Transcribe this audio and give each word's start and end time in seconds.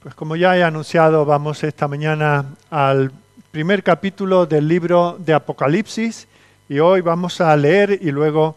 Pues 0.00 0.14
como 0.14 0.36
ya 0.36 0.56
he 0.56 0.62
anunciado, 0.62 1.24
vamos 1.24 1.64
esta 1.64 1.88
mañana 1.88 2.54
al 2.70 3.10
primer 3.50 3.82
capítulo 3.82 4.46
del 4.46 4.68
libro 4.68 5.16
de 5.18 5.34
Apocalipsis 5.34 6.28
y 6.68 6.78
hoy 6.78 7.00
vamos 7.00 7.40
a 7.40 7.56
leer 7.56 7.98
y 8.00 8.12
luego 8.12 8.54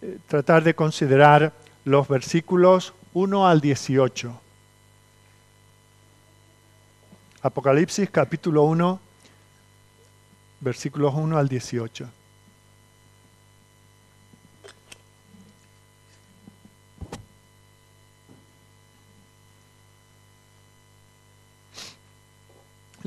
eh, 0.00 0.16
tratar 0.26 0.64
de 0.64 0.74
considerar 0.74 1.52
los 1.84 2.08
versículos 2.08 2.94
1 3.12 3.46
al 3.46 3.60
18. 3.60 4.40
Apocalipsis 7.42 8.08
capítulo 8.08 8.62
1, 8.62 8.98
versículos 10.60 11.12
1 11.14 11.36
al 11.36 11.48
18. 11.50 12.08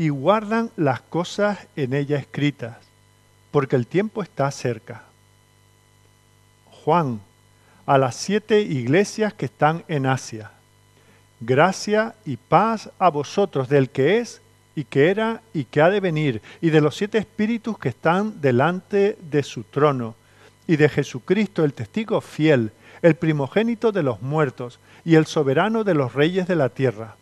y 0.00 0.08
guardan 0.08 0.70
las 0.78 1.02
cosas 1.02 1.58
en 1.76 1.92
ella 1.92 2.16
escritas, 2.16 2.78
porque 3.50 3.76
el 3.76 3.86
tiempo 3.86 4.22
está 4.22 4.50
cerca. 4.50 5.02
Juan, 6.70 7.20
a 7.84 7.98
las 7.98 8.16
siete 8.16 8.62
iglesias 8.62 9.34
que 9.34 9.44
están 9.44 9.84
en 9.88 10.06
Asia, 10.06 10.52
gracia 11.40 12.14
y 12.24 12.38
paz 12.38 12.88
a 12.98 13.10
vosotros 13.10 13.68
del 13.68 13.90
que 13.90 14.16
es 14.16 14.40
y 14.74 14.84
que 14.84 15.10
era 15.10 15.42
y 15.52 15.64
que 15.64 15.82
ha 15.82 15.90
de 15.90 16.00
venir, 16.00 16.40
y 16.62 16.70
de 16.70 16.80
los 16.80 16.96
siete 16.96 17.18
espíritus 17.18 17.78
que 17.78 17.90
están 17.90 18.40
delante 18.40 19.18
de 19.30 19.42
su 19.42 19.64
trono, 19.64 20.14
y 20.66 20.76
de 20.76 20.88
Jesucristo 20.88 21.62
el 21.62 21.74
testigo 21.74 22.22
fiel, 22.22 22.72
el 23.02 23.16
primogénito 23.16 23.92
de 23.92 24.02
los 24.02 24.22
muertos, 24.22 24.80
y 25.04 25.16
el 25.16 25.26
soberano 25.26 25.84
de 25.84 25.92
los 25.92 26.14
reyes 26.14 26.48
de 26.48 26.56
la 26.56 26.70
tierra 26.70 27.16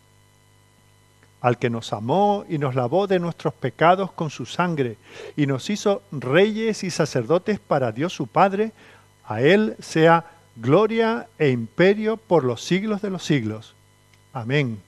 al 1.41 1.57
que 1.57 1.69
nos 1.69 1.93
amó 1.93 2.45
y 2.49 2.57
nos 2.57 2.75
lavó 2.75 3.07
de 3.07 3.19
nuestros 3.19 3.53
pecados 3.53 4.11
con 4.11 4.29
su 4.29 4.45
sangre, 4.45 4.97
y 5.35 5.47
nos 5.47 5.69
hizo 5.69 6.01
reyes 6.11 6.83
y 6.83 6.91
sacerdotes 6.91 7.59
para 7.59 7.91
Dios 7.91 8.13
su 8.13 8.27
Padre, 8.27 8.71
a 9.25 9.41
Él 9.41 9.75
sea 9.79 10.25
gloria 10.55 11.27
e 11.37 11.49
imperio 11.49 12.17
por 12.17 12.43
los 12.43 12.63
siglos 12.63 13.01
de 13.01 13.09
los 13.09 13.23
siglos. 13.23 13.75
Amén. 14.33 14.81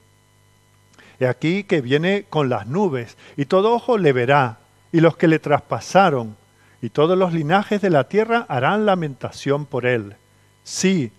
He 1.18 1.26
aquí 1.26 1.64
que 1.64 1.80
viene 1.80 2.26
con 2.28 2.48
las 2.48 2.66
nubes, 2.66 3.16
y 3.36 3.46
todo 3.46 3.72
ojo 3.72 3.96
le 3.96 4.12
verá, 4.12 4.58
y 4.92 5.00
los 5.00 5.16
que 5.16 5.28
le 5.28 5.38
traspasaron, 5.38 6.36
y 6.82 6.90
todos 6.90 7.16
los 7.16 7.32
linajes 7.32 7.80
de 7.80 7.90
la 7.90 8.08
tierra 8.08 8.44
harán 8.48 8.84
lamentación 8.84 9.66
por 9.66 9.86
Él. 9.86 10.16
Sí, 10.64 11.12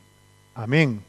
amén. 0.53 1.01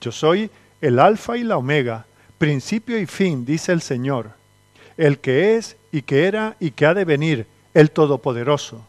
Yo 0.00 0.12
soy 0.12 0.50
el 0.80 0.98
Alfa 1.00 1.36
y 1.36 1.42
la 1.42 1.56
Omega, 1.56 2.06
principio 2.38 2.98
y 2.98 3.06
fin, 3.06 3.44
dice 3.44 3.72
el 3.72 3.82
Señor, 3.82 4.30
el 4.96 5.18
que 5.18 5.56
es 5.56 5.76
y 5.92 6.02
que 6.02 6.26
era 6.26 6.56
y 6.60 6.70
que 6.70 6.86
ha 6.86 6.94
de 6.94 7.04
venir, 7.04 7.46
el 7.74 7.90
Todopoderoso. 7.90 8.84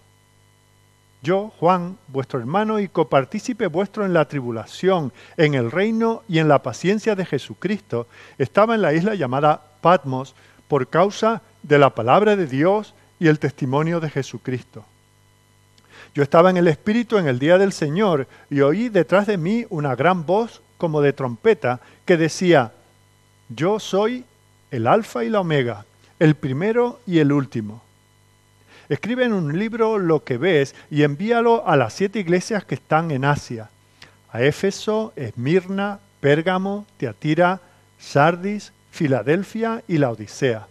Yo, 1.21 1.51
Juan, 1.59 1.97
vuestro 2.07 2.39
hermano 2.39 2.79
y 2.79 2.87
copartícipe 2.87 3.67
vuestro 3.67 4.05
en 4.05 4.13
la 4.13 4.25
tribulación, 4.25 5.11
en 5.35 5.53
el 5.53 5.69
reino 5.69 6.23
y 6.29 6.39
en 6.39 6.47
la 6.47 6.63
paciencia 6.63 7.15
de 7.15 7.25
Jesucristo, 7.25 8.07
estaba 8.37 8.75
en 8.75 8.81
la 8.81 8.93
isla 8.93 9.15
llamada 9.15 9.61
Patmos 9.81 10.33
por 10.69 10.87
causa 10.87 11.41
de 11.61 11.77
la 11.77 11.93
palabra 11.93 12.37
de 12.37 12.47
Dios 12.47 12.93
y 13.19 13.27
el 13.27 13.39
testimonio 13.39 13.99
de 13.99 14.09
Jesucristo. 14.09 14.85
Yo 16.15 16.23
estaba 16.23 16.49
en 16.49 16.57
el 16.57 16.67
Espíritu 16.67 17.17
en 17.17 17.27
el 17.27 17.37
día 17.37 17.57
del 17.57 17.73
Señor 17.73 18.27
y 18.49 18.61
oí 18.61 18.87
detrás 18.87 19.27
de 19.27 19.37
mí 19.37 19.65
una 19.69 19.95
gran 19.95 20.25
voz 20.25 20.61
como 20.77 21.01
de 21.01 21.11
trompeta 21.11 21.81
que 22.05 22.15
decía, 22.15 22.71
yo 23.49 23.79
soy 23.79 24.25
el 24.71 24.87
alfa 24.87 25.23
y 25.23 25.29
la 25.29 25.41
omega, 25.41 25.85
el 26.19 26.35
primero 26.35 26.99
y 27.05 27.19
el 27.19 27.31
último. 27.31 27.81
Escribe 28.87 29.25
en 29.25 29.33
un 29.33 29.57
libro 29.57 29.97
lo 29.99 30.23
que 30.23 30.37
ves 30.37 30.75
y 30.89 31.03
envíalo 31.03 31.67
a 31.67 31.75
las 31.75 31.93
siete 31.93 32.19
iglesias 32.19 32.63
que 32.63 32.75
están 32.75 33.11
en 33.11 33.25
Asia, 33.25 33.69
a 34.31 34.41
Éfeso, 34.41 35.13
Esmirna, 35.15 35.99
Pérgamo, 36.21 36.85
Teatira, 36.97 37.61
Sardis, 37.99 38.71
Filadelfia 38.91 39.83
y 39.87 39.97
la 39.97 40.11
Odisea. 40.11 40.67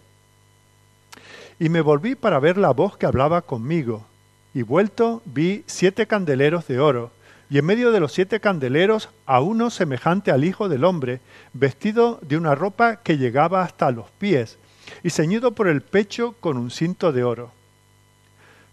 Y 1.59 1.69
me 1.69 1.81
volví 1.81 2.15
para 2.15 2.39
ver 2.39 2.57
la 2.57 2.71
voz 2.71 2.97
que 2.97 3.05
hablaba 3.05 3.41
conmigo, 3.41 4.05
y 4.53 4.61
vuelto 4.61 5.21
vi 5.25 5.63
siete 5.67 6.07
candeleros 6.07 6.67
de 6.67 6.79
oro, 6.79 7.11
y 7.49 7.57
en 7.57 7.65
medio 7.65 7.91
de 7.91 7.99
los 7.99 8.13
siete 8.13 8.39
candeleros 8.39 9.09
a 9.25 9.41
uno 9.41 9.71
semejante 9.71 10.31
al 10.31 10.43
Hijo 10.43 10.69
del 10.69 10.83
Hombre, 10.83 11.19
vestido 11.53 12.19
de 12.21 12.37
una 12.37 12.53
ropa 12.53 12.97
que 12.97 13.17
llegaba 13.17 13.63
hasta 13.63 13.89
los 13.91 14.09
pies, 14.11 14.59
y 15.03 15.09
ceñido 15.09 15.53
por 15.53 15.67
el 15.67 15.81
pecho 15.81 16.35
con 16.39 16.57
un 16.57 16.69
cinto 16.69 17.11
de 17.11 17.23
oro. 17.23 17.51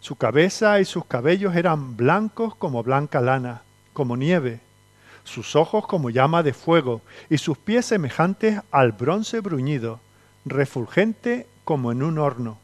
Su 0.00 0.16
cabeza 0.16 0.78
y 0.78 0.84
sus 0.84 1.06
cabellos 1.06 1.56
eran 1.56 1.96
blancos 1.96 2.54
como 2.54 2.82
blanca 2.82 3.20
lana, 3.22 3.62
como 3.94 4.16
nieve, 4.16 4.60
sus 5.24 5.56
ojos 5.56 5.86
como 5.86 6.10
llama 6.10 6.42
de 6.42 6.52
fuego, 6.52 7.00
y 7.30 7.38
sus 7.38 7.56
pies 7.56 7.86
semejantes 7.86 8.60
al 8.70 8.92
bronce 8.92 9.40
bruñido, 9.40 10.00
refulgente 10.44 11.46
como 11.64 11.92
en 11.92 12.02
un 12.02 12.18
horno, 12.18 12.58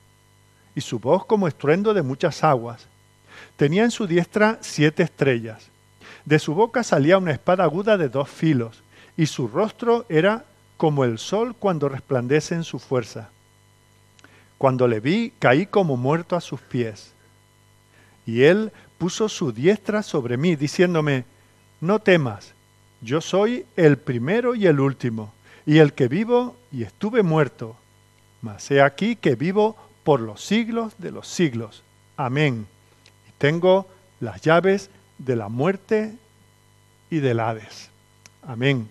y 0.75 0.83
su 0.83 0.99
voz 0.99 1.25
como 1.25 1.49
estruendo 1.49 1.95
de 1.95 2.03
muchas 2.03 2.45
aguas. 2.45 2.87
Tenía 3.57 3.85
en 3.85 3.91
su 3.91 4.07
diestra 4.07 4.59
siete 4.61 5.03
estrellas 5.03 5.72
de 6.25 6.39
su 6.39 6.55
boca 6.55 6.83
salía 6.83 7.19
una 7.19 7.33
espada 7.33 7.65
aguda 7.65 7.97
de 7.97 8.09
dos 8.09 8.29
filos, 8.29 8.83
y 9.17 9.27
su 9.27 9.49
rostro 9.49 10.07
era 10.09 10.45
como 10.77 11.05
el 11.05 11.19
sol 11.19 11.55
cuando 11.55 11.89
resplandece 11.89 12.55
en 12.55 12.65
su 12.65 12.79
fuerza. 12.79 13.31
Cuando 14.59 14.87
le 14.87 15.01
vi, 15.01 15.33
caí 15.39 15.67
como 15.67 15.97
muerto 15.97 16.37
a 16.37 16.41
sus 16.41 16.61
pies. 16.61 17.13
Y 18.27 18.43
él 18.43 18.73
puso 18.99 19.29
su 19.29 19.53
diestra 19.53 20.03
sobre 20.03 20.37
mí, 20.37 20.55
diciéndome, 20.55 21.25
No 21.81 21.99
temas, 21.99 22.55
yo 23.01 23.21
soy 23.21 23.67
el 23.77 23.99
primero 23.99 24.55
y 24.55 24.67
el 24.67 24.79
último, 24.79 25.33
y 25.67 25.79
el 25.79 25.93
que 25.93 26.07
vivo 26.07 26.57
y 26.71 26.85
estuve 26.85 27.23
muerto. 27.23 27.77
Mas 28.41 28.71
he 28.71 28.81
aquí 28.81 29.17
que 29.17 29.35
vivo 29.35 29.77
por 30.05 30.21
los 30.21 30.45
siglos 30.45 30.95
de 30.99 31.11
los 31.11 31.27
siglos. 31.27 31.83
Amén. 32.17 32.67
Y 33.29 33.33
tengo 33.39 33.89
las 34.21 34.41
llaves 34.41 34.91
de 35.25 35.37
la 35.37 35.49
muerte 35.49 36.15
y 37.11 37.21
del 37.21 37.41
Hades. 37.41 37.91
Amén. 38.47 38.89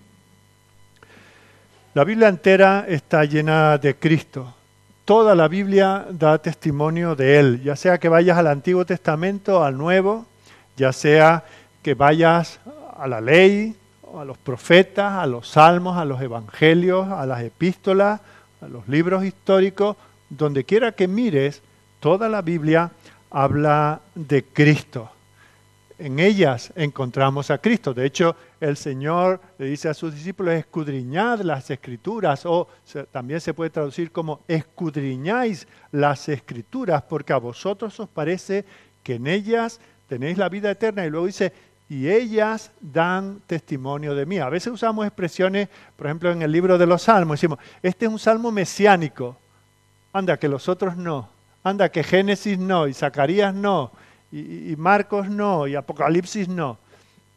La 1.94 2.04
Biblia 2.04 2.30
entera 2.30 2.86
está 2.88 3.26
llena 3.26 3.78
de 3.78 3.96
Cristo. 3.96 4.54
Toda 5.04 5.36
la 5.36 5.48
Biblia 5.48 6.06
da 6.10 6.38
testimonio 6.38 7.16
de 7.16 7.40
Él, 7.40 7.64
ya 7.64 7.76
sea 7.76 7.98
que 7.98 8.08
vayas 8.08 8.38
al 8.38 8.48
Antiguo 8.48 8.86
Testamento, 8.86 9.64
al 9.64 9.78
Nuevo, 9.78 10.26
ya 10.78 10.94
sea 10.94 11.44
que 11.82 11.96
vayas 11.96 12.60
a 12.98 13.08
la 13.08 13.20
ley, 13.20 13.76
a 14.18 14.24
los 14.24 14.38
profetas, 14.38 15.14
a 15.14 15.26
los 15.26 15.50
salmos, 15.50 15.98
a 15.98 16.06
los 16.06 16.22
evangelios, 16.22 17.10
a 17.10 17.26
las 17.26 17.42
epístolas, 17.42 18.22
a 18.62 18.68
los 18.68 18.88
libros 18.88 19.26
históricos, 19.26 19.98
donde 20.30 20.64
quiera 20.64 20.94
que 20.94 21.10
mires, 21.10 21.62
toda 22.00 22.30
la 22.30 22.42
Biblia 22.42 22.92
habla 23.32 24.00
de 24.16 24.46
Cristo 24.46 25.10
en 26.02 26.20
ellas 26.20 26.74
encontramos 26.76 27.52
a 27.52 27.60
Cristo. 27.60 27.94
De 27.94 28.06
hecho, 28.06 28.36
el 28.60 28.76
Señor 28.76 29.40
le 29.60 29.68
dice 29.68 29.88
a 29.88 29.94
sus 29.94 30.14
discípulos, 30.14 30.56
escudriñad 30.56 31.42
las 31.42 31.70
escrituras, 31.70 32.44
o 32.46 32.68
también 33.12 33.40
se 33.40 33.54
puede 33.54 33.70
traducir 33.70 34.12
como 34.12 34.42
escudriñáis 34.48 35.68
las 35.92 36.28
escrituras, 36.28 37.04
porque 37.04 37.34
a 37.34 37.38
vosotros 37.38 38.00
os 38.00 38.10
parece 38.10 38.66
que 39.04 39.16
en 39.16 39.28
ellas 39.28 39.80
tenéis 40.08 40.40
la 40.40 40.50
vida 40.50 40.72
eterna. 40.72 41.06
Y 41.06 41.12
luego 41.12 41.28
dice, 41.28 41.54
y 41.88 42.10
ellas 42.10 42.72
dan 42.82 43.40
testimonio 43.46 44.16
de 44.16 44.26
mí. 44.26 44.40
A 44.40 44.50
veces 44.50 44.74
usamos 44.74 45.06
expresiones, 45.06 45.70
por 45.96 46.08
ejemplo, 46.08 46.32
en 46.32 46.42
el 46.42 46.52
libro 46.52 46.80
de 46.80 46.88
los 46.88 47.04
Salmos, 47.04 47.40
decimos, 47.40 47.60
este 47.84 48.06
es 48.06 48.12
un 48.12 48.18
salmo 48.18 48.52
mesiánico. 48.52 49.38
Anda, 50.14 50.38
que 50.38 50.48
los 50.48 50.68
otros 50.68 50.98
no. 50.98 51.30
Anda, 51.64 51.90
que 51.90 52.04
Génesis 52.04 52.58
no, 52.58 52.88
y 52.88 52.94
Zacarías 52.96 53.54
no, 53.54 53.92
y, 54.32 54.76
Marcos 54.78 55.30
no, 55.30 55.68
y 55.68 55.76
Apocalipsis 55.76 56.48
no. 56.48 56.78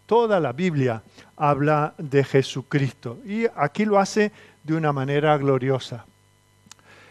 Toda 0.07 0.39
la 0.39 0.53
Biblia 0.53 1.03
habla 1.37 1.95
de 1.99 2.23
Jesucristo 2.25 3.19
y 3.25 3.47
aquí 3.57 3.85
lo 3.85 3.99
hace 3.99 4.33
de 4.63 4.75
una 4.75 4.93
manera 4.93 5.37
gloriosa. 5.39 6.05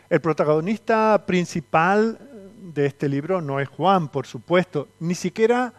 El 0.10 0.22
protagonista 0.22 1.24
principal 1.26 2.18
de 2.74 2.86
este 2.86 3.10
libro 3.10 3.42
no 3.42 3.60
es 3.60 3.68
Juan, 3.68 4.08
por 4.08 4.26
supuesto, 4.26 4.88
ni 5.00 5.16
siquiera 5.16 5.74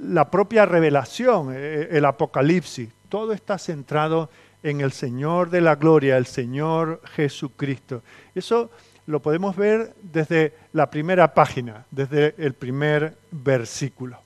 la 0.00 0.30
propia 0.30 0.66
revelación, 0.66 1.52
eh, 1.54 1.88
el 1.90 2.04
Apocalipsis. 2.04 2.90
Todo 3.08 3.32
está 3.32 3.58
centrado 3.58 4.30
en 4.62 4.80
el 4.80 4.92
Señor 4.92 5.50
de 5.50 5.60
la 5.60 5.74
gloria, 5.74 6.16
el 6.16 6.26
Señor 6.26 7.00
Jesucristo. 7.14 8.02
Eso 8.34 8.70
lo 9.06 9.20
podemos 9.20 9.56
ver 9.56 9.94
desde 10.02 10.54
la 10.72 10.90
primera 10.90 11.34
página, 11.34 11.86
desde 11.90 12.34
el 12.38 12.54
primer 12.54 13.16
versículo. 13.30 14.18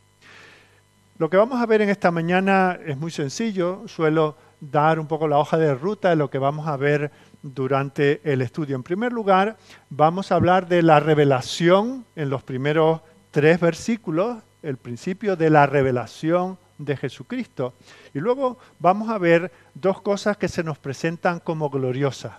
Lo 1.18 1.30
que 1.30 1.36
vamos 1.36 1.60
a 1.60 1.66
ver 1.66 1.80
en 1.80 1.88
esta 1.88 2.10
mañana 2.10 2.78
es 2.84 2.98
muy 2.98 3.10
sencillo, 3.10 3.82
suelo 3.86 4.36
dar 4.60 5.00
un 5.00 5.06
poco 5.06 5.28
la 5.28 5.38
hoja 5.38 5.56
de 5.56 5.74
ruta 5.74 6.10
de 6.10 6.16
lo 6.16 6.28
que 6.28 6.38
vamos 6.38 6.66
a 6.66 6.76
ver 6.76 7.10
durante 7.42 8.20
el 8.24 8.42
estudio. 8.42 8.76
En 8.76 8.82
primer 8.82 9.12
lugar, 9.12 9.56
vamos 9.88 10.30
a 10.30 10.34
hablar 10.34 10.68
de 10.68 10.82
la 10.82 11.00
revelación 11.00 12.04
en 12.16 12.28
los 12.28 12.42
primeros 12.42 13.00
tres 13.30 13.60
versículos, 13.60 14.36
el 14.62 14.76
principio 14.76 15.36
de 15.36 15.50
la 15.50 15.66
revelación 15.66 16.58
de 16.78 16.96
Jesucristo. 16.96 17.74
Y 18.12 18.18
luego 18.18 18.58
vamos 18.78 19.08
a 19.08 19.18
ver 19.18 19.50
dos 19.74 20.00
cosas 20.02 20.36
que 20.36 20.48
se 20.48 20.62
nos 20.62 20.78
presentan 20.78 21.40
como 21.40 21.70
gloriosas. 21.70 22.32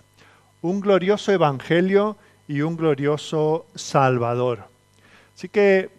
Un 0.60 0.80
glorioso 0.80 1.32
evangelio 1.32 2.16
y 2.48 2.62
un 2.62 2.76
glorioso 2.76 3.66
Salvador. 3.74 4.64
Así 5.36 5.48
que, 5.48 5.90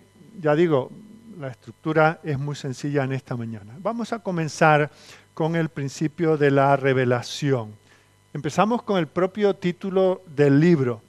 ya 0.41 0.55
digo, 0.55 0.91
la 1.39 1.47
estructura 1.47 2.19
es 2.23 2.37
muy 2.37 2.55
sencilla 2.55 3.03
en 3.03 3.13
esta 3.13 3.37
mañana. 3.37 3.75
Vamos 3.79 4.11
a 4.11 4.19
comenzar 4.19 4.89
con 5.33 5.55
el 5.55 5.69
principio 5.69 6.35
de 6.35 6.51
la 6.51 6.75
revelación. 6.75 7.73
Empezamos 8.33 8.81
con 8.81 8.97
el 8.97 9.07
propio 9.07 9.55
título 9.55 10.21
del 10.27 10.59
libro. 10.59 11.01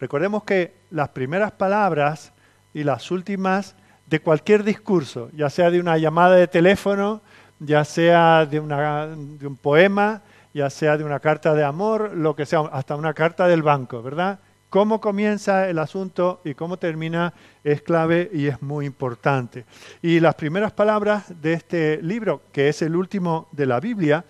Recordemos 0.00 0.44
que 0.44 0.72
las 0.90 1.10
primeras 1.10 1.52
palabras 1.52 2.32
y 2.72 2.84
las 2.84 3.10
últimas 3.10 3.74
de 4.06 4.20
cualquier 4.20 4.64
discurso, 4.64 5.30
ya 5.36 5.50
sea 5.50 5.70
de 5.70 5.80
una 5.80 5.98
llamada 5.98 6.36
de 6.36 6.46
teléfono, 6.46 7.20
ya 7.58 7.84
sea 7.84 8.46
de, 8.46 8.60
de 8.60 9.46
un 9.46 9.56
poema, 9.56 10.22
ya 10.58 10.70
sea 10.70 10.96
de 10.98 11.04
una 11.04 11.20
carta 11.20 11.54
de 11.54 11.62
amor, 11.62 12.16
lo 12.16 12.34
que 12.34 12.44
sea, 12.44 12.62
hasta 12.72 12.96
una 12.96 13.14
carta 13.14 13.46
del 13.46 13.62
banco, 13.62 14.02
¿verdad? 14.02 14.40
Cómo 14.70 15.00
comienza 15.00 15.68
el 15.68 15.78
asunto 15.78 16.40
y 16.44 16.54
cómo 16.54 16.78
termina 16.78 17.32
es 17.62 17.80
clave 17.80 18.28
y 18.34 18.48
es 18.48 18.60
muy 18.60 18.84
importante. 18.84 19.64
Y 20.02 20.18
las 20.18 20.34
primeras 20.34 20.72
palabras 20.72 21.40
de 21.40 21.52
este 21.52 22.02
libro, 22.02 22.42
que 22.50 22.68
es 22.68 22.82
el 22.82 22.96
último 22.96 23.48
de 23.52 23.66
la 23.66 23.78
Biblia, 23.78 24.24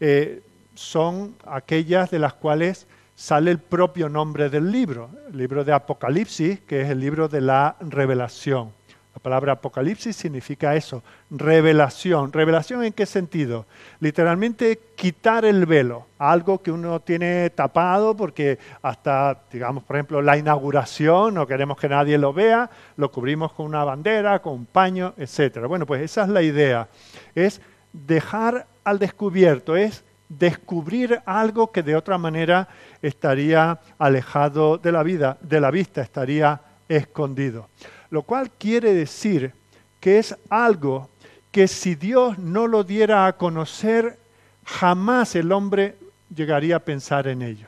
eh, 0.00 0.42
son 0.74 1.36
aquellas 1.46 2.10
de 2.10 2.18
las 2.18 2.34
cuales 2.34 2.88
sale 3.14 3.52
el 3.52 3.58
propio 3.58 4.08
nombre 4.08 4.50
del 4.50 4.72
libro, 4.72 5.10
el 5.30 5.38
libro 5.38 5.62
de 5.64 5.72
Apocalipsis, 5.72 6.58
que 6.60 6.80
es 6.80 6.90
el 6.90 6.98
libro 6.98 7.28
de 7.28 7.40
la 7.40 7.76
revelación. 7.80 8.77
La 9.18 9.22
palabra 9.22 9.52
apocalipsis 9.54 10.14
significa 10.14 10.76
eso, 10.76 11.02
revelación. 11.28 12.32
¿Revelación 12.32 12.84
en 12.84 12.92
qué 12.92 13.04
sentido? 13.04 13.66
Literalmente 13.98 14.78
quitar 14.94 15.44
el 15.44 15.66
velo, 15.66 16.06
algo 16.18 16.62
que 16.62 16.70
uno 16.70 17.00
tiene 17.00 17.50
tapado 17.50 18.16
porque 18.16 18.60
hasta, 18.80 19.36
digamos, 19.50 19.82
por 19.82 19.96
ejemplo, 19.96 20.22
la 20.22 20.38
inauguración, 20.38 21.34
no 21.34 21.48
queremos 21.48 21.78
que 21.78 21.88
nadie 21.88 22.16
lo 22.16 22.32
vea, 22.32 22.70
lo 22.96 23.10
cubrimos 23.10 23.52
con 23.54 23.66
una 23.66 23.82
bandera, 23.82 24.38
con 24.38 24.52
un 24.52 24.66
paño, 24.66 25.14
etc. 25.16 25.66
Bueno, 25.66 25.84
pues 25.84 26.00
esa 26.00 26.22
es 26.22 26.28
la 26.28 26.42
idea, 26.42 26.86
es 27.34 27.60
dejar 27.92 28.68
al 28.84 29.00
descubierto, 29.00 29.74
es 29.74 30.04
descubrir 30.28 31.22
algo 31.26 31.72
que 31.72 31.82
de 31.82 31.96
otra 31.96 32.18
manera 32.18 32.68
estaría 33.02 33.80
alejado 33.98 34.78
de 34.78 34.92
la 34.92 35.02
vida, 35.02 35.38
de 35.40 35.60
la 35.60 35.72
vista, 35.72 36.02
estaría 36.02 36.60
escondido 36.88 37.68
lo 38.10 38.22
cual 38.22 38.50
quiere 38.50 38.94
decir 38.94 39.52
que 40.00 40.18
es 40.18 40.36
algo 40.48 41.08
que 41.50 41.68
si 41.68 41.94
Dios 41.94 42.38
no 42.38 42.66
lo 42.66 42.84
diera 42.84 43.26
a 43.26 43.36
conocer, 43.36 44.18
jamás 44.64 45.34
el 45.34 45.50
hombre 45.52 45.96
llegaría 46.34 46.76
a 46.76 46.80
pensar 46.80 47.26
en 47.26 47.42
ello. 47.42 47.66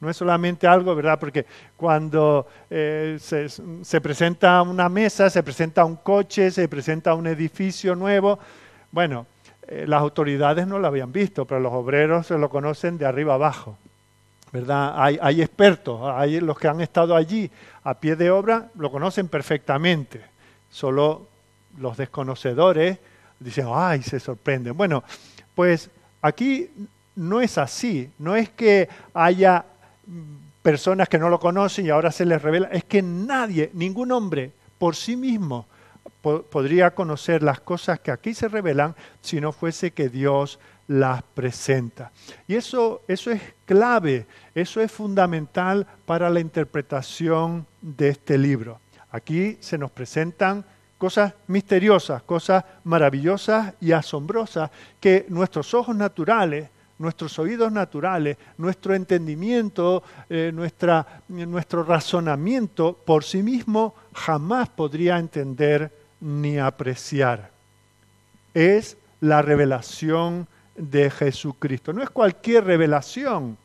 No 0.00 0.10
es 0.10 0.16
solamente 0.16 0.66
algo, 0.66 0.94
¿verdad? 0.96 1.18
Porque 1.18 1.46
cuando 1.76 2.46
eh, 2.68 3.18
se, 3.20 4.00
presenta 4.00 4.60
una 4.62 4.88
mesa, 4.88 5.30
se 5.30 5.42
presenta 5.42 5.84
un 5.84 5.96
coche, 5.96 6.50
se 6.50 6.68
presenta 6.68 7.14
un 7.14 7.28
edificio 7.28 7.94
nuevo, 7.94 8.38
bueno, 8.90 9.26
eh, 9.68 9.84
las 9.86 10.00
autoridades 10.00 10.66
no 10.66 10.80
lo 10.80 10.88
habían 10.88 11.12
visto, 11.12 11.44
pero 11.44 11.60
los 11.60 11.72
obreros 11.72 12.26
se 12.26 12.36
lo 12.36 12.50
conocen 12.50 12.98
de 12.98 13.06
arriba 13.06 13.34
abajo. 13.34 13.78
¿Verdad? 14.52 14.94
Hay, 14.96 15.40
expertos, 15.40 16.00
hay 16.14 16.38
los 16.40 16.58
que 16.58 16.68
han 16.68 16.82
estado 16.82 17.16
allí 17.16 17.50
a 17.84 17.94
pie 17.94 18.16
de 18.16 18.30
obra, 18.30 18.68
lo 18.76 18.92
conocen 18.92 19.28
perfectamente. 19.28 20.20
Solo 20.70 21.26
los 21.78 21.96
desconocedores 21.96 22.98
dicen, 23.40 23.66
ay, 23.72 24.02
se 24.02 24.20
sorprenden. 24.20 24.76
Bueno, 24.76 25.02
pues 25.54 25.90
aquí 26.20 26.68
no 27.16 27.40
es 27.40 27.56
así, 27.56 28.10
no 28.18 28.36
es 28.36 28.50
que 28.50 28.88
haya 29.14 29.64
personas 30.62 31.08
que 31.08 31.18
no 31.18 31.30
lo 31.30 31.40
conocen 31.40 31.86
y 31.86 31.90
ahora 31.90 32.12
se 32.12 32.26
les 32.26 32.40
revela, 32.40 32.68
es 32.68 32.84
que 32.84 33.02
nadie, 33.02 33.70
ningún 33.72 34.12
hombre 34.12 34.52
por 34.78 34.96
sí 34.96 35.16
mismo 35.16 35.66
podría 36.22 36.94
conocer 36.94 37.42
las 37.42 37.60
cosas 37.60 37.98
que 37.98 38.12
aquí 38.12 38.32
se 38.32 38.48
revelan 38.48 38.94
si 39.20 39.40
no 39.40 39.50
fuese 39.50 39.90
que 39.90 40.08
Dios 40.08 40.60
las 40.92 41.22
presenta. 41.22 42.12
Y 42.46 42.54
eso, 42.54 43.00
eso 43.08 43.30
es 43.30 43.40
clave, 43.64 44.26
eso 44.54 44.80
es 44.80 44.92
fundamental 44.92 45.86
para 46.04 46.28
la 46.28 46.40
interpretación 46.40 47.66
de 47.80 48.10
este 48.10 48.36
libro. 48.36 48.78
Aquí 49.10 49.56
se 49.60 49.78
nos 49.78 49.90
presentan 49.90 50.64
cosas 50.98 51.32
misteriosas, 51.46 52.22
cosas 52.22 52.64
maravillosas 52.84 53.74
y 53.80 53.92
asombrosas 53.92 54.70
que 55.00 55.24
nuestros 55.30 55.72
ojos 55.72 55.96
naturales, 55.96 56.68
nuestros 56.98 57.38
oídos 57.38 57.72
naturales, 57.72 58.36
nuestro 58.58 58.94
entendimiento, 58.94 60.02
eh, 60.28 60.50
nuestra, 60.54 61.22
nuestro 61.28 61.84
razonamiento 61.84 62.92
por 62.92 63.24
sí 63.24 63.42
mismo 63.42 63.94
jamás 64.12 64.68
podría 64.68 65.18
entender 65.18 65.90
ni 66.20 66.58
apreciar. 66.58 67.50
Es 68.52 68.98
la 69.20 69.40
revelación 69.40 70.46
de 70.76 71.10
Jesucristo. 71.10 71.92
No 71.92 72.02
es 72.02 72.10
cualquier 72.10 72.64
revelación. 72.64 73.56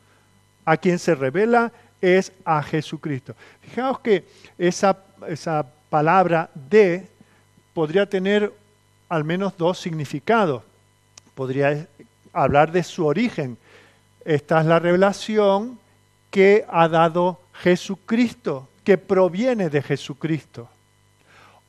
A 0.66 0.76
quien 0.76 1.00
se 1.00 1.16
revela 1.16 1.72
es 2.02 2.34
a 2.44 2.62
Jesucristo. 2.62 3.34
Fijaos 3.62 4.00
que 4.00 4.26
esa, 4.58 4.98
esa 5.28 5.66
palabra 5.90 6.50
de 6.54 7.08
podría 7.74 8.06
tener 8.06 8.52
al 9.08 9.24
menos 9.24 9.56
dos 9.58 9.80
significados. 9.80 10.64
Podría 11.36 11.88
hablar 12.34 12.72
de 12.72 12.84
su 12.84 13.06
origen. 13.06 13.58
Esta 14.26 14.60
es 14.60 14.66
la 14.66 14.80
revelación 14.80 15.80
que 16.30 16.66
ha 16.68 16.88
dado 16.90 17.40
Jesucristo, 17.54 18.68
que 18.84 18.98
proviene 18.98 19.70
de 19.70 19.82
Jesucristo. 19.82 20.68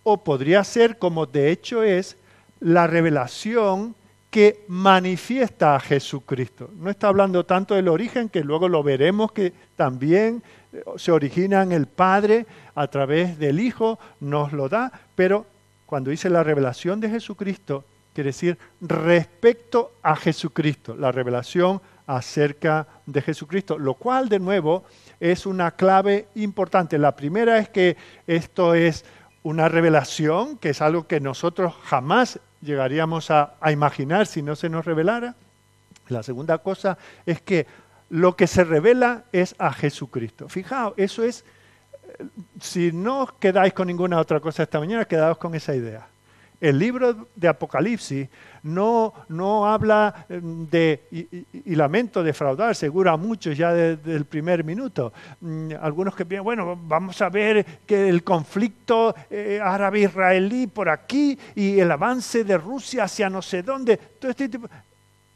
O 0.02 0.24
podría 0.24 0.64
ser, 0.64 0.98
como 0.98 1.26
de 1.26 1.50
hecho 1.50 1.82
es, 1.82 2.16
la 2.60 2.86
revelación 2.86 3.94
que 4.30 4.64
manifiesta 4.68 5.74
a 5.74 5.80
Jesucristo. 5.80 6.70
No 6.76 6.90
está 6.90 7.08
hablando 7.08 7.46
tanto 7.46 7.74
del 7.74 7.88
origen, 7.88 8.28
que 8.28 8.44
luego 8.44 8.68
lo 8.68 8.82
veremos 8.82 9.32
que 9.32 9.52
también 9.74 10.42
eh, 10.72 10.82
se 10.96 11.12
origina 11.12 11.62
en 11.62 11.72
el 11.72 11.86
Padre 11.86 12.46
a 12.74 12.86
través 12.88 13.38
del 13.38 13.60
Hijo, 13.60 13.98
nos 14.20 14.52
lo 14.52 14.68
da, 14.68 14.92
pero 15.14 15.46
cuando 15.86 16.10
dice 16.10 16.28
la 16.28 16.42
revelación 16.42 17.00
de 17.00 17.08
Jesucristo, 17.08 17.84
quiere 18.12 18.28
decir 18.28 18.58
respecto 18.80 19.92
a 20.02 20.14
Jesucristo, 20.16 20.94
la 20.94 21.10
revelación 21.10 21.80
acerca 22.06 22.86
de 23.06 23.22
Jesucristo, 23.22 23.78
lo 23.78 23.94
cual 23.94 24.28
de 24.28 24.38
nuevo 24.38 24.84
es 25.20 25.46
una 25.46 25.70
clave 25.72 26.28
importante. 26.34 26.98
La 26.98 27.16
primera 27.16 27.58
es 27.58 27.68
que 27.68 27.96
esto 28.26 28.74
es 28.74 29.04
una 29.42 29.68
revelación, 29.68 30.58
que 30.58 30.70
es 30.70 30.82
algo 30.82 31.06
que 31.06 31.20
nosotros 31.20 31.74
jamás 31.84 32.40
llegaríamos 32.60 33.30
a, 33.30 33.56
imaginar 33.70 34.26
si 34.26 34.42
no 34.42 34.56
se 34.56 34.68
nos 34.68 34.84
revelara. 34.84 35.34
La 36.08 36.22
segunda 36.22 36.58
cosa 36.58 36.98
es 37.26 37.40
que 37.40 37.66
lo 38.10 38.36
que 38.36 38.46
se 38.46 38.64
revela 38.64 39.24
es 39.32 39.54
a 39.58 39.72
Jesucristo. 39.72 40.48
Fijaos, 40.48 40.94
eso 40.96 41.22
es, 41.22 41.44
si 42.60 42.92
no 42.92 43.22
os 43.24 43.32
quedáis 43.32 43.74
con 43.74 43.86
ninguna 43.86 44.18
otra 44.18 44.40
cosa 44.40 44.62
esta 44.62 44.80
mañana, 44.80 45.04
quedaos 45.04 45.38
con 45.38 45.54
esa 45.54 45.74
idea. 45.74 46.06
El 46.60 46.78
libro 46.78 47.28
de 47.36 47.48
Apocalipsis 47.48 48.28
no, 48.64 49.14
no 49.28 49.66
habla 49.66 50.26
em, 50.28 50.66
de, 50.68 51.02
y, 51.52 51.74
lamento 51.76 52.22
defraudar, 52.22 52.74
seguro 52.74 53.10
a 53.10 53.16
muchos 53.16 53.56
ya 53.56 53.72
desde 53.72 54.16
el 54.16 54.24
primer 54.24 54.64
minuto. 54.64 55.12
Mm, 55.40 55.74
algunos 55.80 56.16
que 56.16 56.26
piensan, 56.26 56.44
bueno, 56.44 56.78
vamos 56.82 57.22
a 57.22 57.28
ver 57.28 57.64
que 57.86 58.08
el 58.08 58.24
conflicto 58.24 59.14
eh, 59.30 59.60
árabe-israelí 59.62 60.66
por 60.66 60.88
aquí 60.88 61.38
y 61.54 61.78
el 61.78 61.90
avance 61.92 62.42
de 62.42 62.58
Rusia 62.58 63.04
hacia 63.04 63.30
no 63.30 63.40
sé 63.40 63.62
dónde. 63.62 63.96
Todo 63.96 64.30
este 64.30 64.50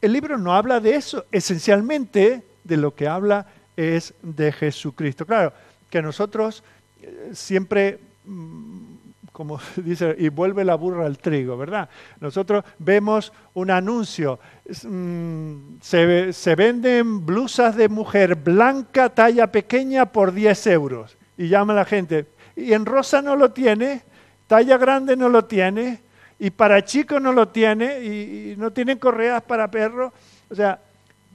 El 0.01 0.13
libro 0.13 0.37
no 0.37 0.53
habla 0.53 0.81
de 0.81 0.97
eso, 0.97 1.27
esencialmente 1.31 2.43
de 2.65 2.77
lo 2.77 2.95
que 2.95 3.07
habla 3.07 3.47
es 3.77 4.15
de 4.23 4.51
Jesucristo. 4.51 5.25
Claro, 5.25 5.53
que 5.89 6.03
nosotros 6.03 6.65
eh, 7.01 7.31
siempre 7.33 8.01
mm, 8.25 8.92
como 9.33 9.59
dice, 9.77 10.15
y 10.19 10.29
vuelve 10.29 10.65
la 10.65 10.75
burra 10.75 11.07
al 11.07 11.19
trigo, 11.19 11.57
¿verdad? 11.57 11.89
Nosotros 12.21 12.65
vemos 12.79 13.33
un 13.55 13.71
anuncio, 13.71 14.39
mm, 14.85 15.79
se, 15.81 16.33
se, 16.33 16.55
venden 16.55 17.25
blusas 17.25 17.77
de 17.77 17.89
mujer 17.89 18.37
blanca, 18.37 19.09
talla 19.09 19.51
pequeña, 19.51 20.07
por 20.07 20.33
10 20.33 20.67
euros. 20.69 21.17
Y 21.37 21.49
llama 21.49 21.75
la 21.75 21.85
gente, 21.85 22.27
y 22.55 22.75
en 22.75 22.85
rosa 22.85 23.23
no 23.23 23.37
lo 23.37 23.53
tiene, 23.53 24.03
talla 24.47 24.77
grande 24.77 25.17
no 25.17 25.29
lo 25.29 25.47
tiene, 25.47 26.03
y 26.39 26.51
para 26.51 26.85
chicos 26.85 27.21
no 27.23 27.33
lo 27.33 27.49
tiene, 27.49 28.01
y, 28.01 28.53
y 28.53 28.57
no 28.57 28.71
tienen 28.71 28.99
correas 28.99 29.43
para 29.43 29.71
perros. 29.71 30.13
O 30.51 30.55
sea, 30.55 30.79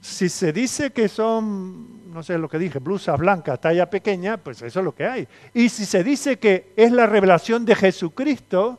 si 0.00 0.28
se 0.28 0.52
dice 0.52 0.90
que 0.90 1.08
son, 1.08 2.12
no 2.12 2.22
sé 2.22 2.38
lo 2.38 2.48
que 2.48 2.58
dije, 2.58 2.78
blusas 2.78 3.18
blancas, 3.18 3.60
talla 3.60 3.90
pequeña, 3.90 4.36
pues 4.36 4.62
eso 4.62 4.80
es 4.80 4.84
lo 4.84 4.94
que 4.94 5.06
hay. 5.06 5.28
Y 5.54 5.68
si 5.68 5.84
se 5.84 6.04
dice 6.04 6.38
que 6.38 6.72
es 6.76 6.92
la 6.92 7.06
revelación 7.06 7.64
de 7.64 7.74
Jesucristo, 7.74 8.78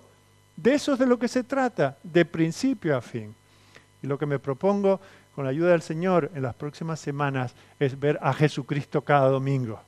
de 0.55 0.73
eso 0.73 0.93
es 0.93 0.99
de 0.99 1.05
lo 1.05 1.19
que 1.19 1.27
se 1.27 1.43
trata, 1.43 1.97
de 2.03 2.25
principio 2.25 2.95
a 2.97 3.01
fin. 3.01 3.33
Y 4.01 4.07
lo 4.07 4.17
que 4.17 4.25
me 4.25 4.39
propongo 4.39 4.99
con 5.35 5.45
la 5.45 5.51
ayuda 5.51 5.71
del 5.71 5.81
Señor 5.81 6.31
en 6.35 6.43
las 6.43 6.55
próximas 6.55 6.99
semanas 6.99 7.53
es 7.79 7.99
ver 7.99 8.19
a 8.21 8.33
Jesucristo 8.33 9.01
cada 9.01 9.29
domingo. 9.29 9.79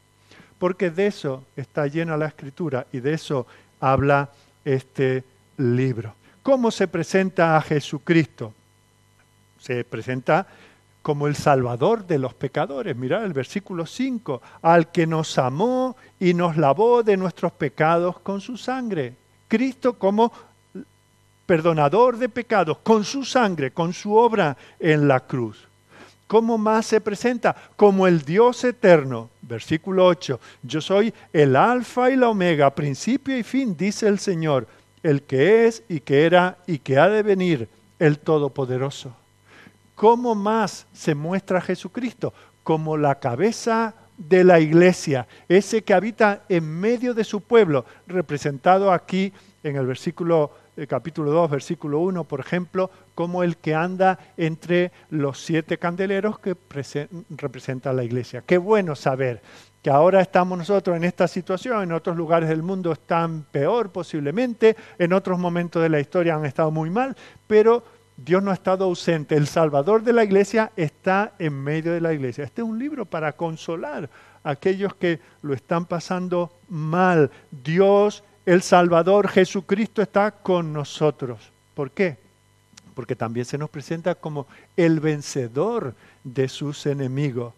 Porque 0.60 0.92
de 0.92 1.08
eso 1.08 1.44
está 1.56 1.88
llena 1.88 2.18
la 2.18 2.28
escritura 2.28 2.88
y 2.92 3.00
de 3.00 3.14
eso 3.14 3.48
habla 3.80 4.30
este 4.64 5.24
libro. 5.58 6.14
¿Cómo 6.44 6.72
se 6.72 6.88
presenta 6.88 7.58
a 7.58 7.62
Jesucristo? 7.62 8.54
Se 9.60 9.84
presenta 9.84 10.48
como 11.02 11.28
el 11.28 11.36
Salvador 11.36 12.06
de 12.06 12.20
los 12.20 12.34
pecadores. 12.34 12.96
Mirad 12.96 13.26
el 13.26 13.34
versículo 13.34 13.86
5, 13.86 14.42
al 14.62 14.92
que 14.92 15.08
nos 15.08 15.38
amó 15.38 15.96
y 16.20 16.34
nos 16.34 16.58
lavó 16.58 17.04
de 17.04 17.18
nuestros 17.18 17.52
pecados 17.52 18.20
con 18.20 18.42
su 18.42 18.58
sangre. 18.58 19.16
Cristo 19.48 19.94
como 19.94 20.32
perdonador 21.46 22.18
de 22.18 22.30
pecados, 22.30 22.78
con 22.84 23.04
su 23.04 23.26
sangre, 23.26 23.72
con 23.72 23.94
su 23.94 24.16
obra 24.16 24.56
en 24.80 25.08
la 25.08 25.20
cruz. 25.20 25.68
¿Cómo 26.28 26.58
más 26.58 26.86
se 26.86 27.02
presenta? 27.02 27.54
Como 27.76 28.08
el 28.08 28.22
Dios 28.22 28.64
eterno. 28.64 29.30
Versículo 29.42 30.06
8, 30.06 30.40
yo 30.64 30.80
soy 30.80 31.14
el 31.34 31.58
alfa 31.58 32.10
y 32.10 32.16
la 32.16 32.30
omega, 32.30 32.74
principio 32.74 33.38
y 33.38 33.44
fin, 33.44 33.76
dice 33.76 34.08
el 34.08 34.18
Señor, 34.18 34.66
el 35.04 35.24
que 35.24 35.68
es 35.68 35.84
y 35.90 36.00
que 36.00 36.26
era 36.26 36.58
y 36.68 36.80
que 36.80 36.98
ha 36.98 37.10
de 37.10 37.22
venir, 37.22 37.68
el 38.00 38.18
Todopoderoso. 38.20 39.14
¿Cómo 39.96 40.36
más 40.36 40.88
se 40.94 41.16
muestra 41.16 41.62
Jesucristo? 41.62 42.34
Como 42.64 42.98
la 42.98 43.16
cabeza 43.16 43.96
de 44.18 44.44
la 44.44 44.60
iglesia, 44.60 45.28
ese 45.50 45.84
que 45.84 45.94
habita 45.94 46.44
en 46.48 46.80
medio 46.80 47.14
de 47.14 47.24
su 47.24 47.42
pueblo, 47.42 47.86
representado 48.08 48.92
aquí 48.92 49.34
en 49.64 49.76
el 49.76 49.88
versículo 49.88 50.52
el 50.78 50.88
capítulo 50.88 51.32
2, 51.32 51.52
versículo 51.52 52.00
1, 52.00 52.24
por 52.24 52.40
ejemplo, 52.40 52.90
como 53.14 53.44
el 53.44 53.58
que 53.58 53.76
anda 53.76 54.18
entre 54.38 54.92
los 55.10 55.44
siete 55.44 55.78
candeleros 55.78 56.40
que 56.40 56.56
representa 57.30 57.94
la 57.94 58.04
iglesia. 58.04 58.44
Qué 58.46 58.58
bueno 58.58 58.96
saber 58.96 59.42
que 59.82 59.90
ahora 59.90 60.22
estamos 60.22 60.58
nosotros 60.58 60.96
en 60.96 61.04
esta 61.04 61.28
situación, 61.28 61.84
en 61.84 61.92
otros 61.92 62.16
lugares 62.16 62.50
del 62.50 62.64
mundo 62.64 62.92
están 62.92 63.46
peor 63.52 63.92
posiblemente, 63.92 64.76
en 64.98 65.12
otros 65.14 65.40
momentos 65.40 65.82
de 65.82 65.90
la 65.90 66.00
historia 66.00 66.36
han 66.36 66.46
estado 66.46 66.72
muy 66.72 66.90
mal, 66.90 67.16
pero 67.48 67.84
Dios 68.18 68.44
no 68.44 68.52
ha 68.52 68.56
estado 68.56 68.86
ausente. 68.86 69.36
El 69.36 69.48
Salvador 69.48 70.04
de 70.04 70.14
la 70.14 70.24
iglesia 70.24 70.72
está 70.76 71.34
en 71.40 71.54
medio 71.54 71.94
de 71.94 72.02
la 72.02 72.14
iglesia. 72.14 72.44
Este 72.44 72.62
es 72.62 72.68
un 72.68 72.78
libro 72.78 73.06
para 73.06 73.34
consolar 73.34 74.10
a 74.44 74.50
aquellos 74.52 74.94
que 74.96 75.20
lo 75.42 75.54
están 75.54 75.86
pasando 75.86 76.52
mal. 76.70 77.32
Dios, 77.52 78.24
el 78.46 78.62
Salvador, 78.62 79.28
Jesucristo 79.28 80.02
está 80.02 80.32
con 80.32 80.74
nosotros. 80.74 81.40
¿Por 81.74 81.92
qué? 81.92 82.18
Porque 82.94 83.16
también 83.16 83.46
se 83.46 83.58
nos 83.58 83.70
presenta 83.70 84.16
como 84.16 84.48
el 84.76 85.00
vencedor 85.00 85.96
de 86.24 86.48
sus 86.48 86.86
enemigos. 86.86 87.54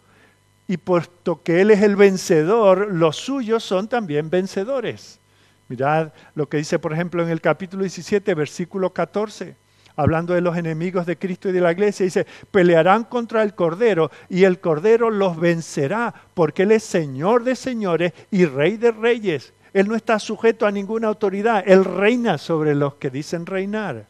Y 0.67 0.77
puesto 0.77 1.41
que 1.43 1.59
Él 1.59 1.71
es 1.71 1.81
el 1.81 1.97
vencedor, 1.97 2.93
los 2.93 3.17
suyos 3.17 3.63
son 3.63 3.89
también 3.89 4.29
vencedores. 4.29 5.19
Mirad 5.67 6.13
lo 6.35 6.47
que 6.47 6.57
dice, 6.57 6.79
por 6.79 6.93
ejemplo, 6.93 7.21
en 7.21 7.29
el 7.29 7.41
capítulo 7.41 7.83
17, 7.83 8.33
versículo 8.33 8.93
14 8.93 9.62
hablando 9.95 10.33
de 10.33 10.41
los 10.41 10.57
enemigos 10.57 11.05
de 11.05 11.17
Cristo 11.17 11.49
y 11.49 11.51
de 11.51 11.61
la 11.61 11.71
iglesia, 11.71 12.05
dice, 12.05 12.25
pelearán 12.51 13.03
contra 13.03 13.43
el 13.43 13.53
Cordero 13.53 14.11
y 14.29 14.43
el 14.43 14.59
Cordero 14.59 15.09
los 15.09 15.37
vencerá, 15.39 16.13
porque 16.33 16.63
Él 16.63 16.71
es 16.71 16.83
Señor 16.83 17.43
de 17.43 17.55
señores 17.55 18.13
y 18.31 18.45
Rey 18.45 18.77
de 18.77 18.91
reyes. 18.91 19.53
Él 19.73 19.87
no 19.87 19.95
está 19.95 20.19
sujeto 20.19 20.65
a 20.65 20.71
ninguna 20.71 21.07
autoridad, 21.07 21.63
Él 21.65 21.83
reina 21.83 22.37
sobre 22.37 22.75
los 22.75 22.95
que 22.95 23.09
dicen 23.09 23.45
reinar. 23.45 24.07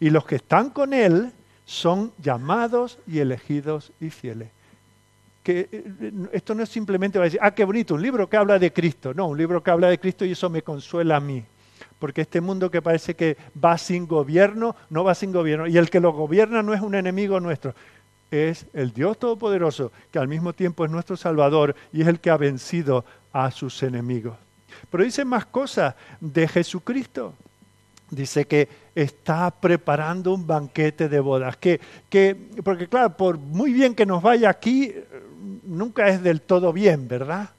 Y 0.00 0.10
los 0.10 0.26
que 0.26 0.36
están 0.36 0.70
con 0.70 0.92
Él 0.92 1.32
son 1.64 2.12
llamados 2.22 2.98
y 3.06 3.18
elegidos 3.18 3.92
y 4.00 4.10
fieles. 4.10 4.48
Que 5.42 5.68
eh, 5.70 6.12
esto 6.32 6.54
no 6.54 6.62
es 6.62 6.68
simplemente 6.68 7.18
decir, 7.18 7.38
ah, 7.42 7.52
qué 7.52 7.64
bonito, 7.64 7.94
un 7.94 8.02
libro 8.02 8.28
que 8.28 8.36
habla 8.36 8.58
de 8.58 8.72
Cristo. 8.72 9.14
No, 9.14 9.28
un 9.28 9.38
libro 9.38 9.62
que 9.62 9.70
habla 9.70 9.88
de 9.88 9.98
Cristo 9.98 10.24
y 10.24 10.32
eso 10.32 10.50
me 10.50 10.62
consuela 10.62 11.16
a 11.16 11.20
mí 11.20 11.44
porque 11.98 12.22
este 12.22 12.40
mundo 12.40 12.70
que 12.70 12.82
parece 12.82 13.14
que 13.14 13.36
va 13.62 13.78
sin 13.78 14.06
gobierno, 14.06 14.76
no 14.90 15.04
va 15.04 15.14
sin 15.14 15.32
gobierno, 15.32 15.66
y 15.66 15.76
el 15.76 15.90
que 15.90 16.00
lo 16.00 16.12
gobierna 16.12 16.62
no 16.62 16.74
es 16.74 16.80
un 16.80 16.94
enemigo 16.94 17.40
nuestro, 17.40 17.74
es 18.30 18.66
el 18.72 18.92
Dios 18.92 19.18
Todopoderoso, 19.18 19.92
que 20.10 20.18
al 20.18 20.28
mismo 20.28 20.52
tiempo 20.52 20.84
es 20.84 20.90
nuestro 20.90 21.16
Salvador 21.16 21.74
y 21.92 22.02
es 22.02 22.08
el 22.08 22.20
que 22.20 22.30
ha 22.30 22.36
vencido 22.36 23.04
a 23.32 23.50
sus 23.50 23.82
enemigos. 23.82 24.36
Pero 24.90 25.04
dice 25.04 25.24
más 25.24 25.46
cosas 25.46 25.94
de 26.20 26.48
Jesucristo. 26.48 27.34
Dice 28.10 28.46
que 28.46 28.68
está 28.94 29.50
preparando 29.50 30.32
un 30.32 30.46
banquete 30.46 31.08
de 31.08 31.18
bodas. 31.18 31.56
Que, 31.56 31.80
que, 32.08 32.36
porque 32.62 32.86
claro, 32.86 33.16
por 33.16 33.36
muy 33.38 33.72
bien 33.72 33.94
que 33.94 34.06
nos 34.06 34.22
vaya 34.22 34.48
aquí, 34.48 34.92
nunca 35.64 36.08
es 36.08 36.22
del 36.22 36.40
todo 36.40 36.72
bien, 36.72 37.08
¿verdad? 37.08 37.50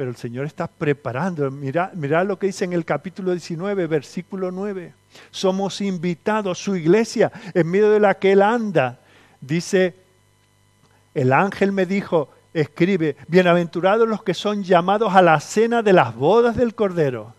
Pero 0.00 0.12
el 0.12 0.16
Señor 0.16 0.46
está 0.46 0.66
preparando. 0.66 1.50
Mira, 1.50 1.90
mira 1.92 2.24
lo 2.24 2.38
que 2.38 2.46
dice 2.46 2.64
en 2.64 2.72
el 2.72 2.86
capítulo 2.86 3.32
19, 3.32 3.86
versículo 3.86 4.50
9. 4.50 4.94
Somos 5.30 5.82
invitados, 5.82 6.58
su 6.58 6.74
iglesia, 6.74 7.30
en 7.52 7.70
medio 7.70 7.90
de 7.90 8.00
la 8.00 8.14
que 8.14 8.32
Él 8.32 8.40
anda. 8.40 8.98
Dice, 9.42 9.94
el 11.12 11.34
ángel 11.34 11.72
me 11.72 11.84
dijo, 11.84 12.30
escribe, 12.54 13.14
bienaventurados 13.28 14.08
los 14.08 14.22
que 14.22 14.32
son 14.32 14.64
llamados 14.64 15.14
a 15.14 15.20
la 15.20 15.38
cena 15.38 15.82
de 15.82 15.92
las 15.92 16.14
bodas 16.14 16.56
del 16.56 16.74
Cordero. 16.74 17.34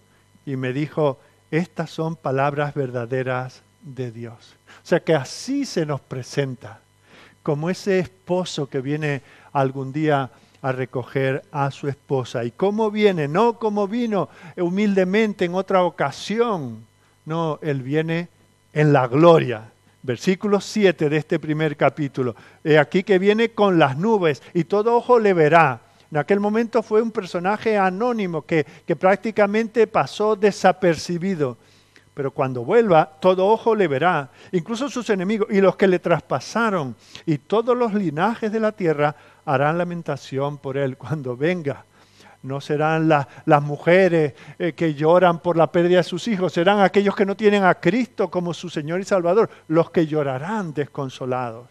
Y 0.45 0.55
me 0.55 0.71
dijo, 0.71 1.19
estas 1.49 1.89
son 1.89 2.15
palabras 2.15 2.75
verdaderas 2.75 3.63
de 3.81 4.11
Dios. 4.11 4.53
O 4.83 4.85
sea 4.85 4.99
que 4.99 5.15
así 5.15 5.65
se 5.65 5.83
nos 5.83 5.99
presenta, 5.99 6.79
como 7.41 7.71
ese 7.71 7.97
esposo 7.97 8.69
que 8.69 8.81
viene 8.81 9.23
algún 9.51 9.91
día 9.91 10.29
a 10.61 10.71
recoger 10.71 11.43
a 11.51 11.71
su 11.71 11.87
esposa. 11.87 12.43
¿Y 12.43 12.51
cómo 12.51 12.91
viene? 12.91 13.27
No 13.27 13.57
como 13.57 13.87
vino 13.87 14.29
humildemente 14.57 15.45
en 15.45 15.55
otra 15.55 15.83
ocasión. 15.83 16.85
No, 17.25 17.59
Él 17.61 17.81
viene 17.81 18.29
en 18.73 18.93
la 18.93 19.07
gloria. 19.07 19.71
Versículo 20.03 20.59
7 20.59 21.09
de 21.09 21.17
este 21.17 21.39
primer 21.39 21.77
capítulo. 21.77 22.35
Aquí 22.79 23.03
que 23.03 23.19
viene 23.19 23.49
con 23.49 23.77
las 23.77 23.97
nubes 23.97 24.41
y 24.53 24.63
todo 24.63 24.95
ojo 24.95 25.19
le 25.19 25.33
verá. 25.33 25.81
En 26.11 26.17
aquel 26.17 26.39
momento 26.39 26.83
fue 26.83 27.01
un 27.01 27.11
personaje 27.11 27.77
anónimo 27.77 28.41
que, 28.41 28.65
que 28.85 28.95
prácticamente 28.95 29.87
pasó 29.87 30.35
desapercibido. 30.35 31.57
Pero 32.13 32.31
cuando 32.31 32.65
vuelva, 32.65 33.09
todo 33.21 33.47
ojo 33.47 33.73
le 33.73 33.87
verá, 33.87 34.29
incluso 34.51 34.89
sus 34.89 35.09
enemigos 35.09 35.47
y 35.49 35.61
los 35.61 35.77
que 35.77 35.87
le 35.87 35.97
traspasaron, 35.97 36.93
y 37.25 37.37
todos 37.37 37.77
los 37.77 37.93
linajes 37.93 38.51
de 38.51 38.59
la 38.59 38.73
tierra 38.73 39.15
harán 39.45 39.77
lamentación 39.77 40.57
por 40.57 40.77
él 40.77 40.97
cuando 40.97 41.35
venga. 41.35 41.85
No 42.43 42.59
serán 42.59 43.07
las 43.07 43.61
mujeres 43.61 44.33
eh, 44.57 44.73
que 44.73 44.95
lloran 44.95 45.39
por 45.39 45.57
la 45.57 45.71
pérdida 45.71 45.97
de 45.97 46.03
sus 46.03 46.27
hijos, 46.27 46.53
serán 46.53 46.79
aquellos 46.79 47.15
que 47.15 47.25
no 47.25 47.35
tienen 47.35 47.63
a 47.63 47.75
Cristo 47.75 48.31
como 48.31 48.53
su 48.53 48.67
Señor 48.67 48.99
y 48.99 49.03
Salvador, 49.03 49.49
los 49.67 49.91
que 49.91 50.07
llorarán 50.07 50.73
desconsolados. 50.73 51.67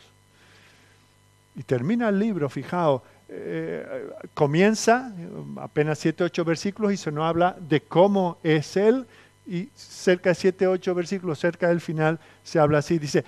Y 1.56 1.64
termina 1.64 2.08
el 2.08 2.20
libro, 2.20 2.48
fijaos, 2.48 3.02
eh, 3.28 4.10
comienza 4.32 5.12
apenas 5.56 5.98
siete, 5.98 6.22
ocho 6.22 6.44
versículos 6.44 6.92
y 6.92 6.96
se 6.96 7.10
nos 7.10 7.24
habla 7.24 7.56
de 7.58 7.80
cómo 7.80 8.38
es 8.44 8.76
Él 8.76 9.06
y 9.50 9.68
cerca 9.74 10.30
de 10.30 10.34
7, 10.36 10.68
8 10.68 10.94
versículos, 10.94 11.40
cerca 11.40 11.68
del 11.68 11.80
final, 11.80 12.20
se 12.44 12.60
habla 12.60 12.78
así, 12.78 13.00
dice, 13.00 13.24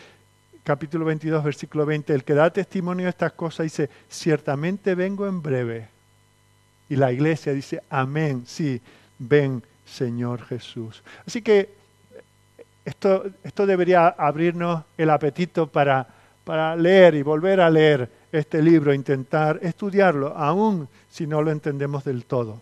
capítulo 0.64 1.04
22, 1.06 1.42
versículo 1.42 1.86
20, 1.86 2.14
el 2.14 2.24
que 2.24 2.34
da 2.34 2.50
testimonio 2.50 3.04
de 3.04 3.10
estas 3.10 3.32
cosas 3.32 3.64
dice, 3.64 3.90
ciertamente 4.08 4.94
vengo 4.94 5.26
en 5.26 5.42
breve. 5.42 5.88
Y 6.88 6.96
la 6.96 7.12
iglesia 7.12 7.52
dice, 7.52 7.82
amén, 7.90 8.44
sí, 8.46 8.80
ven 9.18 9.62
Señor 9.84 10.44
Jesús. 10.44 11.02
Así 11.26 11.42
que 11.42 11.70
esto, 12.84 13.24
esto 13.42 13.66
debería 13.66 14.08
abrirnos 14.08 14.84
el 14.96 15.10
apetito 15.10 15.66
para, 15.66 16.06
para 16.44 16.76
leer 16.76 17.14
y 17.14 17.22
volver 17.22 17.60
a 17.60 17.70
leer 17.70 18.08
este 18.32 18.62
libro, 18.62 18.94
intentar 18.94 19.58
estudiarlo, 19.62 20.36
aun 20.36 20.88
si 21.10 21.26
no 21.26 21.42
lo 21.42 21.50
entendemos 21.50 22.04
del 22.04 22.24
todo. 22.24 22.60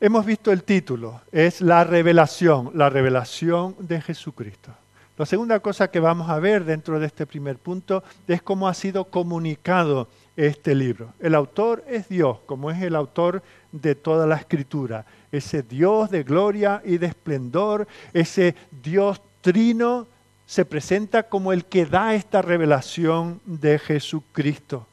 Hemos 0.00 0.24
visto 0.24 0.52
el 0.52 0.62
título, 0.62 1.22
es 1.32 1.60
la 1.60 1.82
revelación, 1.82 2.70
la 2.74 2.88
revelación 2.88 3.74
de 3.80 4.00
Jesucristo. 4.00 4.72
La 5.18 5.26
segunda 5.26 5.58
cosa 5.58 5.90
que 5.90 5.98
vamos 5.98 6.30
a 6.30 6.38
ver 6.38 6.64
dentro 6.64 7.00
de 7.00 7.06
este 7.06 7.26
primer 7.26 7.58
punto 7.58 8.04
es 8.28 8.40
cómo 8.40 8.68
ha 8.68 8.74
sido 8.74 9.06
comunicado 9.06 10.06
este 10.36 10.76
libro. 10.76 11.12
El 11.18 11.34
autor 11.34 11.84
es 11.88 12.08
Dios, 12.08 12.38
como 12.46 12.70
es 12.70 12.80
el 12.80 12.94
autor 12.94 13.42
de 13.72 13.96
toda 13.96 14.28
la 14.28 14.36
escritura. 14.36 15.06
Ese 15.32 15.64
Dios 15.64 16.08
de 16.10 16.22
gloria 16.22 16.82
y 16.84 16.98
de 16.98 17.06
esplendor, 17.06 17.88
ese 18.12 18.54
Dios 18.70 19.20
trino, 19.40 20.06
se 20.46 20.64
presenta 20.64 21.24
como 21.24 21.52
el 21.52 21.64
que 21.64 21.84
da 21.84 22.14
esta 22.14 22.40
revelación 22.40 23.40
de 23.44 23.80
Jesucristo 23.80 24.86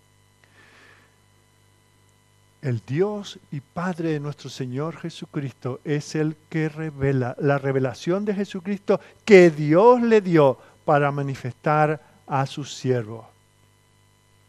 el 2.65 2.81
Dios 2.87 3.37
y 3.51 3.59
Padre 3.59 4.13
de 4.13 4.19
nuestro 4.19 4.49
Señor 4.49 4.97
Jesucristo 4.97 5.81
es 5.85 6.15
el 6.15 6.35
que 6.49 6.67
revela 6.67 7.35
la 7.37 7.59
revelación 7.59 8.25
de 8.25 8.33
Jesucristo 8.33 8.99
que 9.23 9.51
Dios 9.51 10.01
le 10.01 10.19
dio 10.19 10.57
para 10.83 11.11
manifestar 11.11 12.01
a 12.25 12.43
su 12.47 12.63
siervo. 12.65 13.29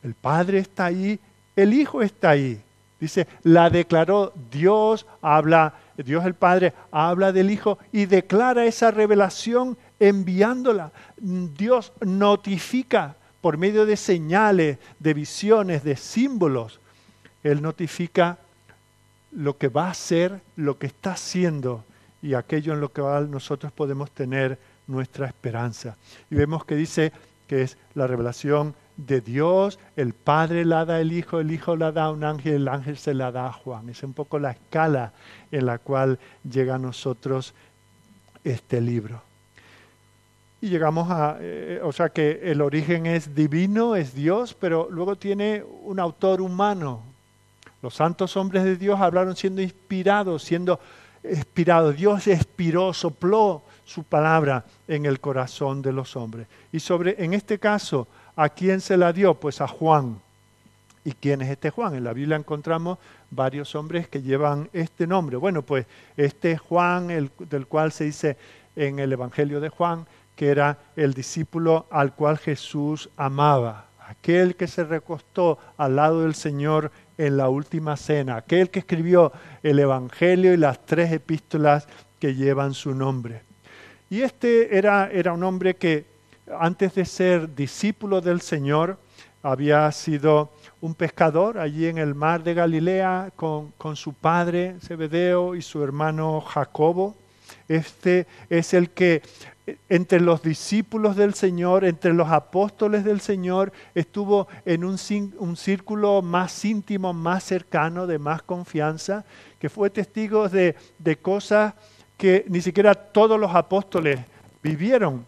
El 0.03 0.15
Padre 0.15 0.61
está 0.61 0.87
ahí, 0.87 1.21
el 1.55 1.75
Hijo 1.75 2.01
está 2.01 2.31
ahí. 2.31 2.59
Dice, 2.99 3.27
la 3.43 3.69
declaró 3.69 4.33
Dios, 4.51 5.05
habla, 5.21 5.75
Dios 5.99 6.25
el 6.25 6.33
Padre 6.33 6.73
habla 6.91 7.33
del 7.33 7.51
Hijo 7.51 7.79
y 7.93 8.07
declara 8.07 8.65
esa 8.65 8.91
revelación 8.91 9.77
enviándola. 10.01 10.91
Dios 11.19 11.93
notifica 12.01 13.15
por 13.43 13.59
medio 13.59 13.85
de 13.85 13.99
señales, 13.99 14.79
de 14.99 15.13
visiones, 15.13 15.85
de 15.85 15.97
símbolos 15.97 16.81
él 17.51 17.63
notifica 17.63 18.39
lo 19.33 19.57
que 19.57 19.69
va 19.69 19.91
a 19.91 19.95
ser, 19.95 20.41
lo 20.57 20.79
que 20.79 20.87
está 20.87 21.13
haciendo 21.13 21.85
y 22.23 22.35
aquello 22.35 22.73
en 22.73 22.81
lo 22.81 22.93
que 22.93 23.03
nosotros 23.03 23.73
podemos 23.73 24.11
tener 24.11 24.59
nuestra 24.87 25.27
esperanza. 25.27 25.97
Y 26.31 26.35
vemos 26.35 26.65
que 26.65 26.75
dice 26.75 27.13
que 27.47 27.63
es 27.63 27.77
la 27.95 28.07
revelación 28.07 28.75
de 28.97 29.21
Dios, 29.21 29.79
el 29.95 30.15
Padre 30.15 30.65
la 30.65 30.85
da 30.85 31.01
el 31.01 31.13
Hijo, 31.13 31.39
el 31.39 31.53
Hijo 31.53 31.77
la 31.77 31.93
da 31.93 32.05
a 32.05 32.11
un 32.11 32.25
ángel, 32.25 32.55
el 32.55 32.69
ángel 32.69 32.97
se 32.97 33.15
la 33.15 33.31
da 33.31 33.47
a 33.47 33.53
Juan. 33.53 33.91
Es 33.91 34.03
un 34.03 34.15
poco 34.15 34.39
la 34.39 34.53
escala 34.53 35.13
en 35.53 35.67
la 35.67 35.79
cual 35.79 36.19
llega 36.51 36.77
a 36.77 36.79
nosotros 36.79 37.55
este 38.43 38.81
libro. 38.81 39.23
Y 40.63 40.71
llegamos 40.71 41.11
a, 41.11 41.37
eh, 41.41 41.81
o 41.83 41.93
sea 41.93 42.09
que 42.09 42.41
el 42.45 42.63
origen 42.63 43.05
es 43.05 43.35
divino, 43.35 43.95
es 43.95 44.15
Dios, 44.15 44.57
pero 44.59 44.89
luego 44.91 45.17
tiene 45.17 45.63
un 45.83 46.01
autor 46.01 46.41
humano, 46.41 47.03
los 47.87 47.95
santos 47.95 48.37
hombres 48.37 48.65
de 48.65 48.77
Dios 48.77 49.01
hablaron 49.01 49.37
siendo 49.37 49.63
inspirados, 49.63 50.43
siendo 50.43 50.81
inspirados. 51.23 51.97
Dios 51.97 52.27
expiró, 52.27 52.93
sopló 52.93 53.63
su 53.85 54.03
palabra 54.03 54.65
en 54.89 55.07
el 55.07 55.21
corazón 55.21 55.83
de 55.83 55.93
los 55.93 56.17
hombres. 56.17 56.49
Y 56.73 56.81
sobre, 56.81 57.15
en 57.23 57.33
este 57.33 57.61
caso, 57.61 58.09
¿a 58.35 58.49
quién 58.49 58.81
se 58.81 58.97
la 58.97 59.13
dio? 59.13 59.35
Pues 59.35 59.61
a 59.61 59.69
Juan. 59.69 60.21
¿Y 61.05 61.13
quién 61.13 61.43
es 61.43 61.51
este 61.51 61.71
Juan? 61.71 61.95
En 61.95 62.03
la 62.03 62.13
Biblia 62.13 62.37
encontramos 62.37 62.99
varios 63.31 63.73
hombres 63.77 64.09
que 64.09 64.21
llevan 64.21 64.69
este 64.73 65.07
nombre. 65.07 65.37
Bueno, 65.37 65.63
pues 65.63 65.87
este 66.17 66.57
Juan, 66.57 67.13
el, 67.13 67.31
del 67.39 67.69
cual 67.69 67.93
se 67.93 68.03
dice 68.03 68.37
en 68.75 68.99
el 68.99 69.13
Evangelio 69.13 69.61
de 69.61 69.69
Juan, 69.69 70.09
que 70.35 70.49
era 70.49 70.77
el 70.97 71.15
discípulo 71.15 71.87
al 71.93 72.17
cual 72.17 72.37
Jesús 72.39 73.11
amaba, 73.17 73.87
aquel 74.09 74.57
que 74.57 74.67
se 74.67 74.83
recostó 74.83 75.61
al 75.77 75.95
lado 75.95 76.23
del 76.23 76.35
Señor 76.35 76.91
en 77.19 77.37
la 77.37 77.49
última 77.49 77.97
cena, 77.97 78.37
aquel 78.37 78.71
que 78.71 78.81
escribió 78.81 79.33
el 79.63 79.79
Evangelio 79.79 80.53
y 80.53 80.57
las 80.57 80.85
tres 80.85 81.13
epístolas 81.13 81.87
que 82.19 82.35
llevan 82.35 82.75
su 82.75 82.95
nombre. 82.95 83.43
Y 84.11 84.23
este 84.23 84.77
era, 84.77 85.11
era 85.11 85.33
un 85.33 85.43
hombre 85.43 85.77
que 85.77 86.05
antes 86.59 86.95
de 86.95 87.05
ser 87.05 87.55
discípulo 87.55 88.21
del 88.21 88.41
Señor 88.41 88.99
había 89.43 89.91
sido 89.93 90.51
un 90.81 90.95
pescador 90.95 91.59
allí 91.59 91.87
en 91.87 91.99
el 91.99 92.15
mar 92.15 92.43
de 92.43 92.55
Galilea 92.55 93.33
con, 93.35 93.73
con 93.79 93.97
su 93.97 94.13
padre 94.13 94.77
Zebedeo 94.81 95.55
y 95.55 95.63
su 95.63 95.83
hermano 95.83 96.41
Jacobo. 96.41 97.17
Este 97.69 98.27
es 98.49 98.75
el 98.75 98.91
que 98.91 99.23
entre 99.89 100.21
los 100.21 100.43
discípulos 100.43 101.17
del 101.17 101.35
Señor, 101.35 101.85
entre 101.85 102.13
los 102.13 102.29
apóstoles 102.29 103.05
del 103.05 103.21
Señor, 103.21 103.73
estuvo 103.95 104.47
en 104.65 104.85
un, 104.85 104.97
un, 105.39 105.57
círculo 105.57 106.23
más 106.23 106.65
íntimo, 106.65 107.13
más 107.13 107.45
cercano, 107.45 108.07
de 108.07 108.19
más 108.19 108.43
confianza, 108.43 109.25
que 109.59 109.69
fue 109.69 109.91
testigo 109.91 110.49
de, 110.49 110.77
de 110.99 111.17
cosas 111.17 111.75
que 112.17 112.45
ni 112.49 112.61
siquiera 112.61 112.95
todos 112.95 113.39
los 113.39 113.55
apóstoles 113.55 114.21
vivieron, 114.63 115.27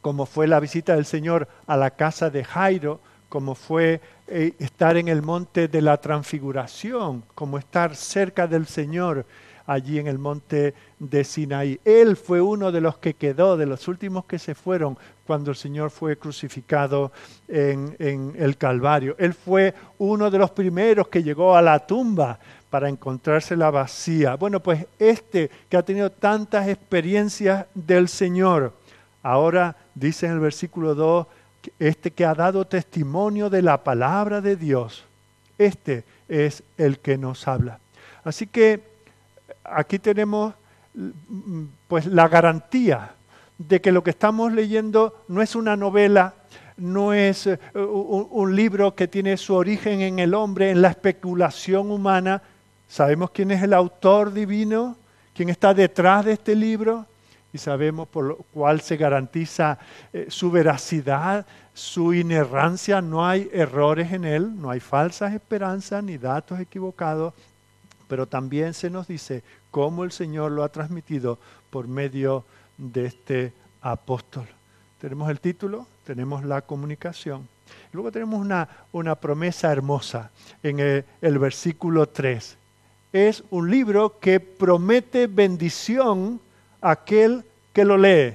como 0.00 0.26
fue 0.26 0.46
la 0.46 0.60
visita 0.60 0.94
del 0.94 1.06
Señor 1.06 1.48
a 1.66 1.76
la 1.76 1.90
casa 1.90 2.30
de 2.30 2.44
Jairo, 2.44 3.00
como 3.28 3.54
fue 3.54 4.00
eh, 4.26 4.54
estar 4.58 4.96
en 4.96 5.08
el 5.08 5.22
monte 5.22 5.68
de 5.68 5.82
la 5.82 5.98
transfiguración, 5.98 7.24
como 7.34 7.58
estar 7.58 7.94
cerca 7.94 8.46
del 8.46 8.66
Señor 8.66 9.26
allí 9.68 9.98
en 9.98 10.06
el 10.06 10.18
monte 10.18 10.74
de 10.98 11.22
Sinaí. 11.22 11.78
Él 11.84 12.16
fue 12.16 12.40
uno 12.40 12.72
de 12.72 12.80
los 12.80 12.96
que 12.96 13.14
quedó, 13.14 13.56
de 13.56 13.66
los 13.66 13.86
últimos 13.86 14.24
que 14.24 14.38
se 14.38 14.54
fueron 14.54 14.96
cuando 15.26 15.50
el 15.50 15.56
Señor 15.56 15.90
fue 15.90 16.16
crucificado 16.16 17.12
en, 17.46 18.34
el 18.36 18.56
Calvario. 18.56 19.14
Él 19.18 19.34
fue 19.34 19.74
uno 19.98 20.30
de 20.30 20.38
los 20.38 20.50
primeros 20.50 21.08
que 21.08 21.22
llegó 21.22 21.54
a 21.54 21.60
la 21.60 21.86
tumba 21.86 22.38
para 22.70 22.88
encontrarse 22.88 23.56
la 23.56 23.70
vacía. 23.70 24.36
Bueno, 24.36 24.60
pues 24.60 24.86
este 24.98 25.50
que 25.68 25.76
ha 25.76 25.82
tenido 25.82 26.10
tantas 26.10 26.66
experiencias 26.66 27.66
del 27.74 28.08
Señor, 28.08 28.72
ahora 29.22 29.76
dice 29.94 30.26
en 30.26 30.32
el 30.32 30.40
versículo 30.40 30.94
2, 30.94 31.26
este 31.78 32.10
que 32.10 32.24
ha 32.24 32.34
dado 32.34 32.66
testimonio 32.66 33.50
de 33.50 33.60
la 33.60 33.84
palabra 33.84 34.40
de 34.40 34.56
Dios, 34.56 35.04
este 35.58 36.04
es 36.26 36.62
el 36.78 37.00
que 37.00 37.18
nos 37.18 37.46
habla. 37.46 37.80
Así 38.24 38.46
que 38.46 38.97
aquí 39.72 39.98
tenemos 39.98 40.54
pues 41.86 42.06
la 42.06 42.28
garantía 42.28 43.12
de 43.58 43.80
que 43.80 43.92
lo 43.92 44.02
que 44.02 44.10
estamos 44.10 44.52
leyendo 44.52 45.24
no 45.28 45.42
es 45.42 45.56
una 45.56 45.76
novela, 45.76 46.34
no 46.76 47.12
es 47.12 47.46
eh, 47.46 47.58
un, 47.74 48.54
libro 48.54 48.94
que 48.94 49.08
tiene 49.08 49.36
su 49.36 49.54
origen 49.54 50.00
en 50.00 50.18
el 50.20 50.34
hombre, 50.34 50.70
en 50.70 50.80
la 50.80 50.88
especulación 50.88 51.90
humana. 51.90 52.40
Sabemos 52.88 53.30
quién 53.30 53.50
es 53.50 53.62
el 53.62 53.74
autor 53.74 54.32
divino, 54.32 54.96
quién 55.34 55.48
está 55.48 55.74
detrás 55.74 56.24
de 56.24 56.32
este 56.34 56.54
libro 56.54 57.06
y 57.52 57.58
sabemos 57.58 58.06
por 58.08 58.24
lo 58.24 58.36
cual 58.36 58.80
se 58.80 58.96
garantiza 58.96 59.78
eh, 60.12 60.26
su 60.28 60.50
veracidad, 60.50 61.46
su 61.74 62.14
inerrancia, 62.14 63.00
no 63.00 63.26
hay 63.26 63.48
errores 63.52 64.12
en 64.12 64.24
él, 64.24 64.60
no 64.60 64.70
hay 64.70 64.80
falsas 64.80 65.32
esperanzas 65.32 66.02
ni 66.04 66.18
datos 66.18 66.60
equivocados, 66.60 67.34
pero 68.08 68.26
también 68.26 68.74
se 68.74 68.90
nos 68.90 69.06
dice 69.06 69.42
cómo 69.70 70.04
el 70.04 70.12
Señor 70.12 70.52
lo 70.52 70.64
ha 70.64 70.70
transmitido 70.70 71.38
por 71.70 71.86
medio 71.86 72.44
de 72.78 73.06
este 73.06 73.52
apóstol. 73.82 74.46
Tenemos 75.00 75.30
el 75.30 75.40
título, 75.40 75.86
tenemos 76.04 76.44
la 76.44 76.62
comunicación. 76.62 77.46
Luego 77.92 78.10
tenemos 78.10 78.40
una, 78.40 78.68
una 78.92 79.14
promesa 79.14 79.70
hermosa 79.70 80.30
en 80.62 80.80
el, 80.80 81.04
el 81.20 81.38
versículo 81.38 82.08
3. 82.08 82.56
Es 83.12 83.44
un 83.50 83.70
libro 83.70 84.18
que 84.18 84.40
promete 84.40 85.26
bendición 85.26 86.40
a 86.80 86.92
aquel 86.92 87.44
que 87.72 87.84
lo 87.84 87.96
lee. 87.96 88.34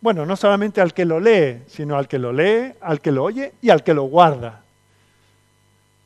Bueno, 0.00 0.26
no 0.26 0.36
solamente 0.36 0.80
al 0.80 0.92
que 0.92 1.04
lo 1.04 1.18
lee, 1.18 1.62
sino 1.68 1.96
al 1.96 2.06
que 2.06 2.18
lo 2.18 2.32
lee, 2.32 2.72
al 2.80 3.00
que 3.00 3.12
lo 3.12 3.24
oye 3.24 3.54
y 3.62 3.70
al 3.70 3.82
que 3.82 3.94
lo 3.94 4.04
guarda. 4.04 4.62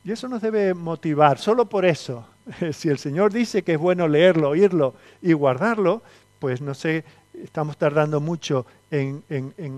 Y 0.03 0.11
eso 0.11 0.27
nos 0.27 0.41
debe 0.41 0.73
motivar, 0.73 1.37
solo 1.37 1.65
por 1.65 1.85
eso. 1.85 2.25
si 2.73 2.89
el 2.89 2.97
Señor 2.97 3.31
dice 3.33 3.63
que 3.63 3.73
es 3.73 3.79
bueno 3.79 4.07
leerlo, 4.07 4.49
oírlo 4.49 4.93
y 5.21 5.33
guardarlo, 5.33 6.01
pues 6.39 6.61
no 6.61 6.73
sé, 6.73 7.03
estamos 7.33 7.77
tardando 7.77 8.19
mucho 8.19 8.65
en, 8.89 9.23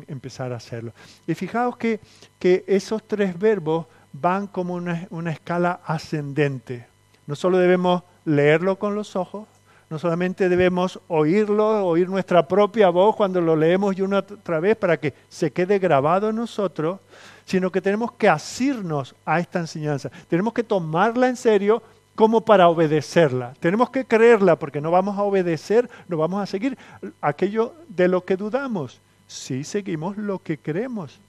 empezar 0.08 0.54
a 0.54 0.58
hacerlo. 0.58 0.94
Y 1.28 1.36
fijaos 1.36 1.78
que, 1.78 2.00
esos 2.42 3.04
tres 3.08 3.38
verbos 3.38 3.86
van 4.12 4.48
como 4.48 4.74
una, 4.76 5.08
una 5.10 5.32
escala 5.32 5.82
ascendente. 5.86 6.88
No 7.26 7.36
solo 7.36 7.58
debemos 7.58 8.04
leerlo 8.26 8.78
con 8.78 8.96
los 8.96 9.16
ojos, 9.16 9.48
No 9.90 10.00
solamente 10.00 10.50
debemos 10.50 11.00
oírlo, 11.08 11.86
oír 11.86 12.10
nuestra 12.10 12.48
propia 12.48 12.90
voz 12.90 13.16
cuando 13.16 13.40
lo 13.40 13.56
leemos 13.56 13.96
y 13.96 14.02
una 14.02 14.20
otra 14.20 14.60
vez 14.60 14.76
para 14.76 14.98
que 14.98 15.14
se 15.30 15.52
quede 15.52 15.78
grabado 15.78 16.30
en 16.30 16.36
nosotros, 16.36 17.00
sino 17.46 17.72
que 17.72 17.80
tenemos 17.80 18.14
que 18.14 18.28
asirnos 18.28 19.14
a 19.24 19.40
esta 19.40 19.60
enseñanza. 19.60 20.10
Tenemos 20.28 20.52
que 20.52 20.64
tomarla 20.64 21.28
en 21.28 21.36
serio 21.36 21.84
como 22.16 22.42
para 22.42 22.70
obedecerla. 22.70 23.54
Tenemos 23.60 23.90
que 23.90 24.06
creerla 24.06 24.58
porque 24.58 24.82
no 24.82 24.92
vamos 24.92 25.18
a 25.18 25.24
obedecer, 25.24 25.90
no 26.08 26.18
vamos 26.18 26.42
a 26.42 26.46
seguir 26.46 26.78
aquello 27.22 27.74
de 27.90 28.08
lo 28.08 28.24
que 28.24 28.38
dudamos. 28.38 29.00
Si 29.28 29.64
seguimos 29.64 30.18
lo 30.18 30.40
que 30.40 30.58
creemos. 30.58 31.20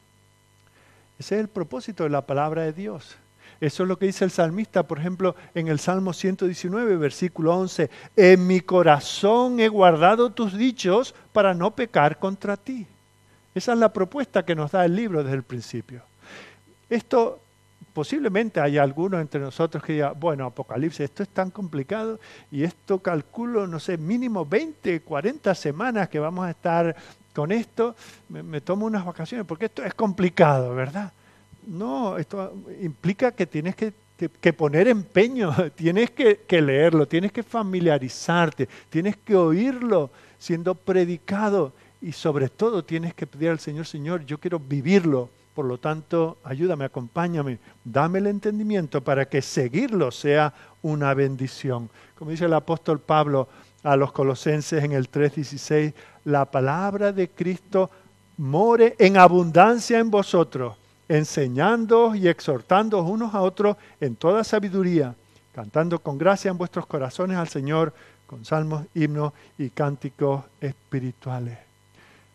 Ese 1.18 1.36
es 1.36 1.40
el 1.40 1.48
propósito 1.48 2.04
de 2.04 2.10
la 2.10 2.22
palabra 2.22 2.62
de 2.62 2.72
Dios. 2.72 3.16
Eso 3.60 3.84
es 3.84 3.88
lo 3.88 3.98
que 3.98 4.06
dice 4.06 4.24
el 4.24 4.30
salmista, 4.30 4.82
por 4.82 4.98
ejemplo, 4.98 5.36
en 5.54 5.68
el 5.68 5.78
Salmo 5.78 6.12
119, 6.12 6.96
versículo 6.96 7.56
11. 7.56 7.88
En 8.16 8.46
mi 8.46 8.60
corazón 8.60 9.60
he 9.60 9.68
guardado 9.68 10.30
tus 10.30 10.58
dichos 10.58 11.14
para 11.32 11.54
no 11.54 11.70
pecar 11.70 12.18
contra 12.18 12.56
ti. 12.56 12.86
Esa 13.54 13.72
es 13.72 13.78
la 13.78 13.92
propuesta 13.92 14.44
que 14.44 14.56
nos 14.56 14.72
da 14.72 14.84
el 14.84 14.96
libro 14.96 15.22
desde 15.22 15.36
el 15.36 15.44
principio. 15.44 16.02
Esto 16.90 17.40
posiblemente 17.94 18.60
haya 18.60 18.82
algunos 18.82 19.20
entre 19.20 19.40
nosotros 19.40 19.82
que 19.82 19.94
digan, 19.94 20.18
bueno, 20.18 20.44
Apocalipsis, 20.44 21.00
esto 21.00 21.22
es 21.22 21.28
tan 21.28 21.50
complicado 21.50 22.18
y 22.50 22.64
esto 22.64 22.98
calculo, 22.98 23.68
no 23.68 23.78
sé, 23.78 23.96
mínimo 23.96 24.44
20, 24.44 25.00
40 25.00 25.54
semanas 25.54 26.08
que 26.08 26.18
vamos 26.18 26.44
a 26.44 26.50
estar 26.50 26.94
con 27.32 27.52
esto, 27.52 27.94
me, 28.28 28.60
tomo 28.60 28.86
unas 28.86 29.04
vacaciones, 29.04 29.46
porque 29.46 29.66
esto 29.66 29.84
es 29.84 29.94
complicado, 29.94 30.74
¿verdad? 30.74 31.12
No, 31.66 32.18
esto 32.18 32.52
implica 32.82 33.32
que 33.32 33.46
tienes 33.46 33.76
que, 33.76 33.92
poner 34.52 34.88
empeño, 34.88 35.54
tienes 35.74 36.10
que, 36.10 36.40
que 36.46 36.60
leerlo, 36.60 37.06
tienes 37.06 37.30
que 37.30 37.44
familiarizarte, 37.44 38.68
tienes 38.90 39.16
que 39.16 39.36
oírlo 39.36 40.10
siendo 40.38 40.74
predicado 40.74 41.72
y 42.02 42.12
sobre 42.12 42.48
todo 42.48 42.84
tienes 42.84 43.14
que 43.14 43.26
pedir 43.26 43.50
al 43.50 43.60
Señor, 43.60 43.86
Señor, 43.86 44.26
yo 44.26 44.38
quiero 44.38 44.58
vivirlo 44.58 45.30
por 45.54 45.66
lo 45.66 45.78
tanto, 45.78 46.38
ayúdame, 46.42 46.84
acompáñame, 46.84 47.58
dame 47.84 48.18
el 48.18 48.26
entendimiento 48.26 49.02
para 49.02 49.26
que 49.26 49.40
seguirlo 49.40 50.10
sea 50.10 50.52
una 50.82 51.14
bendición. 51.14 51.88
Como 52.18 52.32
dice 52.32 52.46
el 52.46 52.54
apóstol 52.54 52.98
Pablo 52.98 53.48
a 53.84 53.96
los 53.96 54.12
colosenses 54.12 54.82
en 54.82 54.92
el 54.92 55.08
3:16, 55.08 55.94
la 56.24 56.44
palabra 56.44 57.12
de 57.12 57.28
Cristo 57.28 57.90
more 58.36 58.96
en 58.98 59.16
abundancia 59.16 60.00
en 60.00 60.10
vosotros, 60.10 60.76
enseñándoos 61.08 62.16
y 62.16 62.26
exhortándoos 62.26 63.08
unos 63.08 63.32
a 63.34 63.40
otros 63.40 63.76
en 64.00 64.16
toda 64.16 64.42
sabiduría, 64.42 65.14
cantando 65.54 66.00
con 66.00 66.18
gracia 66.18 66.50
en 66.50 66.58
vuestros 66.58 66.86
corazones 66.86 67.36
al 67.36 67.48
Señor 67.48 67.94
con 68.26 68.44
salmos, 68.44 68.86
himnos 68.94 69.32
y 69.58 69.70
cánticos 69.70 70.44
espirituales. 70.60 71.58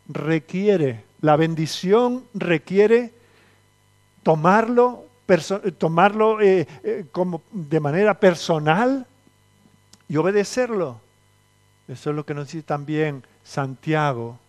Requiere 0.08 1.09
la 1.22 1.36
bendición 1.36 2.26
requiere 2.34 3.14
tomarlo, 4.24 5.06
tomarlo 5.78 6.42
eh, 6.42 6.68
eh, 6.84 7.06
como 7.12 7.42
de 7.52 7.80
manera 7.80 8.20
personal 8.20 9.06
y 10.08 10.18
obedecerlo. 10.18 11.02
Eso 11.88 12.12
es 12.12 12.16
lo 12.16 12.26
que 12.26 12.34
nos 12.34 12.52
dice 12.52 12.64
también 12.64 13.24
Santiago, 13.44 14.40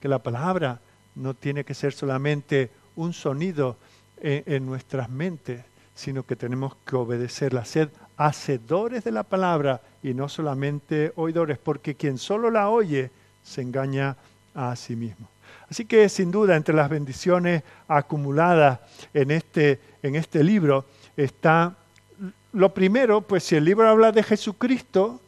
que 0.00 0.08
la 0.08 0.20
palabra 0.20 0.80
no 1.14 1.34
tiene 1.34 1.64
que 1.64 1.74
ser 1.74 1.92
solamente 1.92 2.70
un 2.96 3.12
sonido 3.12 3.76
en, 4.20 4.44
en 4.46 4.66
nuestras 4.66 5.10
mentes, 5.10 5.64
sino 5.94 6.24
que 6.24 6.36
tenemos 6.36 6.76
que 6.86 6.96
obedecerla, 6.96 7.64
ser 7.64 7.90
hacedores 8.16 9.04
de 9.04 9.12
la 9.12 9.24
palabra 9.24 9.82
y 10.02 10.14
no 10.14 10.28
solamente 10.28 11.12
oidores, 11.16 11.58
porque 11.58 11.94
quien 11.94 12.18
solo 12.18 12.50
la 12.50 12.70
oye 12.70 13.10
se 13.42 13.62
engaña 13.62 14.16
a 14.54 14.74
sí 14.76 14.96
mismo. 14.96 15.33
Así 15.70 15.84
que 15.84 16.08
sin 16.08 16.30
duda 16.30 16.56
entre 16.56 16.74
las 16.74 16.88
bendiciones 16.88 17.62
acumuladas 17.88 18.80
en 19.12 19.30
este, 19.30 19.80
en 20.02 20.14
este 20.14 20.44
libro 20.44 20.84
está 21.16 21.74
lo 22.52 22.72
primero, 22.72 23.20
pues 23.20 23.44
si 23.44 23.56
el 23.56 23.64
libro 23.64 23.88
habla 23.88 24.12
de 24.12 24.22
Jesucristo, 24.22 25.20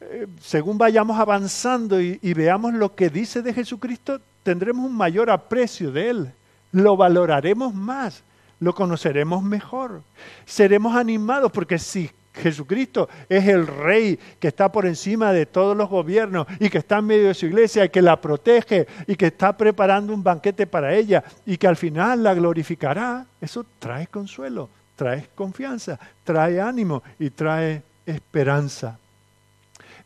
eh, 0.00 0.26
según 0.40 0.78
vayamos 0.78 1.18
avanzando 1.18 2.00
y, 2.00 2.18
y 2.20 2.34
veamos 2.34 2.74
lo 2.74 2.94
que 2.94 3.08
dice 3.08 3.40
de 3.40 3.54
Jesucristo, 3.54 4.20
tendremos 4.42 4.86
un 4.86 4.96
mayor 4.96 5.30
aprecio 5.30 5.92
de 5.92 6.10
Él, 6.10 6.32
lo 6.72 6.96
valoraremos 6.96 7.72
más, 7.72 8.24
lo 8.58 8.74
conoceremos 8.74 9.44
mejor, 9.44 10.02
seremos 10.44 10.96
animados 10.96 11.52
porque 11.52 11.78
si 11.78 12.10
Jesucristo 12.34 13.08
es 13.28 13.46
el 13.46 13.66
rey 13.66 14.18
que 14.40 14.48
está 14.48 14.72
por 14.72 14.86
encima 14.86 15.32
de 15.32 15.44
todos 15.44 15.76
los 15.76 15.88
gobiernos 15.88 16.46
y 16.58 16.70
que 16.70 16.78
está 16.78 16.98
en 16.98 17.06
medio 17.06 17.28
de 17.28 17.34
su 17.34 17.46
iglesia 17.46 17.84
y 17.84 17.90
que 17.90 18.00
la 18.00 18.20
protege 18.20 18.86
y 19.06 19.16
que 19.16 19.26
está 19.26 19.56
preparando 19.56 20.14
un 20.14 20.22
banquete 20.22 20.66
para 20.66 20.94
ella 20.94 21.22
y 21.44 21.58
que 21.58 21.66
al 21.66 21.76
final 21.76 22.22
la 22.22 22.34
glorificará. 22.34 23.26
Eso 23.40 23.66
trae 23.78 24.06
consuelo, 24.06 24.70
trae 24.96 25.28
confianza, 25.34 25.98
trae 26.24 26.60
ánimo 26.60 27.02
y 27.18 27.30
trae 27.30 27.82
esperanza. 28.06 28.98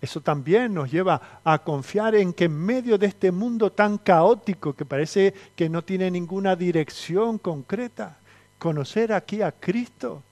Eso 0.01 0.21
también 0.21 0.75
nos 0.75 0.91
lleva 0.91 1.41
a 1.43 1.59
confiar 1.59 2.17
en 2.17 2.33
que 2.33 2.45
en 2.45 2.59
medio 2.59 2.99
de 2.99 3.07
este 3.07 3.31
mundo 3.31 3.71
tan 3.71 3.99
caótico 3.99 4.75
que 4.75 4.85
parece 4.85 5.33
que 5.55 5.69
no 5.69 5.83
tiene 5.83 6.11
ninguna 6.11 6.57
dirección 6.57 7.39
concreta, 7.39 8.19
conocer 8.59 9.13
aquí 9.13 9.43
a 9.43 9.53
Cristo 9.53 10.23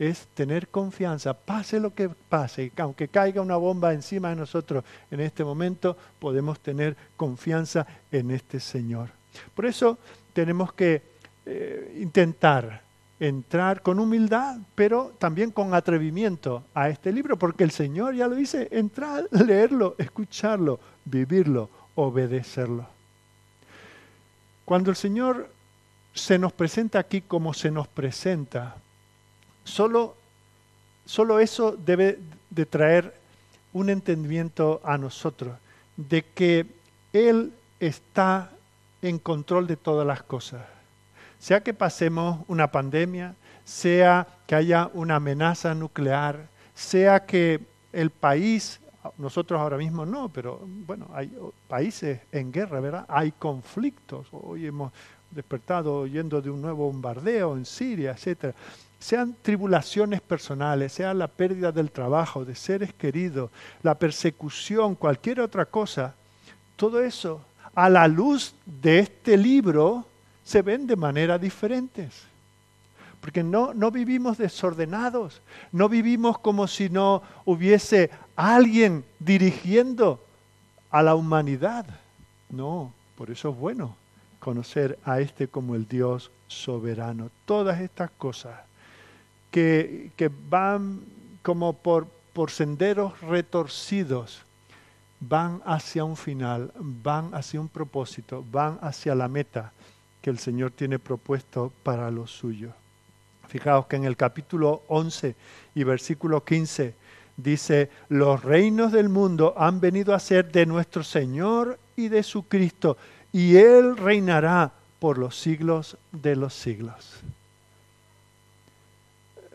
es 0.00 0.28
tener 0.32 0.68
confianza, 0.68 1.34
pase 1.34 1.78
lo 1.78 1.94
que 1.94 2.08
pase, 2.08 2.72
aunque 2.78 3.08
caiga 3.08 3.42
una 3.42 3.56
bomba 3.56 3.92
encima 3.92 4.30
de 4.30 4.36
nosotros 4.36 4.82
en 5.10 5.20
este 5.20 5.44
momento, 5.44 5.94
podemos 6.18 6.58
tener 6.58 6.96
confianza 7.18 7.86
en 8.10 8.30
este 8.30 8.60
Señor. 8.60 9.10
Por 9.54 9.66
eso 9.66 9.98
tenemos 10.32 10.72
que 10.72 11.02
eh, 11.44 11.98
intentar 12.00 12.80
entrar 13.20 13.82
con 13.82 13.98
humildad, 13.98 14.56
pero 14.74 15.12
también 15.18 15.50
con 15.50 15.74
atrevimiento 15.74 16.64
a 16.72 16.88
este 16.88 17.12
libro, 17.12 17.38
porque 17.38 17.64
el 17.64 17.70
Señor 17.70 18.14
ya 18.14 18.26
lo 18.26 18.34
dice, 18.36 18.68
entrar, 18.70 19.28
leerlo, 19.30 19.96
escucharlo, 19.98 20.80
vivirlo, 21.04 21.68
obedecerlo. 21.94 22.86
Cuando 24.64 24.88
el 24.88 24.96
Señor 24.96 25.50
se 26.14 26.38
nos 26.38 26.54
presenta 26.54 26.98
aquí 26.98 27.20
como 27.20 27.52
se 27.52 27.70
nos 27.70 27.86
presenta, 27.86 28.76
Solo, 29.70 30.16
solo 31.04 31.38
eso 31.38 31.76
debe 31.76 32.18
de 32.50 32.66
traer 32.66 33.14
un 33.72 33.88
entendimiento 33.88 34.80
a 34.82 34.98
nosotros 34.98 35.56
de 35.96 36.24
que 36.24 36.66
Él 37.12 37.52
está 37.78 38.50
en 39.00 39.20
control 39.20 39.68
de 39.68 39.76
todas 39.76 40.04
las 40.04 40.24
cosas. 40.24 40.62
Sea 41.38 41.60
que 41.60 41.72
pasemos 41.72 42.40
una 42.48 42.72
pandemia, 42.72 43.36
sea 43.64 44.26
que 44.48 44.56
haya 44.56 44.90
una 44.92 45.16
amenaza 45.16 45.72
nuclear, 45.72 46.48
sea 46.74 47.24
que 47.24 47.60
el 47.92 48.10
país, 48.10 48.80
nosotros 49.18 49.60
ahora 49.60 49.76
mismo 49.76 50.04
no, 50.04 50.28
pero 50.30 50.60
bueno, 50.84 51.06
hay 51.14 51.32
países 51.68 52.20
en 52.32 52.50
guerra, 52.50 52.80
¿verdad? 52.80 53.06
Hay 53.08 53.30
conflictos. 53.30 54.26
Hoy 54.32 54.66
hemos 54.66 54.92
despertado 55.30 55.94
oyendo 56.00 56.42
de 56.42 56.50
un 56.50 56.60
nuevo 56.60 56.86
bombardeo 56.86 57.56
en 57.56 57.64
Siria, 57.64 58.10
etcétera 58.10 58.52
sean 59.00 59.34
tribulaciones 59.40 60.20
personales, 60.20 60.92
sea 60.92 61.14
la 61.14 61.26
pérdida 61.26 61.72
del 61.72 61.90
trabajo, 61.90 62.44
de 62.44 62.54
seres 62.54 62.92
queridos, 62.92 63.50
la 63.82 63.98
persecución, 63.98 64.94
cualquier 64.94 65.40
otra 65.40 65.64
cosa, 65.64 66.14
todo 66.76 67.02
eso 67.02 67.40
a 67.74 67.88
la 67.88 68.06
luz 68.06 68.54
de 68.66 68.98
este 69.00 69.38
libro 69.38 70.04
se 70.44 70.60
ven 70.60 70.86
de 70.86 70.96
manera 70.96 71.38
diferentes. 71.38 72.24
Porque 73.22 73.42
no, 73.42 73.74
no 73.74 73.90
vivimos 73.90 74.38
desordenados, 74.38 75.40
no 75.72 75.88
vivimos 75.88 76.38
como 76.38 76.66
si 76.66 76.88
no 76.88 77.22
hubiese 77.44 78.10
alguien 78.36 79.04
dirigiendo 79.18 80.22
a 80.90 81.02
la 81.02 81.14
humanidad. 81.14 81.86
No, 82.50 82.92
por 83.16 83.30
eso 83.30 83.50
es 83.50 83.56
bueno 83.56 83.96
conocer 84.40 84.98
a 85.04 85.20
este 85.20 85.48
como 85.48 85.74
el 85.74 85.86
Dios 85.86 86.30
soberano. 86.48 87.30
Todas 87.44 87.80
estas 87.80 88.10
cosas 88.10 88.69
que, 89.50 90.30
van 90.48 91.00
como 91.42 91.72
por, 91.72 92.06
por 92.32 92.50
senderos 92.50 93.20
retorcidos, 93.20 94.42
van 95.20 95.60
hacia 95.64 96.04
un 96.04 96.16
final, 96.16 96.72
van 96.76 97.34
hacia 97.34 97.60
un 97.60 97.68
propósito, 97.68 98.44
van 98.50 98.78
hacia 98.80 99.14
la 99.14 99.28
meta 99.28 99.72
que 100.22 100.30
el 100.30 100.38
Señor 100.38 100.70
tiene 100.70 100.98
propuesto 100.98 101.72
para 101.82 102.10
los 102.10 102.30
suyos. 102.30 102.72
Fijaos 103.48 103.86
que 103.86 103.96
en 103.96 104.04
el 104.04 104.16
capítulo 104.16 104.82
11 104.88 105.34
y 105.74 105.84
versículo 105.84 106.44
15 106.44 106.94
dice, 107.36 107.90
los 108.08 108.42
reinos 108.44 108.92
del 108.92 109.08
mundo 109.08 109.54
han 109.56 109.80
venido 109.80 110.14
a 110.14 110.20
ser 110.20 110.52
de 110.52 110.66
nuestro 110.66 111.02
Señor 111.02 111.78
y 111.96 112.08
de 112.08 112.22
su 112.22 112.44
Cristo, 112.44 112.96
y 113.32 113.56
Él 113.56 113.96
reinará 113.96 114.72
por 114.98 115.18
los 115.18 115.38
siglos 115.38 115.96
de 116.12 116.36
los 116.36 116.54
siglos 116.54 117.20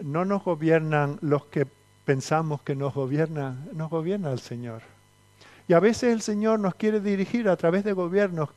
no 0.02 0.26
nos 0.26 0.44
gobiernan 0.44 1.18
los 1.22 1.46
que 1.46 1.68
pensamos 2.06 2.62
que 2.62 2.76
nos 2.76 2.94
gobiernan, 2.94 3.68
nos 3.74 3.90
gobierna 3.90 4.32
el 4.32 4.40
Señor. 4.40 4.82
Y 5.68 5.74
a 5.74 5.80
veces 5.80 6.14
el 6.14 6.22
Señor 6.22 6.60
nos 6.60 6.76
quiere 6.76 7.00
dirigir 7.00 7.50
a 7.50 7.58
través 7.58 7.84
de 7.84 7.94
gobiernos 7.94 8.50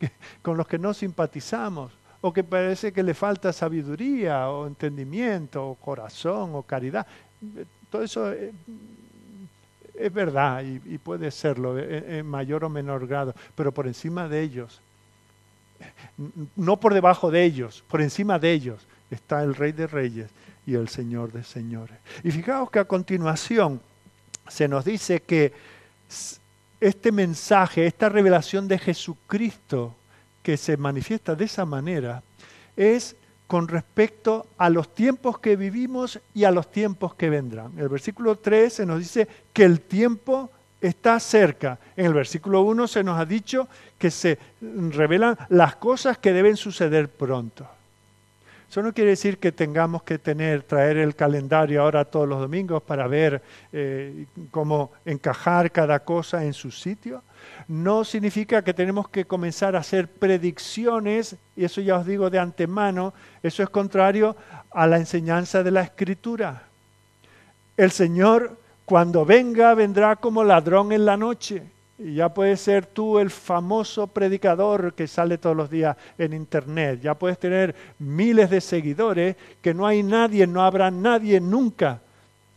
con 0.42 0.56
los 0.56 0.68
que 0.68 0.78
no 0.78 0.92
simpatizamos, 0.92 1.92
o 2.20 2.32
que 2.32 2.44
parece 2.44 2.92
que 2.92 3.02
le 3.02 3.14
falta 3.14 3.52
sabiduría, 3.52 4.50
o 4.50 4.66
entendimiento, 4.66 5.66
o 5.66 5.74
corazón, 5.76 6.50
o 6.54 6.62
caridad. 6.62 7.06
Todo 7.90 8.02
eso 8.02 8.30
es, 8.32 8.52
verdad 10.12 10.62
y, 10.62 10.98
puede 10.98 11.30
serlo 11.30 11.78
en 11.78 12.26
mayor 12.26 12.64
o 12.64 12.68
menor 12.68 13.06
grado, 13.06 13.34
pero 13.54 13.72
por 13.72 13.86
encima 13.86 14.28
de 14.28 14.42
ellos, 14.42 14.80
no 16.56 16.78
por 16.78 16.92
debajo 16.92 17.30
de 17.30 17.44
ellos, 17.44 17.82
por 17.88 18.02
encima 18.02 18.38
de 18.38 18.52
ellos 18.52 18.86
está 19.10 19.42
el 19.42 19.54
Rey 19.54 19.72
de 19.72 19.86
Reyes 19.86 20.30
y 20.68 20.74
el 20.74 20.88
Señor 20.90 21.32
de 21.32 21.42
Señores. 21.44 21.96
Y 22.22 22.30
fijaos 22.30 22.70
que 22.70 22.78
a 22.78 22.84
continuación 22.84 23.80
se 24.46 24.68
nos 24.68 24.84
dice 24.84 25.20
que 25.22 25.50
este 26.78 27.10
mensaje, 27.10 27.86
esta 27.86 28.10
revelación 28.10 28.68
de 28.68 28.78
Jesucristo 28.78 29.94
que 30.42 30.58
se 30.58 30.76
manifiesta 30.76 31.34
de 31.34 31.46
esa 31.46 31.64
manera, 31.64 32.22
es 32.76 33.16
con 33.46 33.66
respecto 33.66 34.46
a 34.58 34.68
los 34.68 34.94
tiempos 34.94 35.38
que 35.38 35.56
vivimos 35.56 36.20
y 36.34 36.44
a 36.44 36.50
los 36.50 36.70
tiempos 36.70 37.14
que 37.14 37.30
vendrán. 37.30 37.72
En 37.72 37.78
el 37.78 37.88
versículo 37.88 38.36
3 38.36 38.70
se 38.70 38.84
nos 38.84 38.98
dice 38.98 39.26
que 39.54 39.64
el 39.64 39.80
tiempo 39.80 40.50
está 40.82 41.18
cerca. 41.18 41.78
En 41.96 42.04
el 42.04 42.12
versículo 42.12 42.60
1 42.60 42.88
se 42.88 43.02
nos 43.02 43.18
ha 43.18 43.24
dicho 43.24 43.68
que 43.96 44.10
se 44.10 44.38
revelan 44.60 45.38
las 45.48 45.76
cosas 45.76 46.18
que 46.18 46.34
deben 46.34 46.58
suceder 46.58 47.08
pronto. 47.08 47.66
Eso 48.70 48.82
no 48.82 48.92
quiere 48.92 49.10
decir 49.10 49.38
que 49.38 49.50
tengamos 49.50 50.02
que 50.02 50.18
tener, 50.18 50.62
traer 50.62 50.98
el 50.98 51.16
calendario 51.16 51.82
ahora 51.82 52.04
todos 52.04 52.28
los 52.28 52.38
domingos 52.38 52.82
para 52.82 53.06
ver 53.06 53.40
eh, 53.72 54.26
cómo 54.50 54.92
encajar 55.06 55.72
cada 55.72 56.00
cosa 56.00 56.44
en 56.44 56.52
su 56.52 56.70
sitio. 56.70 57.22
No 57.66 58.04
significa 58.04 58.62
que 58.62 58.74
tenemos 58.74 59.08
que 59.08 59.24
comenzar 59.24 59.74
a 59.74 59.78
hacer 59.78 60.08
predicciones, 60.08 61.36
y 61.56 61.64
eso 61.64 61.80
ya 61.80 61.96
os 61.96 62.06
digo 62.06 62.28
de 62.28 62.38
antemano, 62.38 63.14
eso 63.42 63.62
es 63.62 63.70
contrario 63.70 64.36
a 64.70 64.86
la 64.86 64.98
enseñanza 64.98 65.62
de 65.62 65.70
la 65.70 65.80
Escritura. 65.80 66.64
El 67.74 67.90
Señor, 67.90 68.58
cuando 68.84 69.24
venga, 69.24 69.72
vendrá 69.74 70.16
como 70.16 70.44
ladrón 70.44 70.92
en 70.92 71.06
la 71.06 71.16
noche. 71.16 71.62
Ya 71.98 72.32
puedes 72.32 72.60
ser 72.60 72.86
tú 72.86 73.18
el 73.18 73.28
famoso 73.28 74.06
predicador 74.06 74.94
que 74.94 75.08
sale 75.08 75.36
todos 75.36 75.56
los 75.56 75.68
días 75.68 75.96
en 76.16 76.32
internet. 76.32 77.00
Ya 77.02 77.14
puedes 77.14 77.38
tener 77.40 77.74
miles 77.98 78.50
de 78.50 78.60
seguidores 78.60 79.34
que 79.60 79.74
no 79.74 79.84
hay 79.84 80.04
nadie, 80.04 80.46
no 80.46 80.62
habrá 80.62 80.92
nadie 80.92 81.40
nunca 81.40 82.00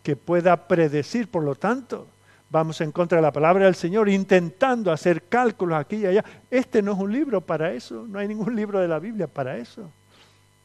que 0.04 0.16
pueda 0.16 0.68
predecir. 0.68 1.28
Por 1.28 1.44
lo 1.44 1.56
tanto, 1.56 2.08
vamos 2.52 2.82
en 2.82 2.92
contra 2.92 3.16
de 3.16 3.24
la 3.24 3.32
palabra 3.32 3.66
del 3.66 3.74
Señor 3.74 4.10
intentando 4.10 4.92
hacer 4.92 5.24
cálculos 5.24 5.80
aquí 5.80 5.96
y 5.96 6.06
allá. 6.06 6.24
Este 6.52 6.84
no 6.84 6.92
es 6.92 7.00
un 7.00 7.12
libro 7.12 7.42
para 7.42 7.72
eso. 7.72 8.06
No 8.08 8.20
hay 8.20 8.28
ningún 8.28 8.56
libro 8.56 8.80
de 8.80 8.88
la 8.88 9.00
Biblia 9.00 9.26
para 9.26 9.58
eso. 9.58 9.90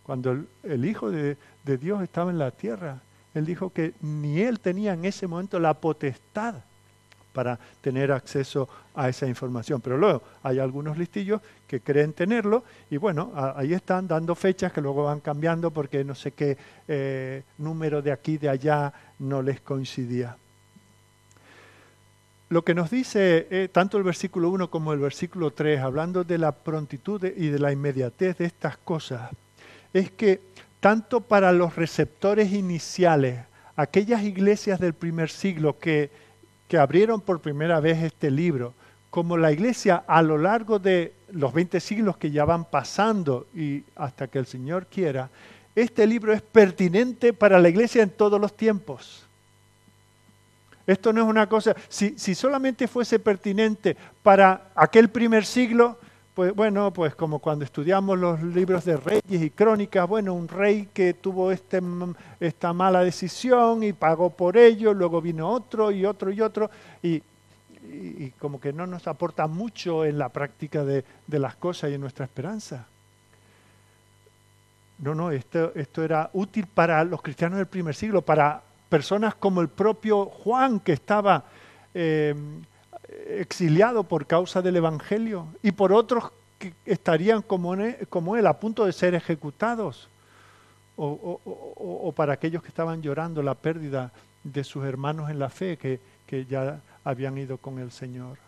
Cuando 0.02 0.44
el, 0.62 0.84
Hijo 0.84 1.10
de 1.10 1.38
Dios 1.64 2.02
estaba 2.02 2.30
en 2.30 2.38
la 2.38 2.50
tierra, 2.50 3.00
Él 3.32 3.46
dijo 3.46 3.70
que 3.70 3.94
ni 4.02 4.40
Él 4.40 4.60
tenía 4.60 4.92
en 4.92 5.06
ese 5.06 5.26
momento 5.26 5.58
la 5.58 5.72
potestad 5.72 6.56
para 7.36 7.58
tener 7.82 8.12
acceso 8.12 8.66
a 8.94 9.10
esa 9.10 9.26
información. 9.26 9.82
Pero 9.82 9.98
luego 9.98 10.22
hay 10.42 10.58
algunos 10.58 10.96
listillos 10.96 11.42
que 11.68 11.80
creen 11.80 12.14
tenerlo 12.14 12.64
y 12.90 12.96
bueno, 12.96 13.30
ahí 13.54 13.74
están 13.74 14.08
dando 14.08 14.34
fechas 14.34 14.72
que 14.72 14.80
luego 14.80 15.04
van 15.04 15.20
cambiando 15.20 15.70
porque 15.70 16.02
no 16.02 16.14
sé 16.14 16.32
qué 16.32 16.56
eh, 16.88 17.42
número 17.58 18.00
de 18.00 18.10
aquí, 18.10 18.38
de 18.38 18.48
allá 18.48 18.90
no 19.18 19.42
les 19.42 19.60
coincidía. 19.60 20.38
Lo 22.48 22.62
que 22.64 22.74
nos 22.74 22.90
dice 22.90 23.46
eh, 23.50 23.68
tanto 23.70 23.98
el 23.98 24.04
versículo 24.04 24.48
1 24.48 24.70
como 24.70 24.94
el 24.94 25.00
versículo 25.00 25.50
3, 25.50 25.80
hablando 25.80 26.24
de 26.24 26.38
la 26.38 26.52
prontitud 26.52 27.22
y 27.22 27.48
de 27.48 27.58
la 27.58 27.70
inmediatez 27.70 28.38
de 28.38 28.46
estas 28.46 28.78
cosas, 28.78 29.30
es 29.92 30.10
que 30.10 30.40
tanto 30.80 31.20
para 31.20 31.52
los 31.52 31.76
receptores 31.76 32.52
iniciales, 32.52 33.40
aquellas 33.76 34.22
iglesias 34.22 34.80
del 34.80 34.94
primer 34.94 35.28
siglo 35.28 35.78
que 35.78 36.10
que 36.68 36.78
abrieron 36.78 37.20
por 37.20 37.40
primera 37.40 37.80
vez 37.80 38.02
este 38.02 38.30
libro, 38.30 38.74
como 39.10 39.36
la 39.36 39.52
iglesia 39.52 40.04
a 40.06 40.20
lo 40.22 40.36
largo 40.36 40.78
de 40.78 41.14
los 41.32 41.52
20 41.52 41.80
siglos 41.80 42.16
que 42.16 42.30
ya 42.30 42.44
van 42.44 42.64
pasando 42.64 43.46
y 43.54 43.82
hasta 43.94 44.26
que 44.28 44.38
el 44.38 44.46
Señor 44.46 44.86
quiera, 44.86 45.30
este 45.74 46.06
libro 46.06 46.32
es 46.32 46.42
pertinente 46.42 47.32
para 47.32 47.58
la 47.58 47.68
iglesia 47.68 48.02
en 48.02 48.10
todos 48.10 48.40
los 48.40 48.56
tiempos. 48.56 49.26
Esto 50.86 51.12
no 51.12 51.22
es 51.22 51.28
una 51.28 51.48
cosa, 51.48 51.74
si, 51.88 52.18
si 52.18 52.34
solamente 52.34 52.86
fuese 52.86 53.18
pertinente 53.18 53.96
para 54.22 54.70
aquel 54.74 55.08
primer 55.08 55.44
siglo, 55.44 55.98
pues 56.36 56.54
bueno, 56.54 56.92
pues 56.92 57.14
como 57.14 57.38
cuando 57.38 57.64
estudiamos 57.64 58.18
los 58.18 58.42
libros 58.42 58.84
de 58.84 58.98
reyes 58.98 59.42
y 59.42 59.48
crónicas, 59.48 60.06
bueno, 60.06 60.34
un 60.34 60.48
rey 60.48 60.86
que 60.92 61.14
tuvo 61.14 61.50
este, 61.50 61.80
esta 62.38 62.74
mala 62.74 63.02
decisión 63.02 63.82
y 63.82 63.94
pagó 63.94 64.28
por 64.28 64.58
ello, 64.58 64.92
luego 64.92 65.22
vino 65.22 65.48
otro 65.48 65.90
y 65.90 66.04
otro 66.04 66.30
y 66.30 66.42
otro, 66.42 66.70
y, 67.02 67.22
como 68.38 68.60
que 68.60 68.70
no 68.70 68.86
nos 68.86 69.06
aporta 69.06 69.46
mucho 69.46 70.04
en 70.04 70.18
la 70.18 70.28
práctica 70.28 70.84
de, 70.84 71.04
las 71.26 71.56
cosas 71.56 71.90
y 71.90 71.94
en 71.94 72.02
nuestra 72.02 72.26
esperanza. 72.26 72.86
No, 74.98 75.14
no, 75.14 75.30
esto, 75.30 75.72
esto 75.74 76.04
era 76.04 76.28
útil 76.34 76.66
para 76.66 77.02
los 77.02 77.22
cristianos 77.22 77.56
del 77.56 77.66
primer 77.66 77.94
siglo, 77.94 78.20
para 78.20 78.60
personas 78.90 79.36
como 79.36 79.62
el 79.62 79.68
propio 79.68 80.26
Juan, 80.26 80.80
que 80.80 80.92
estaba... 80.92 81.44
Eh, 81.94 82.34
exiliado 83.28 84.04
por 84.04 84.26
causa 84.26 84.62
del 84.62 84.76
Evangelio 84.76 85.48
y 85.62 85.72
por 85.72 85.92
otros 85.92 86.30
que 86.58 86.72
estarían 86.84 87.42
como 87.42 87.74
él, 87.74 88.46
a 88.46 88.58
punto 88.58 88.86
de 88.86 88.92
ser 88.92 89.14
ejecutados, 89.14 90.08
o, 90.96 92.12
para 92.16 92.32
aquellos 92.32 92.62
que 92.62 92.68
estaban 92.68 93.02
llorando 93.02 93.42
la 93.42 93.54
pérdida 93.54 94.12
de 94.42 94.64
sus 94.64 94.84
hermanos 94.84 95.30
en 95.30 95.38
la 95.38 95.50
fe 95.50 95.76
que, 95.76 96.00
que 96.26 96.46
ya 96.46 96.80
habían 97.04 97.36
ido 97.36 97.58
con 97.58 97.78
el 97.78 97.92
Señor. 97.92 98.38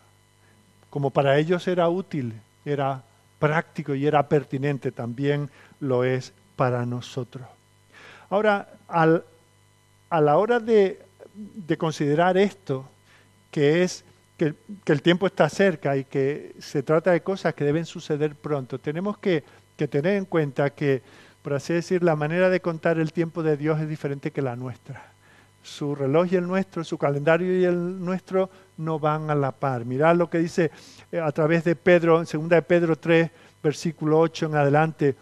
Como 0.89 1.11
para 1.11 1.37
ellos 1.37 1.67
era 1.67 1.87
útil, 1.89 2.33
era 2.65 3.03
práctico 3.37 3.93
y 3.93 4.07
era 4.07 4.27
pertinente, 4.27 4.91
también 4.91 5.49
lo 5.79 6.03
es 6.03 6.33
para 6.55 6.85
nosotros. 6.85 7.45
Ahora, 8.31 8.67
al, 8.87 9.23
a 10.09 10.21
la 10.21 10.37
hora 10.37 10.59
de, 10.59 10.99
de 11.33 11.77
considerar 11.77 12.37
esto, 12.37 12.85
que 13.51 13.83
es 13.83 14.03
que, 14.39 14.55
el 14.85 15.01
tiempo 15.01 15.27
está 15.27 15.49
cerca 15.49 15.97
y 15.97 16.05
que 16.05 16.55
se 16.59 16.81
trata 16.81 17.11
de 17.11 17.21
cosas 17.21 17.53
que 17.53 17.65
deben 17.65 17.85
suceder 17.85 18.33
pronto. 18.35 18.79
Tenemos 18.79 19.17
que, 19.17 19.43
tener 19.75 20.15
en 20.15 20.25
cuenta 20.25 20.71
que, 20.71 21.01
por 21.41 21.53
así 21.53 21.73
decir, 21.73 22.03
la 22.03 22.15
manera 22.15 22.49
de 22.49 22.59
contar 22.59 22.99
el 22.99 23.13
tiempo 23.13 23.43
de 23.43 23.57
Dios 23.57 23.79
es 23.79 23.87
diferente 23.87 24.31
que 24.31 24.41
la 24.41 24.55
nuestra. 24.55 25.11
Su 25.61 25.93
reloj 25.93 26.27
y 26.31 26.37
el 26.37 26.47
nuestro, 26.47 26.83
su 26.83 26.97
calendario 26.97 27.57
y 27.57 27.65
el 27.65 28.03
nuestro 28.03 28.49
no 28.77 28.97
van 28.97 29.29
a 29.29 29.35
la 29.35 29.51
par. 29.51 29.85
Mirad 29.85 30.15
lo 30.15 30.29
que 30.29 30.39
dice 30.39 30.71
eh, 31.11 31.19
a 31.19 31.31
través 31.31 31.65
de 31.65 31.75
Pedro, 31.75 32.19
en 32.19 32.25
2 32.25 32.49
de 32.49 32.61
Pedro 32.61 32.95
3, 32.95 33.29
versículo 33.61 34.19
8 34.19 34.47
en 34.47 34.55
adelante. 34.55 35.15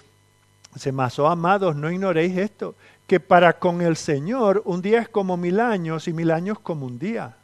Dice, 0.73 0.91
mas, 0.91 1.17
oh 1.17 1.27
amados, 1.27 1.75
no 1.75 1.89
ignoréis 1.91 2.37
esto, 2.37 2.75
que 3.07 3.19
para 3.19 3.57
con 3.57 3.81
el 3.81 3.95
Señor 3.95 4.61
un 4.65 4.81
día 4.81 5.01
es 5.01 5.09
como 5.09 5.37
mil 5.37 5.59
años 5.59 6.07
y 6.07 6.13
mil 6.13 6.29
años 6.29 6.59
como 6.59 6.85
un 6.85 6.99
día. 6.99 7.35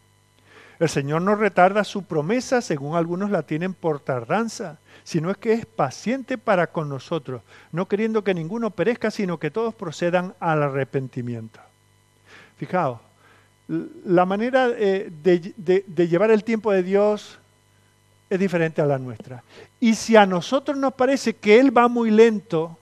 El 0.83 0.89
Señor 0.89 1.21
no 1.21 1.35
retarda 1.35 1.85
su 1.85 2.03
promesa, 2.03 2.61
según 2.61 2.97
algunos 2.97 3.31
la 3.31 3.43
tienen 3.43 3.73
por 3.73 4.01
tardanza, 4.01 4.79
sino 5.05 5.31
es 5.31 5.37
que 5.37 5.53
es 5.53 5.65
paciente 5.65 6.37
para 6.37 6.67
con 6.67 6.89
nosotros, 6.89 7.41
no 7.71 7.87
queriendo 7.87 8.21
que 8.21 8.33
ninguno 8.33 8.69
perezca, 8.69 9.09
sino 9.09 9.39
que 9.39 9.49
todos 9.49 9.73
procedan 9.73 10.33
al 10.41 10.61
arrepentimiento. 10.61 11.61
Fijaos, 12.57 12.99
la 13.69 14.25
manera 14.25 14.71
eh, 14.75 15.09
de, 15.23 16.07
llevar 16.07 16.31
el 16.31 16.43
tiempo 16.43 16.69
de 16.73 16.83
Dios 16.83 17.39
es 18.29 18.37
diferente 18.37 18.81
a 18.81 18.85
la 18.85 18.99
nuestra. 18.99 19.41
Y 19.79 19.95
si 19.95 20.17
a 20.17 20.25
nosotros 20.25 20.77
nos 20.77 20.93
parece 20.95 21.33
que 21.33 21.61
Él 21.61 21.75
va 21.75 21.87
muy 21.87 22.11
lento, 22.11 22.77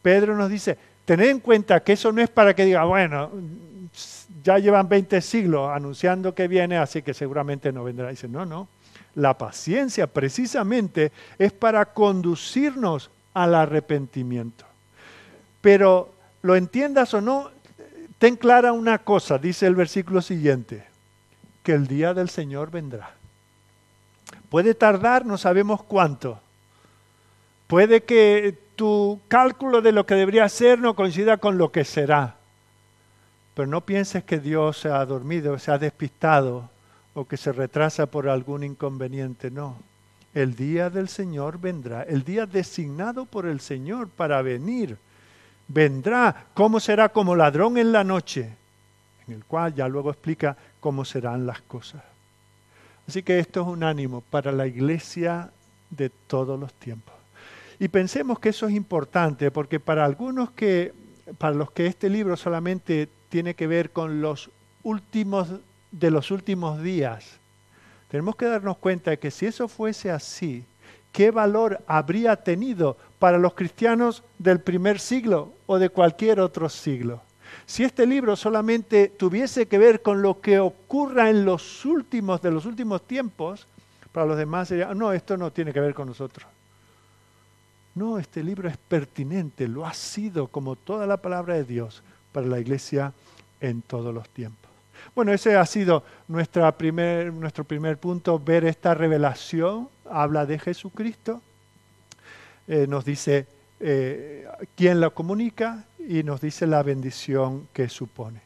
Pedro 0.00 0.36
nos 0.36 0.48
dice, 0.48 0.78
tened 1.04 1.28
en 1.28 1.40
cuenta 1.40 1.80
que 1.80 1.94
eso 1.94 2.12
no 2.12 2.22
es 2.22 2.30
para 2.30 2.54
que 2.54 2.64
diga, 2.64 2.84
bueno, 2.84 3.32
ya 4.42 4.58
llevan 4.58 4.88
20 4.88 5.20
siglos 5.20 5.70
anunciando 5.70 6.34
que 6.34 6.48
viene, 6.48 6.78
así 6.78 7.02
que 7.02 7.14
seguramente 7.14 7.72
no 7.72 7.84
vendrá. 7.84 8.10
Dice, 8.10 8.28
no, 8.28 8.44
no. 8.44 8.68
La 9.14 9.36
paciencia 9.36 10.06
precisamente 10.06 11.12
es 11.38 11.52
para 11.52 11.86
conducirnos 11.86 13.10
al 13.34 13.54
arrepentimiento. 13.54 14.64
Pero 15.60 16.12
lo 16.42 16.56
entiendas 16.56 17.14
o 17.14 17.20
no, 17.20 17.50
ten 18.18 18.36
clara 18.36 18.72
una 18.72 18.98
cosa, 18.98 19.38
dice 19.38 19.66
el 19.66 19.74
versículo 19.74 20.22
siguiente, 20.22 20.84
que 21.62 21.72
el 21.72 21.86
día 21.86 22.14
del 22.14 22.28
Señor 22.28 22.70
vendrá. 22.70 23.14
Puede 24.50 24.74
tardar, 24.74 25.26
no 25.26 25.36
sabemos 25.36 25.82
cuánto. 25.82 26.40
Puede 27.66 28.04
que 28.04 28.56
tu 28.76 29.20
cálculo 29.28 29.82
de 29.82 29.92
lo 29.92 30.06
que 30.06 30.14
debería 30.14 30.48
ser 30.48 30.78
no 30.78 30.94
coincida 30.94 31.36
con 31.36 31.58
lo 31.58 31.70
que 31.70 31.84
será. 31.84 32.37
Pero 33.58 33.66
no 33.66 33.80
pienses 33.80 34.22
que 34.22 34.38
Dios 34.38 34.78
se 34.78 34.88
ha 34.88 35.04
dormido, 35.04 35.58
se 35.58 35.72
ha 35.72 35.78
despistado 35.78 36.70
o 37.12 37.24
que 37.24 37.36
se 37.36 37.50
retrasa 37.50 38.06
por 38.06 38.28
algún 38.28 38.62
inconveniente, 38.62 39.50
no. 39.50 39.78
El 40.32 40.54
día 40.54 40.90
del 40.90 41.08
Señor 41.08 41.58
vendrá, 41.58 42.04
el 42.04 42.22
día 42.22 42.46
designado 42.46 43.24
por 43.24 43.46
el 43.46 43.58
Señor 43.58 44.10
para 44.10 44.42
venir. 44.42 44.96
Vendrá, 45.66 46.46
¿cómo 46.54 46.78
será 46.78 47.08
como 47.08 47.34
ladrón 47.34 47.78
en 47.78 47.90
la 47.90 48.04
noche? 48.04 48.48
En 49.26 49.34
el 49.34 49.44
cual 49.44 49.74
ya 49.74 49.88
luego 49.88 50.10
explica 50.12 50.56
cómo 50.78 51.04
serán 51.04 51.44
las 51.44 51.60
cosas. 51.62 52.04
Así 53.08 53.24
que 53.24 53.40
esto 53.40 53.62
es 53.62 53.66
un 53.66 53.82
ánimo 53.82 54.20
para 54.20 54.52
la 54.52 54.68
iglesia 54.68 55.50
de 55.90 56.10
todos 56.10 56.60
los 56.60 56.72
tiempos. 56.74 57.16
Y 57.80 57.88
pensemos 57.88 58.38
que 58.38 58.50
eso 58.50 58.68
es 58.68 58.74
importante 58.74 59.50
porque 59.50 59.80
para 59.80 60.04
algunos 60.04 60.52
que, 60.52 60.94
para 61.38 61.56
los 61.56 61.72
que 61.72 61.86
este 61.86 62.08
libro 62.08 62.36
solamente 62.36 63.08
tiene 63.28 63.54
que 63.54 63.66
ver 63.66 63.90
con 63.90 64.20
los 64.20 64.50
últimos 64.82 65.48
de 65.90 66.10
los 66.10 66.30
últimos 66.30 66.82
días, 66.82 67.38
tenemos 68.08 68.36
que 68.36 68.46
darnos 68.46 68.78
cuenta 68.78 69.10
de 69.10 69.18
que 69.18 69.30
si 69.30 69.46
eso 69.46 69.68
fuese 69.68 70.10
así, 70.10 70.64
¿qué 71.12 71.30
valor 71.30 71.80
habría 71.86 72.36
tenido 72.36 72.96
para 73.18 73.38
los 73.38 73.54
cristianos 73.54 74.22
del 74.38 74.60
primer 74.60 74.98
siglo 74.98 75.52
o 75.66 75.78
de 75.78 75.90
cualquier 75.90 76.40
otro 76.40 76.68
siglo? 76.68 77.20
Si 77.66 77.84
este 77.84 78.06
libro 78.06 78.34
solamente 78.36 79.08
tuviese 79.08 79.66
que 79.66 79.78
ver 79.78 80.00
con 80.00 80.22
lo 80.22 80.40
que 80.40 80.58
ocurra 80.58 81.28
en 81.28 81.44
los 81.44 81.84
últimos 81.84 82.40
de 82.40 82.50
los 82.50 82.64
últimos 82.64 83.02
tiempos, 83.02 83.66
para 84.12 84.26
los 84.26 84.38
demás 84.38 84.68
sería, 84.68 84.94
no, 84.94 85.12
esto 85.12 85.36
no 85.36 85.50
tiene 85.50 85.72
que 85.72 85.80
ver 85.80 85.94
con 85.94 86.08
nosotros. 86.08 86.46
No, 87.94 88.18
este 88.18 88.42
libro 88.42 88.68
es 88.68 88.76
pertinente, 88.76 89.68
lo 89.68 89.84
ha 89.84 89.92
sido 89.92 90.46
como 90.46 90.76
toda 90.76 91.06
la 91.06 91.18
palabra 91.18 91.54
de 91.54 91.64
Dios 91.64 92.02
para 92.32 92.46
la 92.46 92.58
iglesia 92.58 93.12
en 93.60 93.82
todos 93.82 94.14
los 94.14 94.28
tiempos. 94.28 94.70
Bueno, 95.14 95.32
ese 95.32 95.56
ha 95.56 95.66
sido 95.66 96.04
primer, 96.76 97.32
nuestro 97.32 97.64
primer 97.64 97.98
punto, 97.98 98.38
ver 98.38 98.64
esta 98.64 98.94
revelación, 98.94 99.88
habla 100.08 100.46
de 100.46 100.58
Jesucristo, 100.58 101.42
eh, 102.66 102.86
nos 102.88 103.04
dice 103.04 103.46
eh, 103.80 104.46
quién 104.76 105.00
la 105.00 105.10
comunica 105.10 105.84
y 105.98 106.22
nos 106.22 106.40
dice 106.40 106.66
la 106.66 106.82
bendición 106.82 107.68
que 107.72 107.88
supone. 107.88 108.40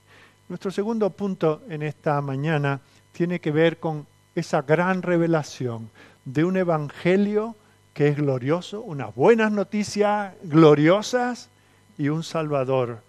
Nuestro 0.49 0.71
segundo 0.71 1.11
punto 1.11 1.63
en 1.69 1.83
esta 1.83 2.21
mañana 2.21 2.81
tiene 3.13 3.41
que 3.41 3.51
ver 3.51 3.79
con 3.79 4.07
esa 4.35 4.63
gran 4.63 5.03
revelación 5.03 5.91
de 6.25 6.45
un 6.45 6.57
evangelio 6.57 7.57
que 7.95 8.09
es 8.09 8.17
glorioso, 8.17 8.81
unas 8.81 9.15
buenas 9.15 9.53
noticias 9.53 10.35
gloriosas 10.43 11.51
y 11.99 12.09
un 12.09 12.23
Salvador 12.23 13.01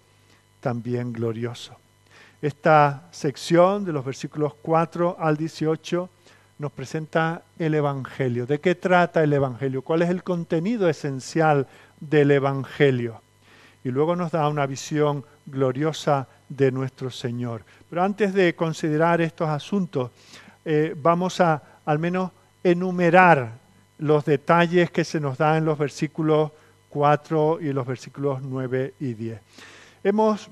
también 0.64 1.12
glorioso. 1.12 1.76
Esta 2.40 3.02
sección 3.10 3.84
de 3.84 3.92
los 3.92 4.02
versículos 4.02 4.54
4 4.62 5.18
al 5.20 5.36
18 5.36 6.08
nos 6.58 6.72
presenta 6.72 7.42
el 7.58 7.74
Evangelio. 7.74 8.46
¿De 8.46 8.60
qué 8.60 8.74
trata 8.74 9.22
el 9.22 9.34
Evangelio? 9.34 9.82
¿Cuál 9.82 10.00
es 10.00 10.08
el 10.08 10.22
contenido 10.22 10.88
esencial 10.88 11.66
del 12.00 12.30
Evangelio? 12.30 13.20
Y 13.84 13.90
luego 13.90 14.16
nos 14.16 14.32
da 14.32 14.48
una 14.48 14.64
visión 14.64 15.22
gloriosa 15.44 16.28
de 16.48 16.72
nuestro 16.72 17.10
Señor. 17.10 17.60
Pero 17.90 18.02
antes 18.02 18.32
de 18.32 18.56
considerar 18.56 19.20
estos 19.20 19.50
asuntos, 19.50 20.12
eh, 20.64 20.94
vamos 20.96 21.42
a 21.42 21.62
al 21.84 21.98
menos 21.98 22.30
enumerar 22.62 23.52
los 23.98 24.24
detalles 24.24 24.90
que 24.90 25.04
se 25.04 25.20
nos 25.20 25.36
dan 25.36 25.58
en 25.58 25.66
los 25.66 25.76
versículos 25.76 26.52
4 26.88 27.58
y 27.60 27.70
los 27.74 27.86
versículos 27.86 28.40
9 28.40 28.94
y 29.00 29.12
10. 29.12 29.40
Hemos 30.06 30.50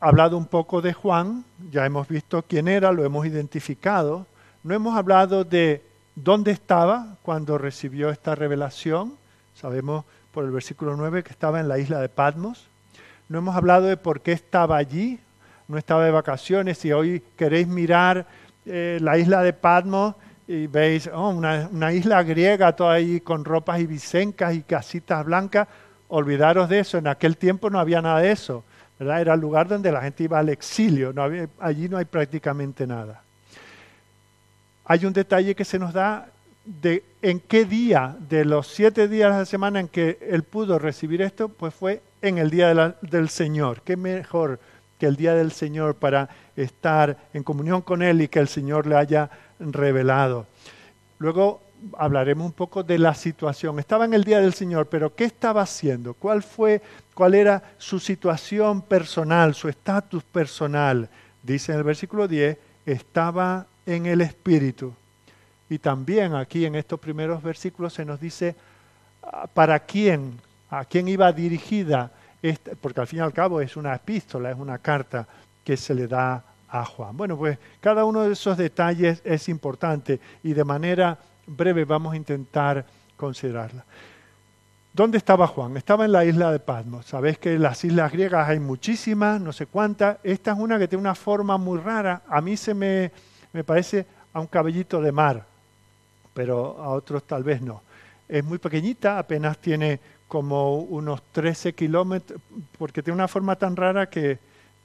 hablado 0.00 0.36
un 0.36 0.46
poco 0.46 0.80
de 0.80 0.92
Juan, 0.92 1.44
ya 1.70 1.84
hemos 1.86 2.08
visto 2.08 2.42
quién 2.42 2.68
era, 2.68 2.92
lo 2.92 3.04
hemos 3.04 3.26
identificado. 3.26 4.26
No 4.62 4.74
hemos 4.74 4.96
hablado 4.96 5.44
de 5.44 5.82
dónde 6.14 6.50
estaba 6.50 7.16
cuando 7.22 7.58
recibió 7.58 8.10
esta 8.10 8.34
revelación. 8.34 9.14
Sabemos 9.54 10.04
por 10.32 10.44
el 10.44 10.50
versículo 10.50 10.96
9 10.96 11.22
que 11.22 11.30
estaba 11.30 11.60
en 11.60 11.68
la 11.68 11.78
isla 11.78 12.00
de 12.00 12.08
Patmos. 12.08 12.66
No 13.28 13.38
hemos 13.38 13.56
hablado 13.56 13.86
de 13.86 13.96
por 13.96 14.20
qué 14.20 14.32
estaba 14.32 14.76
allí. 14.76 15.18
No 15.66 15.76
estaba 15.78 16.04
de 16.04 16.10
vacaciones. 16.10 16.78
Si 16.78 16.92
hoy 16.92 17.22
queréis 17.36 17.68
mirar 17.68 18.26
eh, 18.64 18.98
la 19.00 19.18
isla 19.18 19.42
de 19.42 19.52
Patmos, 19.52 20.14
y 20.48 20.66
veis 20.66 21.08
oh, 21.12 21.28
una, 21.28 21.92
isla 21.92 22.22
griega 22.22 22.74
toda 22.74 22.94
ahí 22.94 23.20
con 23.20 23.44
ropas 23.44 23.80
ibicencas 23.80 24.54
y 24.54 24.62
casitas 24.62 25.24
blancas, 25.24 25.68
olvidaros 26.08 26.70
de 26.70 26.80
eso, 26.80 26.96
en 26.96 27.06
aquel 27.06 27.36
tiempo 27.36 27.68
no 27.68 27.78
había 27.78 28.00
nada 28.00 28.20
de 28.20 28.32
eso, 28.32 28.64
era 28.98 29.34
el 29.34 29.40
lugar 29.40 29.68
donde 29.68 29.92
la 29.92 30.02
gente 30.02 30.24
iba 30.24 30.38
al 30.38 30.48
exilio, 30.48 31.14
allí 31.60 31.88
no 31.88 31.96
hay 31.98 32.04
prácticamente 32.04 32.86
nada. 32.86 33.22
Hay 34.84 35.04
un 35.04 35.12
detalle 35.12 35.54
que 35.54 35.64
se 35.64 35.78
nos 35.78 35.92
da 35.92 36.28
de 36.64 37.02
en 37.22 37.40
qué 37.40 37.64
día 37.64 38.16
de 38.28 38.44
los 38.44 38.66
siete 38.66 39.08
días 39.08 39.32
de 39.32 39.38
la 39.38 39.44
semana 39.44 39.80
en 39.80 39.88
que 39.88 40.18
él 40.20 40.42
pudo 40.42 40.78
recibir 40.78 41.22
esto, 41.22 41.48
pues 41.48 41.74
fue 41.74 42.02
en 42.22 42.38
el 42.38 42.50
día 42.50 42.96
del 43.00 43.28
Señor. 43.28 43.82
Qué 43.82 43.96
mejor 43.96 44.58
que 44.98 45.06
el 45.06 45.16
día 45.16 45.34
del 45.34 45.52
Señor 45.52 45.94
para 45.94 46.28
estar 46.56 47.16
en 47.32 47.42
comunión 47.42 47.82
con 47.82 48.02
Él 48.02 48.20
y 48.22 48.28
que 48.28 48.40
el 48.40 48.48
Señor 48.48 48.86
le 48.86 48.96
haya 48.96 49.30
revelado. 49.60 50.46
Luego 51.18 51.62
hablaremos 51.96 52.46
un 52.46 52.52
poco 52.52 52.82
de 52.82 52.98
la 52.98 53.14
situación. 53.14 53.78
Estaba 53.78 54.04
en 54.04 54.14
el 54.14 54.24
día 54.24 54.40
del 54.40 54.54
Señor, 54.54 54.88
pero 54.88 55.14
¿qué 55.14 55.24
estaba 55.24 55.62
haciendo? 55.62 56.14
¿Cuál 56.14 56.42
fue, 56.42 56.82
cuál 57.14 57.34
era 57.34 57.62
su 57.78 57.98
situación 57.98 58.82
personal, 58.82 59.54
su 59.54 59.68
estatus 59.68 60.22
personal? 60.24 61.08
Dice 61.42 61.72
en 61.72 61.78
el 61.78 61.84
versículo 61.84 62.28
10, 62.28 62.56
estaba 62.86 63.66
en 63.86 64.06
el 64.06 64.20
Espíritu. 64.20 64.92
Y 65.70 65.78
también 65.78 66.34
aquí 66.34 66.64
en 66.64 66.74
estos 66.74 66.98
primeros 66.98 67.42
versículos 67.42 67.92
se 67.92 68.04
nos 68.04 68.20
dice 68.20 68.56
ah, 69.22 69.46
para 69.52 69.80
quién, 69.80 70.40
a 70.70 70.84
quién 70.84 71.08
iba 71.08 71.32
dirigida, 71.32 72.10
porque 72.80 73.00
al 73.00 73.06
fin 73.06 73.18
y 73.18 73.22
al 73.22 73.32
cabo 73.32 73.60
es 73.60 73.76
una 73.76 73.94
epístola, 73.94 74.50
es 74.50 74.58
una 74.58 74.78
carta 74.78 75.26
que 75.64 75.76
se 75.76 75.94
le 75.94 76.06
da 76.06 76.42
a 76.68 76.84
Juan. 76.84 77.16
Bueno, 77.16 77.36
pues 77.36 77.58
cada 77.80 78.04
uno 78.04 78.22
de 78.22 78.32
esos 78.32 78.56
detalles 78.56 79.20
es 79.24 79.48
importante 79.48 80.20
y 80.42 80.52
de 80.52 80.64
manera 80.64 81.18
breve 81.48 81.84
vamos 81.84 82.12
a 82.12 82.16
intentar 82.16 82.86
considerarla. 83.16 83.84
¿Dónde 84.92 85.18
estaba 85.18 85.46
Juan? 85.46 85.76
Estaba 85.76 86.04
en 86.04 86.12
la 86.12 86.24
isla 86.24 86.52
de 86.52 86.60
Patmos. 86.60 87.06
Sabéis 87.06 87.38
que 87.38 87.58
las 87.58 87.84
islas 87.84 88.12
griegas 88.12 88.48
hay 88.48 88.58
muchísimas, 88.58 89.40
no 89.40 89.52
sé 89.52 89.66
cuántas. 89.66 90.18
Esta 90.22 90.52
es 90.52 90.58
una 90.58 90.78
que 90.78 90.88
tiene 90.88 91.00
una 91.00 91.14
forma 91.14 91.56
muy 91.56 91.78
rara. 91.78 92.22
A 92.28 92.40
mí 92.40 92.56
se 92.56 92.74
me, 92.74 93.12
me 93.52 93.64
parece 93.64 94.06
a 94.32 94.40
un 94.40 94.46
cabellito 94.46 95.00
de 95.00 95.12
mar, 95.12 95.44
pero 96.34 96.78
a 96.78 96.90
otros 96.90 97.24
tal 97.24 97.42
vez 97.42 97.60
no. 97.62 97.82
Es 98.28 98.44
muy 98.44 98.58
pequeñita, 98.58 99.18
apenas 99.18 99.58
tiene 99.58 100.00
como 100.26 100.76
unos 100.76 101.22
13 101.32 101.72
kilómetros, 101.74 102.40
porque 102.76 103.02
tiene 103.02 103.14
una 103.14 103.28
forma 103.28 103.56
tan 103.56 103.76
rara 103.76 104.08
que 104.10 104.38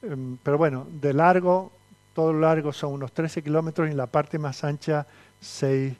Em, 0.04 0.36
pero 0.42 0.58
bueno, 0.58 0.86
de 1.00 1.14
largo, 1.14 1.72
todo 2.14 2.32
lo 2.32 2.40
largo 2.40 2.72
son 2.72 2.92
unos 2.92 3.12
13 3.12 3.42
kilómetros 3.42 3.88
y 3.88 3.92
en 3.92 3.96
la 3.96 4.06
parte 4.06 4.38
más 4.38 4.62
ancha 4.62 5.06
6, 5.40 5.94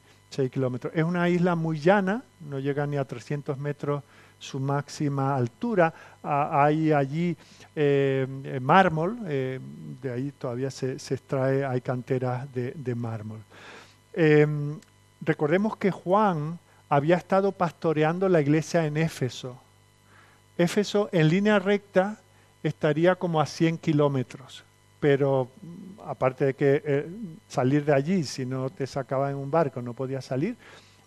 Es 0.93 1.03
una 1.03 1.29
isla 1.29 1.55
muy 1.55 1.79
llana, 1.79 2.23
no 2.49 2.59
llega 2.59 2.85
ni 2.85 2.97
a 2.97 3.05
300 3.05 3.57
metros 3.57 4.03
su 4.37 4.59
máxima 4.59 5.35
altura. 5.35 5.93
hay 6.21 6.91
allí 6.91 7.37
em, 7.75 8.61
mármol, 8.61 9.17
em, 9.27 9.61
de 10.01 10.11
ahí 10.11 10.31
todavía 10.37 10.69
se, 10.71 10.93
extrae, 10.93 11.63
hay 11.63 11.79
canteras 11.79 12.47
de, 12.53 12.95
mármol. 12.95 13.39
recordemos 15.21 15.77
que 15.77 15.91
Juan 15.91 16.59
había 16.89 17.15
estado 17.15 17.51
pastoreando 17.51 18.27
la 18.27 18.41
iglesia 18.41 18.85
en 18.85 18.97
Éfeso. 18.97 19.57
Éfeso 20.57 21.09
en 21.11 21.29
línea 21.29 21.59
recta 21.59 22.17
estaría 22.61 23.15
como 23.15 23.39
a 23.39 23.45
100 23.45 23.77
kilómetros. 23.77 24.64
Pero 25.05 25.51
mm, 25.61 26.09
aparte 26.09 26.45
de 26.45 26.53
que 26.55 26.81
eh, 26.83 27.07
salir 27.47 27.85
de 27.85 27.93
allí, 27.93 28.23
si 28.23 28.43
no 28.43 28.71
te 28.71 28.87
sacaba 28.87 29.29
en 29.29 29.37
un 29.37 29.51
barco, 29.51 29.79
no 29.79 29.93
podía 29.93 30.19
salir, 30.19 30.55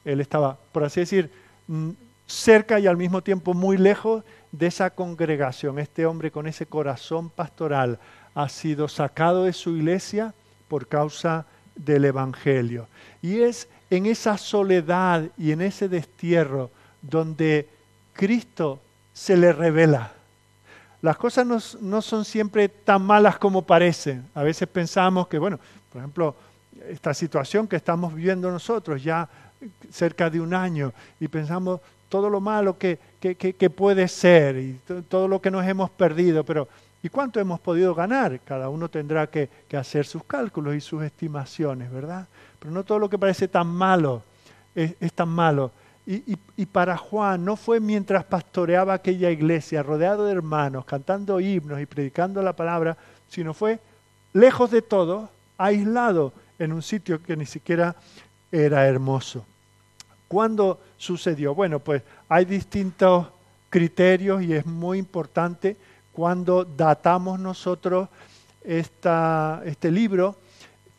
él 0.05 0.21
estaba, 0.21 0.57
por 0.71 0.85
así 0.85 1.01
decir, 1.01 1.29
mm, 1.67 1.91
cerca 2.25 2.79
y 2.79 2.87
al 2.87 2.97
mismo 2.97 3.23
tiempo 3.23 3.55
muy 3.55 3.77
lejos 3.77 4.23
de 4.53 4.69
esa 4.69 4.91
congregación. 4.91 5.81
Este 5.81 6.07
hombre 6.07 6.31
con 6.31 6.47
ese 6.47 6.65
corazón 6.65 7.29
pastoral 7.29 7.99
ha 8.37 8.49
sido 8.49 8.87
sacado 8.87 9.47
de 9.47 9.53
su 9.53 9.77
iglesia 9.77 10.33
por 10.69 10.87
causa 10.87 11.45
del 11.75 12.05
Evangelio. 12.05 12.87
Y 13.21 13.41
es 13.41 13.67
en 13.91 14.07
esa 14.07 14.39
soledad 14.39 15.25
y 15.37 15.51
en 15.51 15.61
ese 15.61 15.89
destierro 15.89 16.71
donde 17.03 17.69
Cristo 18.13 18.81
se 19.13 19.37
le 19.37 19.53
revela 19.53 20.13
las 21.03 21.17
cosas 21.17 21.47
no, 21.81 22.03
son 22.03 22.25
siempre 22.25 22.69
tan 22.69 23.03
malas 23.03 23.39
como 23.39 23.63
parecen. 23.63 24.27
A 24.35 24.43
veces 24.43 24.69
pensamos 24.69 25.29
que, 25.29 25.39
bueno, 25.39 25.59
por 25.93 26.01
ejemplo, 26.01 26.35
esta 26.89 27.15
situación 27.15 27.67
que 27.67 27.77
estamos 27.77 28.15
viviendo 28.15 28.51
nosotros 28.51 29.03
ya 29.03 29.29
cerca 29.91 30.31
de 30.31 30.41
un 30.41 30.55
año 30.55 30.93
y 31.21 31.29
pensamos 31.29 31.81
todo 32.09 32.31
lo 32.31 32.41
malo 32.41 32.79
que, 32.79 32.99
que, 33.21 33.71
puede 33.71 34.09
ser 34.09 34.57
y 34.57 34.81
todo 35.09 35.29
lo 35.29 35.41
que 35.41 35.51
nos 35.51 35.67
hemos 35.67 35.91
perdido, 35.91 36.45
pero 36.45 36.69
¿Y 37.03 37.09
cuánto 37.09 37.39
hemos 37.39 37.61
podido 37.61 37.95
ganar? 37.95 38.41
Cada 38.41 38.69
uno 38.69 38.89
tendrá 38.89 39.29
que, 39.29 39.49
hacer 39.77 40.05
sus 40.05 40.25
cálculos 40.25 40.75
y 40.75 40.81
sus 40.81 41.03
estimaciones, 41.03 41.91
¿verdad? 41.93 42.27
Pero 42.59 42.73
no 42.73 42.85
todo 42.85 42.99
lo 42.99 43.09
que 43.09 43.19
parece 43.19 43.47
tan 43.47 43.69
malo 43.69 44.23
es, 44.75 45.13
tan 45.13 45.29
malo. 45.29 45.71
Y, 46.11 46.65
para 46.65 46.97
Juan 46.97 47.45
no 47.45 47.55
fue 47.55 47.81
mientras 47.81 48.25
pastoreaba 48.25 48.95
aquella 48.95 49.31
iglesia, 49.31 49.83
rodeado 49.83 50.25
de 50.25 50.33
hermanos, 50.33 50.87
cantando 50.87 51.39
himnos 51.39 51.83
y 51.83 51.85
predicando 51.85 52.41
la 52.41 52.55
palabra, 52.55 52.97
sino 53.29 53.53
fue 53.53 53.79
lejos 54.33 54.71
de 54.71 54.81
todo, 54.81 55.29
aislado 55.59 56.33
en 56.59 56.73
un 56.73 56.81
sitio 56.81 57.23
que 57.23 57.37
ni 57.37 57.45
siquiera 57.45 57.95
era 58.51 58.87
hermoso. 58.87 59.45
¿Cuándo 60.29 60.81
sucedió? 60.97 61.55
Bueno, 61.55 61.79
pues 61.79 62.03
hay 62.31 62.47
distintos 62.47 63.27
criterios 63.69 64.43
y 64.43 64.55
es 64.55 64.65
muy 64.65 64.97
importante 64.97 65.77
cuando 66.11 66.65
datamos 66.65 67.39
nosotros 67.39 68.09
este 68.65 69.91
libro, 69.91 70.37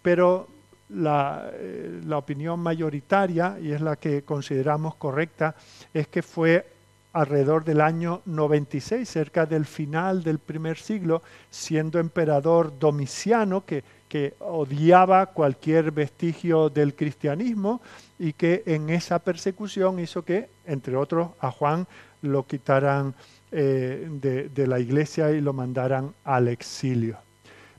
pero 0.03 0.47
la, 0.89 1.49
eh, 1.53 2.01
la, 2.05 2.17
opinión 2.17 2.59
mayoritaria, 2.59 3.57
y 3.61 3.71
es 3.71 3.81
la 3.81 3.95
que 3.95 4.23
consideramos 4.23 4.95
correcta, 4.95 5.55
es 5.93 6.07
que 6.07 6.21
fue 6.21 6.65
alrededor 7.13 7.63
del 7.63 7.81
año 7.81 8.21
96, 8.25 9.07
cerca 9.07 9.45
del 9.45 9.65
final 9.65 10.23
del 10.23 10.39
primer 10.39 10.77
siglo, 10.77 11.21
siendo 11.49 11.99
emperador 11.99 12.77
Domiciano, 12.77 13.65
que, 13.65 13.83
que 14.07 14.35
odiaba 14.39 15.27
cualquier 15.27 15.91
vestigio 15.91 16.69
del 16.69 16.95
cristianismo 16.95 17.81
y 18.17 18.33
que 18.33 18.63
en 18.65 18.89
esa 18.89 19.19
persecución 19.19 19.99
hizo 19.99 20.23
que, 20.23 20.49
entre 20.65 20.95
otros, 20.95 21.29
a 21.39 21.51
Juan 21.51 21.87
lo 22.21 22.45
quitaran 22.45 23.15
eh, 23.51 24.07
de, 24.53 24.67
la 24.67 24.79
iglesia 24.79 25.31
y 25.31 25.41
lo 25.41 25.53
mandaran 25.53 26.13
al 26.23 26.47
exilio. 26.49 27.17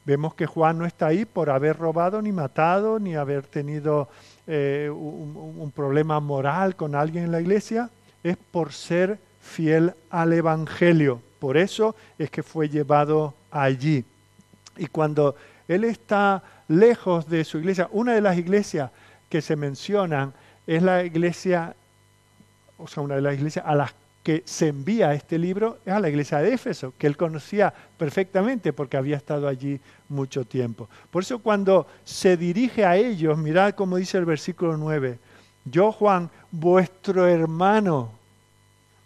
Vemos 0.05 0.35
que 0.35 0.47
Juan 0.47 0.79
no 0.79 0.87
está 0.87 1.09
ahí 1.09 1.25
por 1.25 1.51
haber 1.51 1.77
robado 1.77 2.23
ni 2.23 2.33
matado, 2.33 2.99
ni 2.99 3.17
haber 3.17 3.47
tenido 3.47 4.09
eh, 4.47 4.91
un, 4.91 5.71
problema 5.75 6.21
moral 6.21 6.75
con 6.75 6.95
alguien 6.95 7.25
en 7.25 7.33
la 7.33 7.41
iglesia, 7.41 7.91
es 8.25 8.37
por 8.37 8.73
ser 8.73 9.19
fiel 9.41 9.95
al 10.11 10.33
Evangelio. 10.33 11.21
Por 11.39 11.57
eso 11.57 11.95
es 12.19 12.31
que 12.31 12.43
fue 12.43 12.69
llevado 12.69 13.35
allí. 13.51 14.05
Y 14.77 14.87
cuando 14.87 15.37
él 15.69 15.85
está 15.85 16.43
lejos 16.69 17.29
de 17.29 17.45
su 17.45 17.59
iglesia, 17.59 17.89
una 17.93 18.15
de 18.15 18.21
las 18.21 18.37
iglesias 18.39 18.91
que 19.29 19.41
se 19.43 19.57
mencionan 19.57 20.33
es 20.67 20.83
la 20.83 21.05
iglesia, 21.05 21.75
o 22.79 22.89
sea, 22.89 23.03
una 23.03 23.17
de 23.17 23.23
las 23.23 23.35
iglesias 23.35 23.65
a 23.67 23.75
las 23.75 23.93
que 24.23 24.43
se 24.45 24.69
envía 24.69 25.15
este 25.15 25.39
libro 25.39 25.79
es 25.85 25.93
a 25.93 26.01
la 26.01 26.09
iglesia 26.09 26.39
de 26.39 26.53
Éfeso, 26.53 26.93
que 26.99 27.07
él 27.07 27.17
conocía 27.17 27.73
perfectamente 27.97 28.73
porque 28.73 28.97
había 28.97 29.17
estado 29.17 29.49
allí 29.49 29.81
mucho 30.09 30.45
tiempo. 30.45 30.89
Por 31.11 31.23
eso 31.23 31.39
cuando 31.39 31.87
se 32.05 32.37
dirige 32.37 32.85
a 32.85 32.97
ellos, 32.97 33.39
mirad 33.39 33.73
cómo 33.73 33.97
dice 33.97 34.19
el 34.19 34.27
versículo 34.27 34.77
9, 34.77 35.19
yo 35.65 35.93
Juan, 35.93 36.31
vuestro 36.51 37.27
hermano, 37.27 38.13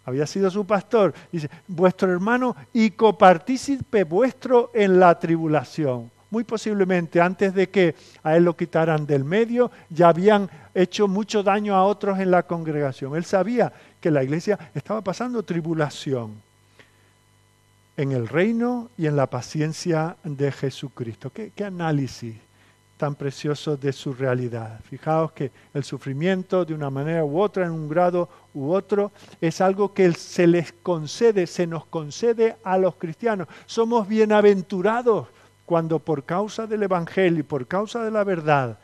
había 0.05 0.27
sido 0.27 0.51
su 0.51 0.65
pastor, 0.65 1.13
dice, 1.31 1.49
vuestro 1.67 2.11
hermano 2.11 2.55
y 2.73 2.91
copartícipe 2.91 4.03
vuestro 4.03 4.71
en 4.73 4.99
la 4.99 5.17
tribulación. 5.17 6.11
Muy 6.29 6.43
posiblemente 6.43 7.21
antes 7.21 7.53
de 7.53 7.69
que 7.69 7.95
a 8.21 8.35
él 8.35 8.43
lo 8.43 8.55
quitaran 8.55 9.05
del 9.05 9.23
medio, 9.23 9.71
ya 9.89 10.09
habían 10.09 10.49
hecho 10.75 11.07
mucho 11.07 11.41
daño 11.41 11.73
a 11.73 11.85
otros 11.85 12.19
en 12.19 12.29
la 12.29 12.43
congregación. 12.43 13.15
Él 13.15 13.25
sabía 13.25 13.71
que 13.99 14.11
la 14.11 14.23
iglesia 14.23 14.59
estaba 14.75 15.01
pasando 15.01 15.41
tribulación 15.41 16.43
en 17.97 18.11
el 18.11 18.27
reino 18.27 18.89
y 18.97 19.07
en 19.07 19.15
la 19.15 19.27
paciencia 19.27 20.17
de 20.23 20.51
Jesucristo. 20.51 21.31
¿Qué, 21.31 21.63
análisis 21.63 22.35
tan 22.97 23.15
precioso 23.15 23.77
de 23.77 23.93
su 23.93 24.13
realidad? 24.13 24.81
Fijaos 24.89 25.31
que 25.31 25.49
el 25.73 25.85
sufrimiento 25.85 26.65
de 26.65 26.73
una 26.73 26.89
manera 26.89 27.23
u 27.23 27.39
otra, 27.39 27.65
en 27.65 27.71
un 27.71 27.87
grado 27.87 28.27
u 28.53 28.71
otro, 28.71 29.13
es 29.39 29.61
algo 29.61 29.93
que 29.93 30.11
se 30.11 30.45
les 30.45 30.73
concede, 30.73 31.47
se 31.47 31.65
nos 31.65 31.85
concede 31.85 32.57
a 32.65 32.77
los 32.77 32.95
cristianos. 32.95 33.47
Somos 33.65 34.09
bienaventurados 34.09 35.29
cuando 35.65 35.99
por 35.99 36.25
causa 36.25 36.67
del 36.67 36.83
Evangelio 36.83 37.39
y 37.39 37.43
por 37.43 37.65
causa 37.65 38.03
de 38.03 38.11
la 38.11 38.25
verdad 38.25 38.77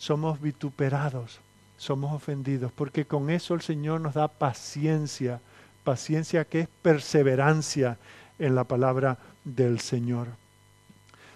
somos 0.00 0.40
vituperados 0.40 1.40
somos 1.80 2.12
ofendidos, 2.12 2.70
porque 2.72 3.06
con 3.06 3.30
eso 3.30 3.54
el 3.54 3.62
Señor 3.62 4.02
nos 4.02 4.12
da 4.12 4.28
paciencia, 4.28 5.40
paciencia 5.82 6.44
que 6.44 6.60
es 6.60 6.68
perseverancia 6.82 7.96
en 8.38 8.54
la 8.54 8.64
palabra 8.64 9.16
del 9.44 9.80
Señor. 9.80 10.28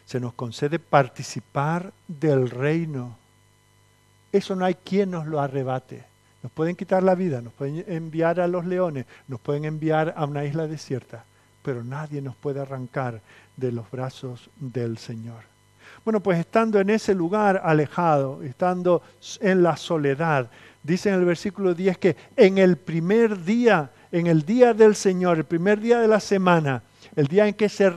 Se 0.04 0.20
nos 0.20 0.34
concede 0.34 0.78
participar 0.78 1.94
del 2.06 2.50
reino. 2.50 3.16
Eso 4.32 4.54
no 4.54 4.66
hay 4.66 4.74
quien 4.74 5.12
nos 5.12 5.26
lo 5.26 5.40
arrebate. 5.40 6.04
Nos 6.42 6.52
pueden 6.52 6.76
quitar 6.76 7.02
la 7.02 7.14
vida, 7.14 7.40
nos 7.40 7.54
pueden 7.54 7.82
enviar 7.88 8.38
a 8.38 8.46
los 8.46 8.66
leones, 8.66 9.06
nos 9.28 9.40
pueden 9.40 9.64
enviar 9.64 10.12
a 10.14 10.26
una 10.26 10.44
isla 10.44 10.66
desierta, 10.66 11.24
pero 11.62 11.82
nadie 11.82 12.20
nos 12.20 12.36
puede 12.36 12.60
arrancar 12.60 13.22
de 13.56 13.72
los 13.72 13.90
brazos 13.90 14.50
del 14.60 14.98
Señor. 14.98 15.53
Bueno, 16.04 16.20
pues 16.20 16.38
estando 16.38 16.80
en 16.80 16.90
ese 16.90 17.14
lugar 17.14 17.60
alejado, 17.62 18.42
estando 18.42 19.02
en 19.40 19.62
la 19.62 19.76
soledad, 19.76 20.50
dice 20.82 21.10
en 21.10 21.16
el 21.16 21.24
versículo 21.24 21.74
10 21.74 21.98
que 21.98 22.16
en 22.36 22.58
el 22.58 22.76
primer 22.76 23.44
día, 23.44 23.90
en 24.10 24.26
el 24.26 24.44
día 24.44 24.74
del 24.74 24.94
Señor, 24.94 25.38
el 25.38 25.44
primer 25.44 25.80
día 25.80 26.00
de 26.00 26.08
la 26.08 26.20
semana, 26.20 26.82
el 27.16 27.26
día 27.26 27.46
en 27.46 27.54
que 27.54 27.68
se 27.68 27.90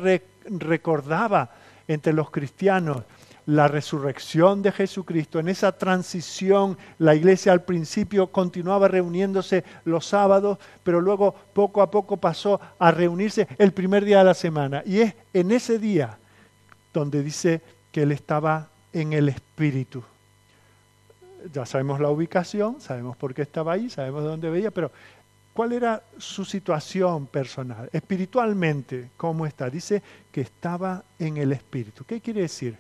recordaba 0.50 1.52
entre 1.88 2.14
los 2.14 2.30
cristianos 2.30 3.04
la 3.48 3.70
resurrección 3.70 4.62
de 4.62 4.74
Jesucristo, 4.74 5.40
en 5.40 5.48
esa 5.48 5.72
transición, 5.72 6.78
la 7.00 7.16
iglesia 7.16 7.54
al 7.54 7.64
principio 7.64 8.28
continuaba 8.28 8.90
reuniéndose 8.90 9.64
los 9.86 10.06
sábados, 10.06 10.58
pero 10.84 11.00
luego 11.00 11.34
poco 11.54 11.82
a 11.82 11.90
poco 11.90 12.18
pasó 12.18 12.60
a 12.78 12.92
reunirse 12.92 13.48
el 13.58 13.72
primer 13.72 14.04
día 14.04 14.20
de 14.20 14.26
la 14.26 14.34
semana. 14.34 14.84
Y 14.86 15.00
es 15.00 15.16
en 15.34 15.52
ese 15.52 15.80
día 15.80 16.18
donde 16.94 17.24
dice 17.24 17.62
que 17.92 18.04
él 18.04 18.12
estaba 18.12 18.70
en 18.94 19.14
el 19.14 19.30
Espíritu. 19.30 20.04
Ya 21.54 21.66
sabemos 21.66 22.00
la 22.00 22.10
ubicación, 22.10 22.82
sabemos 22.82 23.16
por 23.16 23.34
qué 23.34 23.44
estaba 23.44 23.74
ahí, 23.74 23.90
sabemos 23.90 24.24
de 24.24 24.30
dónde 24.30 24.50
veía, 24.50 24.72
pero 24.72 24.92
¿cuál 25.54 25.74
era 25.74 26.02
su 26.18 26.46
situación 26.46 27.28
personal? 27.28 27.90
Espiritualmente, 27.94 29.12
¿cómo 29.18 29.46
está? 29.46 29.70
Dice 29.70 30.02
que 30.32 30.42
estaba 30.42 31.04
en 31.20 31.38
el 31.38 31.52
Espíritu. 31.52 32.04
¿Qué 32.06 32.22
quiere 32.22 32.42
decir? 32.42 32.78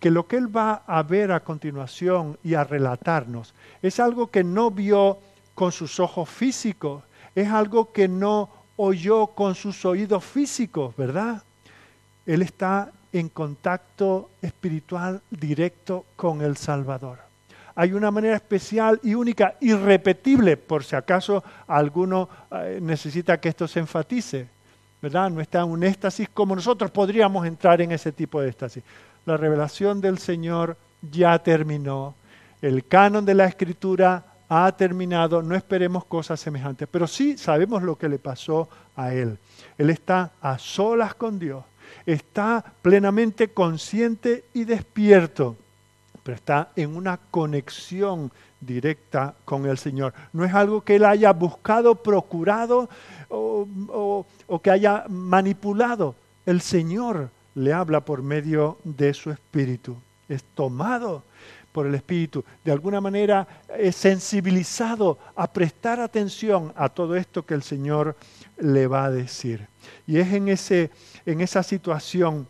Que 0.00 0.10
lo 0.10 0.26
que 0.26 0.36
él 0.36 0.54
va 0.54 0.82
a 0.86 1.02
ver 1.02 1.30
a 1.32 1.40
continuación 1.40 2.38
y 2.42 2.54
a 2.54 2.64
relatarnos 2.64 3.54
es 3.82 4.00
algo 4.00 4.30
que 4.30 4.42
no 4.42 4.70
vio 4.70 5.18
con 5.54 5.70
sus 5.70 6.00
ojos 6.00 6.28
físicos, 6.28 7.04
es 7.34 7.48
algo 7.48 7.92
que 7.92 8.08
no 8.08 8.50
oyó 8.76 9.28
con 9.28 9.54
sus 9.54 9.84
oídos 9.84 10.24
físicos, 10.24 10.96
¿verdad? 10.96 11.42
Él 12.26 12.42
está 12.42 12.90
en 13.12 13.28
contacto 13.28 14.30
espiritual 14.40 15.20
directo 15.30 16.06
con 16.16 16.40
el 16.42 16.56
Salvador. 16.56 17.18
Hay 17.74 17.92
una 17.92 18.10
manera 18.10 18.36
especial 18.36 19.00
y 19.02 19.14
única, 19.14 19.54
irrepetible, 19.60 20.56
por 20.56 20.84
si 20.84 20.94
acaso 20.94 21.42
alguno 21.66 22.28
eh, 22.50 22.78
necesita 22.82 23.38
que 23.40 23.48
esto 23.48 23.66
se 23.66 23.80
enfatice, 23.80 24.48
¿verdad? 25.00 25.30
No 25.30 25.40
está 25.40 25.60
en 25.60 25.70
un 25.70 25.82
éxtasis 25.82 26.28
como 26.28 26.54
nosotros 26.54 26.90
podríamos 26.90 27.46
entrar 27.46 27.80
en 27.80 27.92
ese 27.92 28.12
tipo 28.12 28.40
de 28.40 28.50
éxtasis. 28.50 28.82
La 29.24 29.36
revelación 29.36 30.00
del 30.00 30.18
Señor 30.18 30.76
ya 31.10 31.38
terminó, 31.38 32.14
el 32.60 32.86
canon 32.86 33.24
de 33.24 33.34
la 33.34 33.46
Escritura 33.46 34.24
ha 34.48 34.70
terminado, 34.72 35.42
no 35.42 35.56
esperemos 35.56 36.04
cosas 36.04 36.38
semejantes, 36.38 36.86
pero 36.90 37.06
sí 37.06 37.38
sabemos 37.38 37.82
lo 37.82 37.96
que 37.96 38.08
le 38.08 38.18
pasó 38.18 38.68
a 38.94 39.14
él. 39.14 39.38
Él 39.78 39.88
está 39.88 40.32
a 40.42 40.58
solas 40.58 41.14
con 41.14 41.38
Dios 41.38 41.64
está 42.06 42.64
plenamente 42.82 43.48
consciente 43.48 44.44
y 44.54 44.64
despierto, 44.64 45.56
pero 46.22 46.36
está 46.36 46.70
en 46.76 46.96
una 46.96 47.16
conexión 47.16 48.30
directa 48.62 49.34
con 49.44 49.66
el 49.66 49.76
Señor. 49.76 50.14
No 50.32 50.44
es 50.44 50.54
algo 50.54 50.82
que 50.82 50.96
él 50.96 51.04
haya 51.04 51.32
buscado, 51.32 51.96
procurado 51.96 52.88
o, 53.28 54.26
que 54.62 54.70
haya 54.70 55.04
manipulado. 55.08 56.14
El 56.46 56.60
Señor 56.60 57.30
le 57.54 57.72
habla 57.72 58.00
por 58.00 58.22
medio 58.22 58.78
de 58.84 59.12
su 59.14 59.30
Espíritu. 59.30 59.96
Es 60.28 60.42
tomado 60.54 61.24
por 61.72 61.86
el 61.86 61.94
Espíritu. 61.94 62.44
De 62.64 62.72
alguna 62.72 63.00
manera 63.00 63.46
es 63.76 63.96
sensibilizado 63.96 65.18
a 65.34 65.52
prestar 65.52 66.00
atención 66.00 66.72
a 66.76 66.88
todo 66.88 67.16
esto 67.16 67.44
que 67.44 67.54
el 67.54 67.62
Señor 67.62 68.16
le 68.58 68.86
va 68.86 69.04
a 69.04 69.10
decir. 69.10 69.66
Y 70.06 70.18
es 70.18 70.32
en, 70.32 70.48
ese, 70.48 70.90
en 71.26 71.40
esa 71.40 71.62
situación 71.62 72.46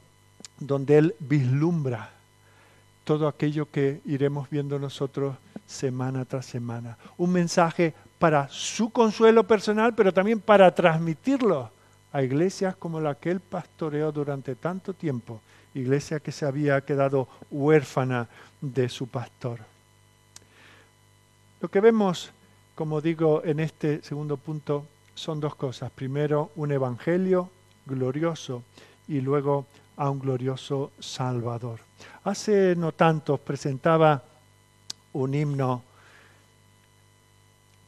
donde 0.59 0.99
Él 0.99 1.15
vislumbra 1.21 2.11
todo 3.05 3.27
aquello 3.27 3.71
que 3.71 4.01
iremos 4.05 4.49
viendo 4.49 4.79
nosotros 4.79 5.37
semana 5.67 6.25
tras 6.25 6.47
semana. 6.47 6.97
Un 7.17 7.33
mensaje 7.33 7.95
para 8.19 8.49
su 8.49 8.91
consuelo 8.91 9.45
personal, 9.45 9.95
pero 9.95 10.13
también 10.13 10.41
para 10.41 10.73
transmitirlo 10.73 11.71
a 12.13 12.23
iglesias 12.23 12.77
como 12.77 13.01
la 13.01 13.15
que 13.15 13.31
él 13.31 13.41
pastoreó 13.41 14.13
durante 14.13 14.55
tanto 14.55 14.93
tiempo, 14.93 15.41
iglesia 15.75 16.21
que 16.21 16.31
se 16.31 16.47
había 16.47 16.81
quedado 16.83 17.27
huérfana 17.51 18.29
de 18.61 18.89
su 18.89 19.09
pastor. 19.09 19.61
Lo 21.61 21.69
que 21.69 21.81
vemos, 21.81 22.31
como 22.75 23.01
digo, 23.01 23.43
en 23.45 23.61
este 23.61 24.03
segundo 24.03 24.37
punto 24.37 24.87
son 25.15 25.41
dos 25.41 25.55
cosas. 25.55 25.91
Primero, 25.91 26.51
un 26.57 26.71
evangelio 26.71 27.51
glorioso 27.87 28.63
y 29.09 29.21
luego 29.21 29.67
a 29.97 30.11
un 30.11 30.19
glorioso 30.19 30.93
Salvador. 30.99 31.81
Hace 32.25 32.75
no 32.77 32.93
tanto 32.93 33.39
presentaba 33.39 34.23
un 35.13 35.35
himno 35.35 35.83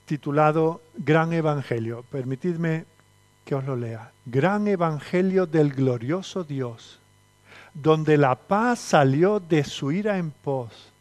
titulado 0.05 0.83
Gran 0.97 1.33
Evangelio. 1.33 2.05
Permitidme 2.11 2.85
que 3.45 3.55
os 3.55 3.65
lo 3.65 3.77
lea. 3.77 4.13
Gran 4.27 4.69
Evangelio 4.69 5.47
del 5.47 5.73
glorioso 5.73 6.45
Dios, 6.45 6.99
donde 7.73 8.17
la 8.17 8.35
paz 8.35 8.79
salió 8.79 9.41
de 9.41 9.65
su 9.65 9.93
ira 9.93 10.19
en 10.19 10.31
pos. 10.31 10.93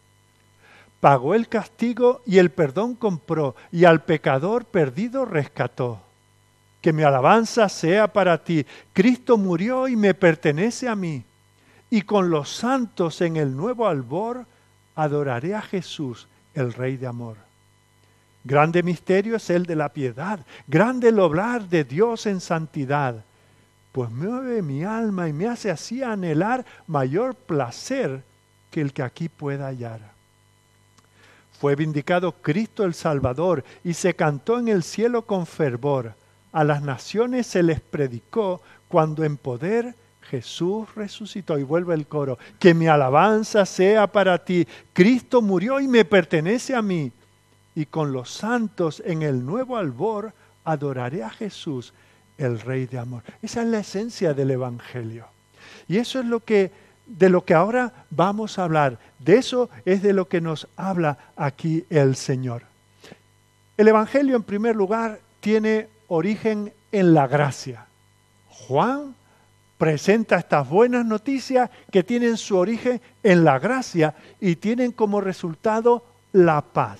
Pagó 0.99 1.35
el 1.35 1.49
castigo 1.49 2.21
y 2.25 2.37
el 2.37 2.49
perdón 2.49 2.95
compró, 2.95 3.55
y 3.71 3.85
al 3.85 4.03
pecador 4.03 4.65
perdido 4.65 5.25
rescató. 5.25 6.01
Que 6.83 6.93
mi 6.93 7.01
alabanza 7.01 7.69
sea 7.69 8.11
para 8.11 8.37
ti. 8.43 8.65
Cristo 8.91 9.37
murió 9.37 9.87
y 9.87 9.95
me 9.95 10.13
pertenece 10.13 10.87
a 10.87 10.95
mí. 10.95 11.23
Y 11.89 12.01
con 12.01 12.29
los 12.29 12.49
santos 12.49 13.21
en 13.21 13.37
el 13.37 13.55
nuevo 13.55 13.87
albor 13.87 14.45
adoraré 14.93 15.55
a 15.55 15.61
Jesús, 15.61 16.27
el 16.53 16.73
Rey 16.73 16.97
de 16.97 17.07
Amor. 17.07 17.37
Grande 18.43 18.83
misterio 18.83 19.37
es 19.37 19.49
el 19.49 19.65
de 19.65 19.77
la 19.77 19.89
piedad, 19.89 20.45
grande 20.67 21.09
el 21.09 21.19
obrar 21.19 21.69
de 21.69 21.85
Dios 21.85 22.25
en 22.25 22.41
santidad, 22.41 23.23
pues 23.93 24.11
mueve 24.11 24.61
mi 24.61 24.83
alma 24.83 25.29
y 25.29 25.33
me 25.33 25.47
hace 25.47 25.71
así 25.71 26.03
anhelar 26.03 26.65
mayor 26.85 27.35
placer 27.35 28.23
que 28.69 28.81
el 28.81 28.91
que 28.91 29.03
aquí 29.03 29.29
pueda 29.29 29.67
hallar. 29.67 30.01
Fue 31.57 31.77
vindicado 31.77 32.33
Cristo 32.33 32.83
el 32.83 32.93
Salvador 32.93 33.63
y 33.85 33.93
se 33.93 34.13
cantó 34.13 34.59
en 34.59 34.67
el 34.67 34.83
cielo 34.83 35.21
con 35.21 35.45
fervor. 35.45 36.15
A 36.53 36.63
las 36.63 36.81
naciones 36.81 37.47
se 37.47 37.63
les 37.63 37.81
predicó 37.81 38.61
cuando 38.87 39.23
en 39.23 39.37
poder 39.37 39.95
Jesús 40.21 40.87
resucitó 40.95 41.59
y 41.59 41.63
vuelve 41.63 41.93
el 41.93 42.07
coro. 42.07 42.37
Que 42.59 42.73
mi 42.73 42.87
alabanza 42.87 43.65
sea 43.65 44.07
para 44.07 44.37
ti. 44.43 44.67
Cristo 44.93 45.41
murió 45.41 45.79
y 45.79 45.87
me 45.87 46.05
pertenece 46.05 46.73
a 46.75 46.81
mí 46.81 47.11
y 47.75 47.85
con 47.85 48.13
los 48.13 48.29
santos 48.29 49.01
en 49.05 49.23
el 49.23 49.45
nuevo 49.45 49.77
albor 49.77 50.33
adoraré 50.63 51.23
a 51.23 51.29
Jesús, 51.29 51.93
el 52.37 52.59
Rey 52.59 52.85
de 52.85 52.99
amor. 52.99 53.23
Esa 53.41 53.61
es 53.61 53.67
la 53.67 53.79
esencia 53.79 54.33
del 54.33 54.51
Evangelio. 54.51 55.27
Y 55.87 55.97
eso 55.97 56.19
es 56.19 56.25
lo 56.25 56.39
que 56.39 56.71
de 57.05 57.29
lo 57.29 57.43
que 57.43 57.53
ahora 57.53 58.05
vamos 58.09 58.57
a 58.57 58.63
hablar. 58.63 58.97
De 59.19 59.35
eso 59.35 59.69
es 59.85 60.01
de 60.01 60.13
lo 60.13 60.27
que 60.27 60.39
nos 60.39 60.67
habla 60.77 61.17
aquí 61.35 61.85
el 61.89 62.15
Señor. 62.15 62.63
El 63.75 63.87
Evangelio, 63.87 64.35
en 64.35 64.43
primer 64.43 64.75
lugar, 64.75 65.19
tiene 65.41 65.89
origen 66.13 66.71
en 66.91 67.13
la 67.15 67.25
gracia. 67.27 67.87
Juan 68.47 69.15
presenta 69.79 70.37
estas 70.37 70.69
buenas 70.69 71.05
noticias 71.05 71.71
que 71.91 72.03
tienen 72.03 72.37
su 72.37 72.55
origen 72.55 73.01
en 73.23 73.43
la 73.43 73.57
gracia 73.57 74.13
y 74.39 74.55
tienen 74.55 74.91
como 74.91 75.21
resultado 75.21 76.05
la 76.31 76.61
paz. 76.61 76.99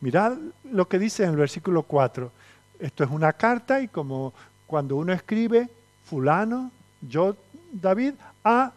Mirad 0.00 0.36
lo 0.64 0.88
que 0.88 0.98
dice 0.98 1.22
en 1.22 1.30
el 1.30 1.36
versículo 1.36 1.84
4. 1.84 2.32
Esto 2.80 3.04
es 3.04 3.10
una 3.10 3.32
carta 3.32 3.80
y 3.80 3.86
como 3.86 4.34
cuando 4.66 4.96
uno 4.96 5.12
escribe, 5.12 5.68
fulano, 6.04 6.72
yo, 7.00 7.36
David, 7.72 8.14
a, 8.42 8.72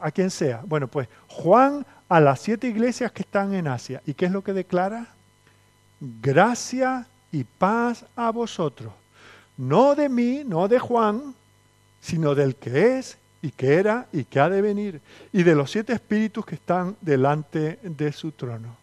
a 0.00 0.10
quien 0.10 0.30
sea. 0.32 0.62
Bueno, 0.66 0.88
pues 0.88 1.08
Juan 1.28 1.86
a 2.08 2.18
las 2.18 2.40
siete 2.40 2.66
iglesias 2.66 3.12
que 3.12 3.22
están 3.22 3.54
en 3.54 3.68
Asia. 3.68 4.02
¿Y 4.04 4.14
qué 4.14 4.26
es 4.26 4.32
lo 4.32 4.42
que 4.42 4.52
declara? 4.52 5.06
Gracia 6.00 7.06
y 7.32 7.44
paz 7.44 8.04
a 8.16 8.30
vosotros. 8.30 8.92
No 9.56 9.94
de 9.94 10.08
mí, 10.08 10.42
no 10.44 10.68
de 10.68 10.78
Juan, 10.78 11.34
sino 12.00 12.34
del 12.34 12.56
que 12.56 12.98
es 12.98 13.18
y 13.42 13.50
que 13.50 13.74
era 13.74 14.06
y 14.12 14.24
que 14.24 14.40
ha 14.40 14.48
de 14.48 14.60
venir, 14.62 15.00
y 15.32 15.42
de 15.42 15.54
los 15.54 15.70
siete 15.70 15.92
espíritus 15.92 16.44
que 16.44 16.56
están 16.56 16.96
delante 17.00 17.78
de 17.82 18.12
su 18.12 18.32
trono 18.32 18.76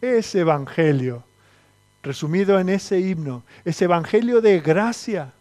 ese 0.00 0.40
evangelio, 0.40 1.22
resumido 2.02 2.58
en 2.58 2.68
ese 2.68 3.00
himno, 3.00 3.42
ese 3.64 3.84
evangelio 3.84 4.40
de 4.40 4.60
gracia, 4.60 5.32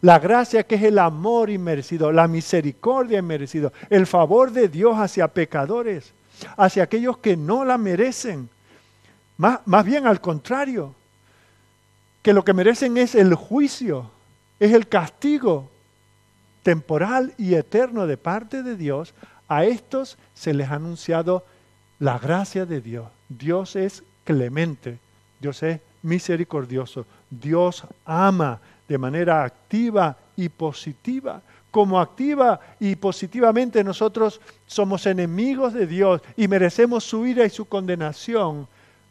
la 0.00 0.18
gracia 0.18 0.64
que 0.64 0.76
es 0.76 0.82
el 0.82 0.98
amor 0.98 1.50
inmerecido, 1.50 2.12
la 2.12 2.28
misericordia 2.28 3.18
inmerecido, 3.18 3.72
el 3.90 4.06
favor 4.06 4.52
de 4.52 4.68
Dios 4.68 4.96
hacia 4.96 5.28
pecadores, 5.28 6.12
hacia 6.56 6.84
aquellos 6.84 7.18
que 7.18 7.36
no 7.36 7.64
la 7.64 7.78
merecen. 7.78 8.48
Más, 9.36 9.60
más 9.66 9.84
bien 9.84 10.06
al 10.06 10.20
contrario, 10.20 10.94
que 12.22 12.32
lo 12.32 12.44
que 12.44 12.52
merecen 12.52 12.96
es 12.96 13.14
el 13.14 13.34
juicio, 13.34 14.10
es 14.58 14.72
el 14.72 14.88
castigo 14.88 15.70
temporal 16.62 17.32
y 17.38 17.54
eterno 17.54 18.06
de 18.06 18.16
parte 18.16 18.62
de 18.62 18.76
Dios. 18.76 19.14
A 19.48 19.64
estos 19.64 20.18
se 20.34 20.52
les 20.52 20.68
ha 20.68 20.74
anunciado 20.74 21.44
la 21.98 22.18
gracia 22.18 22.66
de 22.66 22.80
Dios. 22.80 23.06
Dios 23.28 23.76
es 23.76 24.02
clemente, 24.24 24.98
Dios 25.40 25.62
es 25.62 25.80
misericordioso, 26.02 27.06
Dios 27.30 27.84
ama 28.04 28.60
de 28.88 28.98
manera 28.98 29.44
activa 29.44 30.16
y 30.36 30.48
positiva. 30.48 31.42
Como 31.70 32.00
activa 32.00 32.60
y 32.80 32.96
positivamente 32.96 33.84
nosotros 33.84 34.40
somos 34.66 35.06
enemigos 35.06 35.74
de 35.74 35.86
Dios 35.86 36.22
y 36.36 36.48
merecemos 36.48 37.04
su 37.04 37.26
ira 37.26 37.44
y 37.44 37.50
su 37.50 37.66
condenación, 37.66 38.66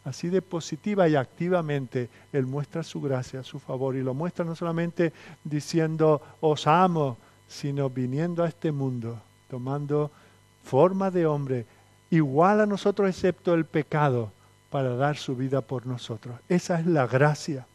así 0.08 0.30
de 0.30 0.42
positiva 0.42 1.08
y 1.08 1.16
activamente 1.16 2.10
Él 2.32 2.46
muestra 2.46 2.82
su 2.82 3.02
gracia, 3.02 3.44
su 3.44 3.60
favor, 3.60 3.96
y 3.96 4.02
lo 4.02 4.14
muestra 4.14 4.46
no 4.46 4.56
solamente 4.56 5.12
diciendo 5.44 6.22
os 6.40 6.66
amo, 6.66 7.18
sino 7.48 7.90
viniendo 7.90 8.44
a 8.44 8.48
este 8.48 8.72
mundo, 8.72 9.20
tomando 9.50 10.12
forma 10.64 11.12
de 11.12 11.26
hombre, 11.26 11.66
igual 12.10 12.62
a 12.62 12.66
nosotros 12.66 13.10
excepto 13.10 13.54
el 13.54 13.66
pecado, 13.66 14.32
para 14.70 14.96
dar 14.96 15.16
su 15.18 15.36
vida 15.36 15.62
por 15.62 15.86
nosotros. 15.86 16.36
Esa 16.50 16.80
es 16.80 16.86
la 16.86 17.08
gracia. 17.08 17.66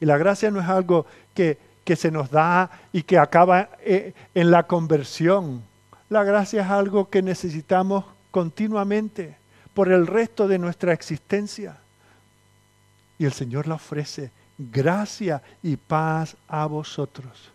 Y 0.00 0.04
la 0.04 0.18
gracia 0.18 0.50
no 0.50 0.60
es 0.60 0.68
algo 0.68 1.06
que, 1.34 1.58
que 1.84 1.96
se 1.96 2.10
nos 2.10 2.30
da 2.30 2.70
y 2.92 3.02
que 3.02 3.18
acaba 3.18 3.70
eh, 3.80 4.12
en 4.34 4.50
la 4.50 4.64
conversión. 4.64 5.62
La 6.10 6.22
gracia 6.22 6.62
es 6.62 6.70
algo 6.70 7.08
que 7.08 7.22
necesitamos 7.22 8.04
continuamente 8.30 9.36
por 9.76 9.92
el 9.92 10.06
resto 10.06 10.48
de 10.48 10.58
nuestra 10.58 10.94
existencia. 10.94 11.76
Y 13.18 13.26
el 13.26 13.32
Señor 13.34 13.68
la 13.68 13.74
ofrece 13.74 14.30
gracia 14.56 15.42
y 15.62 15.76
paz 15.76 16.34
a 16.48 16.64
vosotros. 16.64 17.52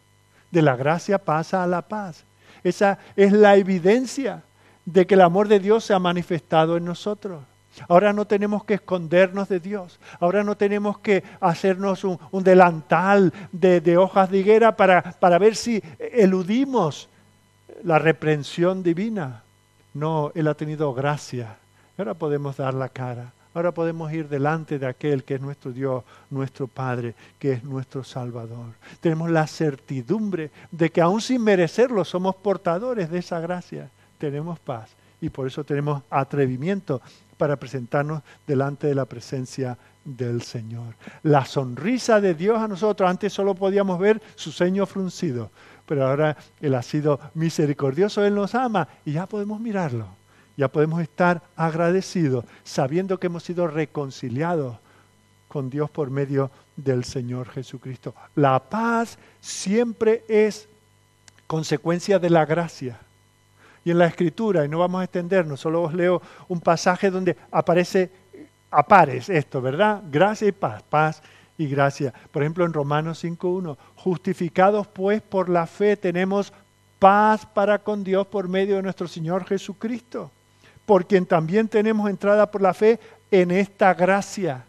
De 0.52 0.62
la 0.62 0.76
gracia 0.76 1.18
pasa 1.18 1.64
a 1.64 1.68
la 1.68 1.82
paz. 1.82 2.24
Esa 2.64 3.00
es 3.16 3.32
la 3.32 3.56
evidencia 3.56 4.44
de 4.86 5.08
que 5.08 5.16
el 5.16 5.22
amor 5.22 5.48
de 5.48 5.60
Dios 5.60 5.84
se 5.84 5.96
ha 5.96 6.00
manifestado 6.00 6.78
en 6.78 6.86
nosotros. 6.86 7.44
Ahora 7.88 8.14
no 8.14 8.26
tenemos 8.26 8.66
que 8.66 8.76
escondernos 8.76 9.50
de 9.50 9.60
Dios. 9.60 10.00
Ahora 10.20 10.44
no 10.44 10.56
tenemos 10.56 11.00
que 11.00 11.24
hacernos 11.40 12.04
un, 12.04 12.20
delantal 12.44 13.34
de, 13.52 13.98
hojas 13.98 14.30
de 14.30 14.38
higuera 14.38 14.78
para, 14.78 15.02
para 15.20 15.40
ver 15.40 15.56
si 15.56 15.82
eludimos 15.98 17.10
la 17.82 17.98
reprensión 17.98 18.84
divina. 18.84 19.42
No, 19.96 20.32
Él 20.36 20.48
ha 20.48 20.54
tenido 20.54 20.94
gracia. 20.94 21.58
Ahora 22.02 22.16
podemos 22.16 22.58
dar 22.58 22.74
la 22.74 22.90
cara. 22.90 23.32
Ahora 23.54 23.72
podemos 23.72 24.12
ir 24.12 24.28
delante 24.28 24.80
de 24.80 24.88
aquel 24.88 25.24
que 25.24 25.36
es 25.36 25.42
nuestro 25.42 25.72
Dios, 25.72 26.04
nuestro 26.32 26.66
Padre, 26.66 27.14
que 27.38 27.52
es 27.52 27.64
nuestro 27.64 28.04
Salvador. 28.04 28.74
Tenemos 29.00 29.30
la 29.30 29.46
certidumbre 29.46 30.50
de 30.72 30.90
que 30.90 31.00
aún 31.00 31.22
sin 31.22 31.44
merecerlo 31.44 32.04
somos 32.04 32.34
portadores 32.34 33.12
de 33.12 33.20
esa 33.20 33.40
gracia. 33.40 33.92
Tenemos 34.18 34.58
paz 34.58 34.90
y 35.22 35.30
por 35.30 35.46
eso 35.46 35.64
tenemos 35.64 36.02
atrevimiento 36.10 37.04
para 37.38 37.56
presentarnos 37.56 38.24
delante 38.48 38.88
de 38.88 38.96
la 38.96 39.06
presencia 39.06 39.78
del 40.04 40.42
Señor. 40.42 40.96
La 41.22 41.46
sonrisa 41.46 42.20
de 42.20 42.34
Dios 42.34 42.58
a 42.58 42.68
nosotros, 42.68 43.08
antes 43.08 43.32
solo 43.32 43.54
podíamos 43.54 44.00
ver 44.00 44.20
su 44.34 44.52
ceño 44.52 44.88
fruncido, 44.88 45.52
pero 45.86 46.08
ahora 46.08 46.36
Él 46.62 46.74
ha 46.74 46.82
sido 46.82 47.20
misericordioso, 47.36 48.26
Él 48.26 48.34
nos 48.34 48.56
ama 48.56 48.88
y 49.06 49.12
ya 49.12 49.28
podemos 49.28 49.60
mirarlo, 49.60 50.08
ya 50.58 50.68
podemos 50.68 51.02
estar 51.02 51.42
agradecidos, 51.56 52.46
sabiendo 52.64 53.20
que 53.20 53.28
hemos 53.28 53.44
sido 53.44 53.68
reconciliados 53.68 54.78
con 55.48 55.70
Dios 55.70 55.90
por 55.90 56.10
medio 56.10 56.52
del 56.76 57.04
Señor 57.04 57.50
Jesucristo. 57.50 58.14
La 58.36 58.60
paz 58.60 59.18
siempre 59.40 60.24
es 60.28 60.68
consecuencia 61.48 62.20
de 62.20 62.30
la 62.30 62.46
gracia 62.46 63.00
y 63.84 63.92
en 63.92 63.98
la 63.98 64.06
escritura, 64.06 64.64
y 64.64 64.70
no 64.70 64.80
vamos 64.80 65.02
a 65.02 65.06
extendernos, 65.06 65.60
solo 65.60 65.82
os 65.82 65.94
leo 65.94 66.22
un 66.48 66.62
pasaje 66.62 67.10
donde 67.10 67.36
aparece 67.52 68.12
a 68.70 69.04
esto, 69.28 69.62
¿verdad? 69.62 70.04
Gracia 70.10 70.48
y 70.48 70.52
paz, 70.52 70.84
paz 70.84 71.22
y 71.58 71.68
gracia. 71.68 72.14
Por 72.32 72.44
ejemplo, 72.44 72.64
en 72.64 72.74
Romanos 72.74 73.24
5.1, 73.24 73.76
justificados 73.98 74.88
pues 74.88 75.22
por 75.22 75.50
la 75.50 75.68
fe 75.68 75.98
tenemos 75.98 76.54
paz 77.00 77.46
para 77.46 77.80
con 77.80 78.04
Dios 78.04 78.28
por 78.28 78.48
medio 78.48 78.76
de 78.76 78.84
nuestro 78.84 79.08
Señor 79.08 79.46
Jesucristo, 79.46 80.32
por 80.86 81.06
quien 81.06 81.26
también 81.26 81.68
tenemos 81.68 82.10
entrada 82.10 82.50
por 82.50 82.62
la 82.62 82.74
fe 82.74 83.00
en 83.30 83.52
esta 83.52 83.94
gracia. 83.94 84.66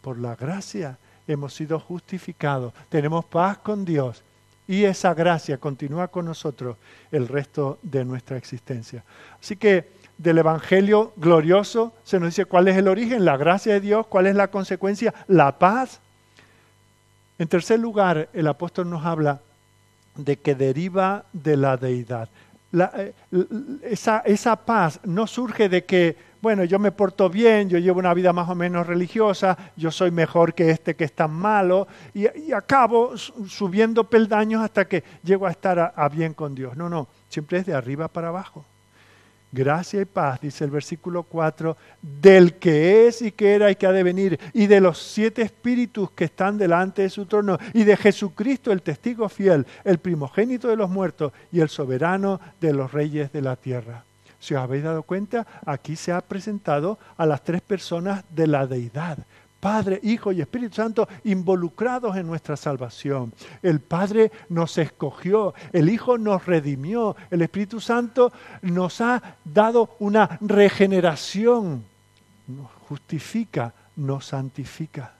Por 0.00 0.18
la 0.18 0.36
gracia 0.36 0.98
hemos 1.26 1.54
sido 1.54 1.78
justificados, 1.78 2.72
tenemos 2.88 3.24
paz 3.24 3.58
con 3.58 3.84
Dios 3.84 4.22
y 4.66 4.84
esa 4.84 5.14
gracia 5.14 5.58
continúa 5.58 6.08
con 6.08 6.24
nosotros 6.24 6.76
el 7.10 7.26
resto 7.28 7.78
de 7.82 8.04
nuestra 8.04 8.36
existencia. 8.36 9.02
Así 9.40 9.56
que 9.56 9.88
del 10.16 10.38
Evangelio 10.38 11.12
glorioso 11.16 11.92
se 12.04 12.20
nos 12.20 12.28
dice 12.28 12.44
cuál 12.44 12.68
es 12.68 12.76
el 12.76 12.88
origen, 12.88 13.24
la 13.24 13.36
gracia 13.36 13.72
de 13.72 13.80
Dios, 13.80 14.06
cuál 14.06 14.26
es 14.26 14.36
la 14.36 14.48
consecuencia, 14.48 15.12
la 15.26 15.58
paz. 15.58 16.00
En 17.38 17.48
tercer 17.48 17.80
lugar, 17.80 18.28
el 18.32 18.46
apóstol 18.46 18.88
nos 18.90 19.04
habla 19.04 19.40
de 20.14 20.36
que 20.36 20.54
deriva 20.54 21.24
de 21.32 21.56
la 21.56 21.76
deidad. 21.76 22.28
Eh, 22.72 23.12
esa, 23.82 24.18
esa 24.20 24.56
paz 24.56 25.00
no 25.04 25.26
surge 25.26 25.68
de 25.68 25.84
que, 25.84 26.16
bueno, 26.40 26.64
yo 26.64 26.78
me 26.78 26.92
porto 26.92 27.28
bien, 27.28 27.68
yo 27.68 27.78
llevo 27.78 27.98
una 27.98 28.14
vida 28.14 28.32
más 28.32 28.48
o 28.48 28.54
menos 28.54 28.86
religiosa, 28.86 29.58
yo 29.76 29.90
soy 29.90 30.10
mejor 30.10 30.54
que 30.54 30.70
este 30.70 30.94
que 30.94 31.04
es 31.04 31.12
tan 31.12 31.32
malo, 31.32 31.88
y, 32.14 32.52
acabo 32.52 33.16
subiendo 33.16 34.04
peldaños 34.04 34.62
hasta 34.62 34.86
que 34.86 35.02
llego 35.24 35.46
a 35.46 35.50
estar 35.50 35.92
a 35.94 36.08
bien 36.08 36.32
con 36.34 36.54
Dios. 36.54 36.76
No, 36.76 36.88
no, 36.88 37.08
siempre 37.28 37.58
es 37.58 37.66
de 37.66 37.74
arriba 37.74 38.08
para 38.08 38.28
abajo 38.28 38.64
gracia 39.52 40.00
y 40.00 40.04
paz, 40.04 40.40
dice 40.40 40.64
el 40.64 40.70
versículo 40.70 41.22
4, 41.24 41.76
del 42.00 42.54
que 42.54 43.06
es 43.06 43.22
y 43.22 43.32
que 43.32 43.54
era 43.54 43.70
y 43.70 43.76
que 43.76 43.86
ha 43.86 43.92
de 43.92 44.02
venir, 44.02 44.38
y 44.52 44.66
de 44.66 44.80
los 44.80 44.98
siete 44.98 45.42
espíritus 45.42 46.10
que 46.12 46.24
están 46.24 46.58
delante 46.58 47.02
de 47.02 47.10
su 47.10 47.26
trono, 47.26 47.58
y 47.72 47.84
de 47.84 47.96
Jesucristo, 47.96 48.72
el 48.72 48.82
testigo 48.82 49.28
fiel, 49.28 49.66
el 49.84 49.98
primogénito 49.98 50.68
de 50.68 50.76
los 50.76 50.90
muertos 50.90 51.32
y 51.52 51.60
el 51.60 51.68
soberano 51.68 52.40
de 52.60 52.72
los 52.72 52.92
reyes 52.92 53.32
de 53.32 53.42
la 53.42 53.56
tierra. 53.56 54.04
Si 54.38 54.54
os 54.54 54.62
habéis 54.62 54.84
dado 54.84 55.02
cuenta, 55.02 55.46
aquí 55.66 55.96
se 55.96 56.12
ha 56.12 56.20
presentado 56.22 56.98
a 57.18 57.26
las 57.26 57.44
tres 57.44 57.60
personas 57.60 58.24
de 58.30 58.46
la 58.46 58.66
deidad. 58.66 59.18
Padre, 59.60 60.00
Hijo 60.02 60.32
y 60.32 60.40
Espíritu 60.40 60.74
Santo 60.76 61.06
involucrados 61.24 62.16
en 62.16 62.26
nuestra 62.26 62.56
salvación. 62.56 63.32
El 63.62 63.80
Padre 63.80 64.32
nos 64.48 64.78
escogió, 64.78 65.54
el 65.72 65.90
Hijo 65.90 66.16
nos 66.16 66.46
redimió, 66.46 67.14
el 67.30 67.42
Espíritu 67.42 67.78
Santo 67.80 68.32
nos 68.62 69.00
ha 69.02 69.36
dado 69.44 69.96
una 69.98 70.38
regeneración, 70.40 71.84
nos 72.48 72.70
justifica, 72.88 73.74
nos 73.96 74.26
santifica. 74.26 75.12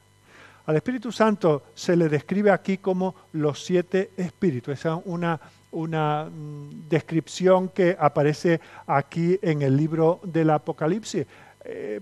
Al 0.67 0.77
Espíritu 0.77 1.11
Santo 1.13 1.65
se 1.75 1.97
le 1.97 2.09
describe 2.09 2.51
aquí 2.51 2.79
como 2.79 3.15
los 3.33 3.65
siete 3.65 4.13
espíritus. 4.17 4.79
Esa 4.79 4.97
es 4.97 5.03
una, 5.05 5.41
una 5.73 6.25
mm, 6.25 6.89
descripción 6.89 7.69
que 7.71 7.97
aparece 7.99 8.61
aquí 8.87 9.39
en 9.43 9.63
el 9.63 9.77
libro 9.77 10.21
del 10.23 10.51
Apocalipsis, 10.51 11.27
eh, 11.65 12.01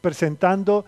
presentando 0.00 0.84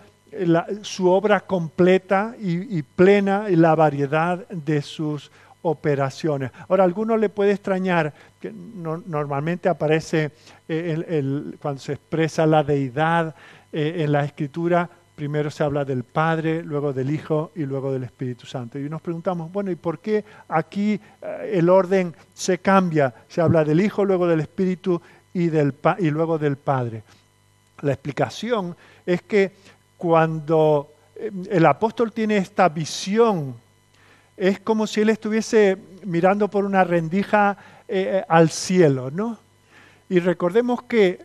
su 0.82 1.08
obra 1.08 1.40
completa 1.40 2.34
y, 2.38 2.82
plena 2.82 3.46
y 3.50 3.56
la 3.56 3.74
variedad 3.74 4.46
de 4.48 4.82
sus 4.82 5.30
operaciones. 5.62 6.50
Ahora, 6.68 6.84
a 6.84 6.86
alguno 6.86 7.16
le 7.16 7.28
puede 7.28 7.52
extrañar 7.52 8.12
que 8.40 8.52
normalmente 8.52 9.68
aparece 9.68 10.30
eh, 10.68 11.52
cuando 11.60 11.80
se 11.80 11.94
expresa 11.94 12.46
la 12.46 12.62
deidad 12.62 13.34
eh, 13.72 13.96
en 13.98 14.12
la 14.12 14.24
escritura, 14.24 14.88
primero 15.20 15.50
se 15.50 15.62
habla 15.62 15.84
del 15.84 16.02
Padre, 16.02 16.62
luego 16.62 16.94
del 16.94 17.10
Hijo 17.10 17.52
y 17.54 17.66
luego 17.66 17.92
del 17.92 18.04
Espíritu 18.04 18.46
Santo. 18.46 18.78
Y 18.78 18.88
nos 18.88 19.02
preguntamos, 19.02 19.52
bueno, 19.52 19.70
¿y 19.70 19.76
por 19.76 19.98
qué 19.98 20.24
aquí 20.48 20.98
eh, 21.20 21.50
el 21.52 21.68
orden 21.68 22.14
se 22.32 22.56
cambia? 22.56 23.12
Se 23.28 23.42
habla 23.42 23.62
del 23.62 23.82
Hijo, 23.82 24.06
luego 24.06 24.26
del 24.26 24.40
Espíritu 24.40 24.98
y, 25.34 25.50
luego 25.50 26.38
del 26.38 26.56
Padre. 26.56 27.02
La 27.82 27.92
explicación 27.92 28.74
es 29.04 29.20
que 29.20 29.52
cuando 30.00 30.94
eh, 31.14 31.30
el 31.50 31.66
apóstol 31.66 32.10
tiene 32.10 32.38
esta 32.38 32.70
visión, 32.70 33.54
es 34.34 34.58
como 34.60 34.86
si 34.86 35.02
él 35.02 35.10
estuviese 35.10 35.76
mirando 36.04 36.48
por 36.48 36.64
una 36.64 36.84
rendija 36.84 37.58
eh, 37.86 38.24
al 38.26 38.48
cielo, 38.48 39.10
¿no? 39.10 39.38
Y 40.08 40.18
recordemos 40.20 40.84
que 40.84 41.20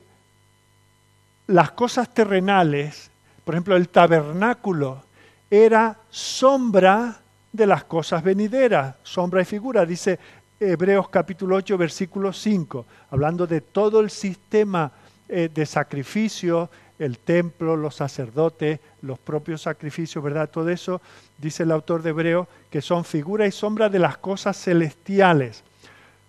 las 1.48 1.72
cosas 1.72 2.14
terrenales, 2.14 3.10
por 3.46 3.56
ejemplo, 3.56 3.78
el 3.78 3.88
tabernáculo, 3.88 5.04
era 5.50 5.98
sombra 6.10 7.18
de 7.54 7.66
las 7.66 7.86
cosas 7.86 8.22
venideras, 8.24 8.96
sombra 9.04 9.42
y 9.42 9.46
figura, 9.46 9.86
dice 9.86 10.20
Hebreos 10.60 11.08
capítulo 11.08 11.56
8, 11.56 11.78
versículo 11.78 12.34
5, 12.34 12.86
hablando 13.12 13.48
de 13.48 13.62
todo 13.62 14.02
el 14.02 14.10
sistema 14.10 14.92
eh, 15.30 15.50
de 15.54 15.66
sacrificio 15.66 16.70
el 17.00 17.20
templo, 17.20 17.76
los 17.76 17.96
sacerdotes, 17.96 18.80
los 19.02 19.20
propios 19.20 19.62
sacrificios, 19.62 20.24
¿verdad? 20.24 20.50
Todo 20.50 20.70
eso, 20.70 21.02
dice 21.38 21.64
el 21.64 21.72
autor 21.72 22.02
de 22.02 22.12
Hebreo, 22.12 22.48
que 22.70 22.82
son 22.82 23.06
figura 23.06 23.46
y 23.48 23.52
sombra 23.52 23.90
de 23.90 24.00
las 24.00 24.18
cosas 24.18 24.58
celestiales. 24.58 25.64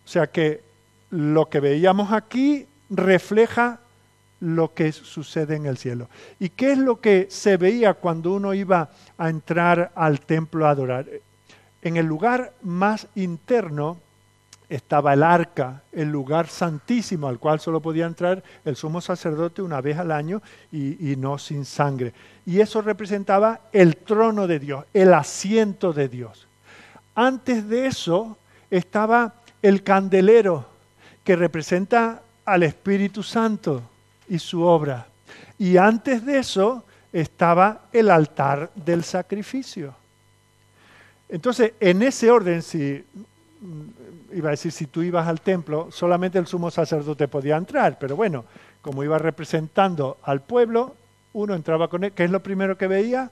O 0.05 0.09
sea 0.09 0.27
que 0.27 0.61
lo 1.11 1.49
que 1.49 1.61
veíamos 1.61 2.13
aquí 2.13 2.67
refleja 2.91 3.81
lo 4.41 4.75
que 4.75 4.93
sucede 4.93 5.57
en 5.57 5.67
el 5.67 5.79
cielo. 5.79 6.09
¿Y 6.39 6.51
qué 6.51 6.73
es 6.73 6.79
lo 6.79 7.01
que 7.01 7.27
se 7.31 7.57
veía 7.57 7.95
cuando 7.95 8.33
uno 8.33 8.53
iba 8.53 8.91
a 9.17 9.29
entrar 9.31 9.93
al 9.95 10.21
templo 10.21 10.67
a 10.67 10.71
adorar? 10.71 11.07
En 11.83 11.97
el 11.97 12.07
lugar 12.07 12.53
más 12.63 13.07
interno 13.15 13.99
estaba 14.69 15.13
el 15.13 15.23
arca, 15.23 15.83
el 15.93 16.11
lugar 16.11 16.49
santísimo 16.49 17.29
al 17.29 17.39
cual 17.39 17.61
solo 17.61 17.81
podía 17.81 18.07
entrar 18.07 18.43
el 18.65 18.77
sumo 18.77 19.01
sacerdote 19.01 19.63
una 19.63 19.81
vez 19.81 19.97
al 19.99 20.11
año 20.11 20.43
y, 20.73 21.15
no 21.17 21.39
sin 21.39 21.65
sangre. 21.65 22.13
Y 22.45 22.61
eso 22.61 22.83
representaba 22.83 23.61
el 23.73 23.97
trono 23.97 24.47
de 24.47 24.59
Dios, 24.59 24.85
el 24.93 25.15
asiento 25.15 25.93
de 25.93 26.09
Dios. 26.09 26.47
Antes 27.15 27.69
de 27.69 27.87
eso 27.87 28.37
estaba 28.71 29.35
el 29.63 29.83
candelero, 29.83 30.67
que 31.23 31.37
representa 31.37 32.23
al 32.45 32.63
Espíritu 32.63 33.23
Santo 33.23 33.83
y 34.29 34.39
su 34.39 34.63
obra. 34.63 35.07
Y 35.59 35.77
antes 35.77 36.25
de 36.25 36.39
eso 36.39 36.85
estaba 37.13 37.83
el 37.93 38.11
altar 38.11 38.71
del 38.75 39.03
sacrificio. 39.03 39.95
Entonces, 41.29 41.73
en 41.81 42.03
ese 42.03 42.31
orden, 42.31 42.63
si 42.63 43.05
iba 44.37 44.51
a 44.51 44.53
decir, 44.53 44.71
si 44.71 44.87
tú 44.87 45.03
ibas 45.03 45.27
al 45.27 45.41
templo, 45.41 45.89
solamente 45.91 46.39
el 46.39 46.47
sumo 46.47 46.71
sacerdote 46.71 47.27
podía 47.27 47.57
entrar, 47.57 47.99
pero 47.99 48.17
bueno, 48.17 48.45
como 48.83 49.03
iba 49.03 49.19
representando 49.19 50.19
al 50.23 50.43
pueblo, 50.43 50.95
uno 51.33 51.55
entraba 51.55 51.89
con 51.89 52.05
él, 52.05 52.13
¿qué 52.13 52.25
es 52.25 52.31
lo 52.31 52.43
primero 52.43 52.77
que 52.77 52.87
veía? 52.87 53.31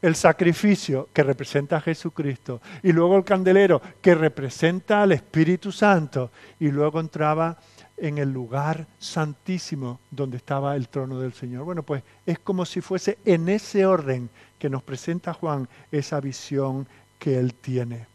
El 0.00 0.14
sacrificio 0.14 1.08
que 1.12 1.22
representa 1.22 1.76
a 1.76 1.80
Jesucristo, 1.80 2.60
y 2.82 2.92
luego 2.92 3.16
el 3.16 3.24
candelero 3.24 3.80
que 4.00 4.14
representa 4.14 5.02
al 5.02 5.12
Espíritu 5.12 5.70
Santo, 5.70 6.30
y 6.58 6.70
luego 6.70 7.00
entraba 7.00 7.58
en 7.96 8.18
el 8.18 8.32
lugar 8.32 8.86
santísimo 8.98 10.00
donde 10.10 10.38
estaba 10.38 10.74
el 10.74 10.88
trono 10.88 11.20
del 11.20 11.32
Señor. 11.32 11.64
Bueno, 11.64 11.82
pues 11.82 12.02
es 12.26 12.38
como 12.38 12.64
si 12.64 12.80
fuese 12.80 13.18
en 13.24 13.48
ese 13.48 13.86
orden 13.86 14.30
que 14.58 14.70
nos 14.70 14.82
presenta 14.82 15.34
Juan 15.34 15.68
esa 15.92 16.18
visión 16.20 16.88
que 17.18 17.38
él 17.38 17.54
tiene. 17.54 18.13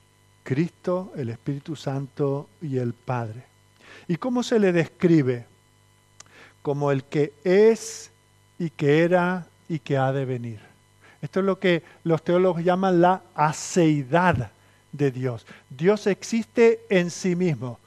Cristo, 0.50 1.14
el 1.16 1.30
Espíritu 1.30 1.76
Santo 1.76 2.50
y 2.60 2.80
el 2.80 2.94
Padre. 2.94 3.44
¿Y 4.08 4.16
cómo 4.16 4.42
se 4.42 4.58
le 4.58 4.72
describe? 4.72 5.46
Como 6.64 6.92
el 6.92 7.04
que 7.04 7.34
es 7.44 8.10
y 8.58 8.72
que 8.72 9.04
era 9.04 9.46
y 9.68 9.78
que 9.78 9.96
ha 9.96 10.12
de 10.12 10.26
venir. 10.26 10.60
Esto 11.22 11.42
es 11.42 11.46
lo 11.46 11.60
que 11.60 11.84
los 12.04 12.24
teólogos 12.24 12.64
llaman 12.64 13.00
la 13.00 13.22
aceidad 13.36 14.50
de 14.92 15.12
Dios. 15.12 15.46
Dios 15.70 16.08
existe 16.08 16.80
en 16.90 17.12
sí 17.12 17.36
mismo. 17.36 17.78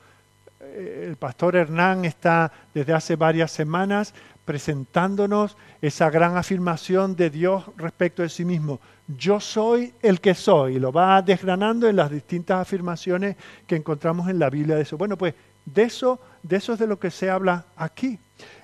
Eh, 0.61 1.07
el 1.09 1.17
pastor 1.17 1.57
Hernán 1.57 2.05
está 2.05 2.53
desde 2.73 2.93
hace 2.93 3.17
varias 3.17 3.51
semanas 3.51 4.15
presentándonos 4.45 5.57
esa 5.81 6.11
gran 6.11 6.37
afirmación 6.37 7.17
de 7.17 7.31
Dios 7.31 7.65
respecto 7.77 8.23
de 8.23 8.29
sí 8.29 8.45
mismo 8.45 8.81
yo 9.17 9.41
soy 9.41 9.93
el 10.03 10.21
que 10.21 10.35
soy, 10.35 10.77
y 10.77 10.79
lo 10.79 10.93
va 10.93 11.23
desgranando 11.23 11.89
en 11.89 11.97
las 11.97 12.11
distintas 12.11 12.61
afirmaciones 12.61 13.37
que 13.67 13.77
encontramos 13.77 14.29
en 14.29 14.39
la 14.39 14.51
Biblia 14.51 14.77
de 14.77 14.83
eso. 14.83 14.97
Bueno, 14.97 15.17
pues 15.17 15.35
de 15.65 15.85
eso, 15.85 16.21
de 16.43 16.57
eso 16.57 16.73
es 16.75 16.79
de 16.79 16.87
lo 16.87 16.99
que 16.99 17.11
se 17.11 17.31
habla 17.31 17.67
aquí. 17.77 18.19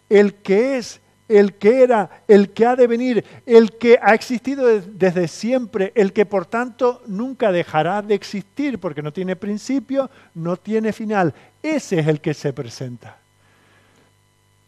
El 0.09 0.35
que 0.35 0.79
es, 0.79 1.01
el 1.29 1.55
que 1.55 1.83
era, 1.83 2.23
el 2.27 2.51
que 2.51 2.67
ha 2.67 2.77
de 2.77 2.87
venir, 2.87 3.25
el 3.45 3.77
que 3.77 3.99
ha 4.01 4.15
existido 4.15 4.67
desde 4.67 5.29
siempre, 5.29 5.93
el 5.95 6.13
que 6.13 6.25
por 6.25 6.47
tanto 6.47 7.03
nunca 7.07 7.53
dejará 7.53 8.01
de 8.01 8.15
existir 8.15 8.79
porque 8.79 9.03
no 9.03 9.13
tiene 9.13 9.37
principio, 9.37 10.11
no 10.35 10.57
tiene 10.57 10.93
final. 10.93 11.35
Ese 11.63 11.99
es 11.99 12.07
el 12.07 12.21
que 12.21 12.33
se 12.33 12.53
presenta. 12.53 13.18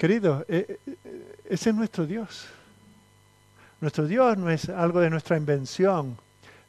Querido, 0.01 0.47
eh, 0.49 0.79
eh, 0.87 0.97
ese 1.45 1.69
es 1.69 1.77
nuestro 1.77 2.07
Dios. 2.07 2.47
Nuestro 3.83 4.07
Dios 4.07 4.39
no 4.39 4.49
es 4.49 4.71
algo 4.71 4.99
de 4.99 5.11
nuestra 5.11 5.37
invención. 5.37 6.17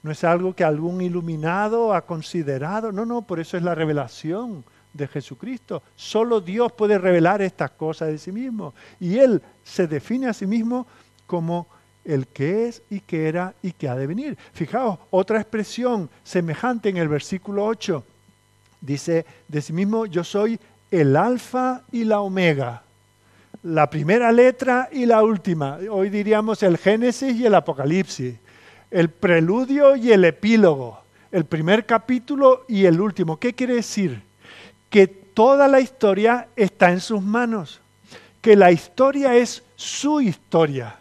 no 0.04 0.12
es 0.12 0.26
algo 0.26 0.54
que 0.54 0.66
algún 0.66 1.00
iluminado 1.00 1.94
ha 1.94 2.02
considerado, 2.02 2.92
no, 2.92 3.06
no, 3.06 3.22
por 3.22 3.40
eso 3.40 3.56
es 3.56 3.64
la 3.64 3.74
revelación 3.74 4.66
de 4.92 5.08
Jesucristo. 5.08 5.82
Solo 5.96 6.42
Dios 6.42 6.74
puede 6.74 6.98
revelar 6.98 7.42
estas 7.42 7.72
cosas 7.72 8.10
de 8.10 8.18
sí 8.18 8.34
mismo. 8.34 8.74
Y 9.00 9.18
Él 9.18 9.42
se 9.64 9.88
define 9.88 10.28
a 10.28 10.34
sí 10.34 10.46
mismo 10.46 10.86
como 11.26 11.68
el 12.04 12.28
que 12.28 12.68
es 12.68 12.82
y 12.90 13.00
que 13.00 13.30
era 13.30 13.54
y 13.64 13.72
que 13.72 13.88
ha 13.88 13.96
de 13.96 14.08
venir. 14.08 14.38
Fijaos, 14.52 15.00
otra 15.10 15.40
expresión 15.40 16.10
semejante 16.22 16.90
en 16.90 16.98
el 16.98 17.08
versículo 17.08 17.66
8. 17.66 18.04
Dice 18.82 19.26
de 19.48 19.62
sí 19.62 19.72
mismo, 19.72 20.06
yo 20.06 20.26
soy 20.26 20.60
el 20.90 21.16
alfa 21.16 21.84
y 21.94 22.04
la 22.04 22.20
omega, 22.20 22.84
la 23.64 23.90
primera 23.90 24.32
letra 24.32 24.90
y 24.92 25.06
la 25.06 25.24
última. 25.24 25.78
Hoy 25.90 26.10
diríamos 26.10 26.64
el 26.64 26.78
Génesis 26.78 27.36
y 27.36 27.46
el 27.46 27.56
Apocalipsis, 27.56 28.36
el 28.90 29.10
preludio 29.10 29.96
y 29.96 30.12
el 30.12 30.26
epílogo, 30.26 31.00
el 31.32 31.46
primer 31.46 31.86
capítulo 31.86 32.66
y 32.68 32.86
el 32.86 33.00
último. 33.00 33.38
¿Qué 33.38 33.54
quiere 33.54 33.76
decir? 33.76 34.22
Que 34.90 35.08
toda 35.08 35.68
la 35.68 35.80
historia 35.80 36.48
está 36.56 36.92
en 36.92 37.00
sus 37.00 37.22
manos, 37.22 37.82
que 38.42 38.56
la 38.56 38.72
historia 38.72 39.36
es 39.36 39.64
su 39.76 40.22
historia 40.22 40.98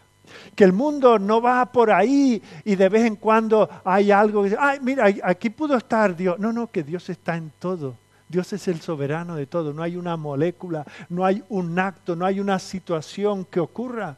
que 0.54 0.64
el 0.64 0.74
mundo 0.74 1.18
no 1.18 1.40
va 1.40 1.64
por 1.64 1.90
ahí 1.90 2.42
y 2.66 2.76
de 2.76 2.90
vez 2.90 3.06
en 3.06 3.16
cuando 3.16 3.66
hay 3.82 4.11
algo 4.11 4.42
que 4.42 4.50
dice, 4.50 4.61
ay, 4.61 4.78
mira, 4.82 5.06
aquí 5.22 5.48
pudo 5.48 5.74
estar 5.74 6.14
Dios. 6.14 6.38
No, 6.38 6.52
no, 6.52 6.66
que 6.66 6.82
Dios 6.82 7.08
está 7.08 7.34
en 7.34 7.50
todo. 7.58 7.96
Dios 8.31 8.53
es 8.53 8.68
el 8.68 8.81
soberano 8.81 9.35
de 9.35 9.47
todo. 9.47 9.72
No 9.72 9.83
hay 9.83 9.97
una 9.97 10.16
molécula, 10.16 10.87
no 11.09 11.24
hay 11.24 11.43
un 11.49 11.76
acto, 11.78 12.14
no 12.14 12.24
hay 12.24 12.39
una 12.39 12.61
situación 12.61 13.45
que 13.45 13.59
ocurra 13.59 14.16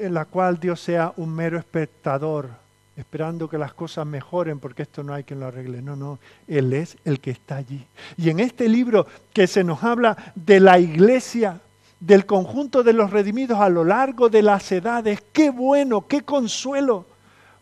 en 0.00 0.14
la 0.14 0.24
cual 0.24 0.58
Dios 0.58 0.80
sea 0.80 1.12
un 1.18 1.34
mero 1.34 1.58
espectador, 1.58 2.48
esperando 2.96 3.48
que 3.48 3.58
las 3.58 3.74
cosas 3.74 4.06
mejoren 4.06 4.58
porque 4.58 4.82
esto 4.82 5.02
no 5.02 5.12
hay 5.12 5.22
quien 5.24 5.40
lo 5.40 5.46
arregle. 5.46 5.82
No, 5.82 5.96
no, 5.96 6.18
Él 6.48 6.72
es 6.72 6.96
el 7.04 7.20
que 7.20 7.30
está 7.30 7.56
allí. 7.56 7.84
Y 8.16 8.30
en 8.30 8.40
este 8.40 8.70
libro 8.70 9.06
que 9.34 9.46
se 9.46 9.62
nos 9.62 9.84
habla 9.84 10.32
de 10.34 10.60
la 10.60 10.78
iglesia, 10.78 11.60
del 12.00 12.24
conjunto 12.24 12.82
de 12.82 12.94
los 12.94 13.10
redimidos 13.10 13.60
a 13.60 13.68
lo 13.68 13.84
largo 13.84 14.30
de 14.30 14.42
las 14.42 14.72
edades, 14.72 15.22
qué 15.34 15.50
bueno, 15.50 16.06
qué 16.06 16.22
consuelo 16.22 17.04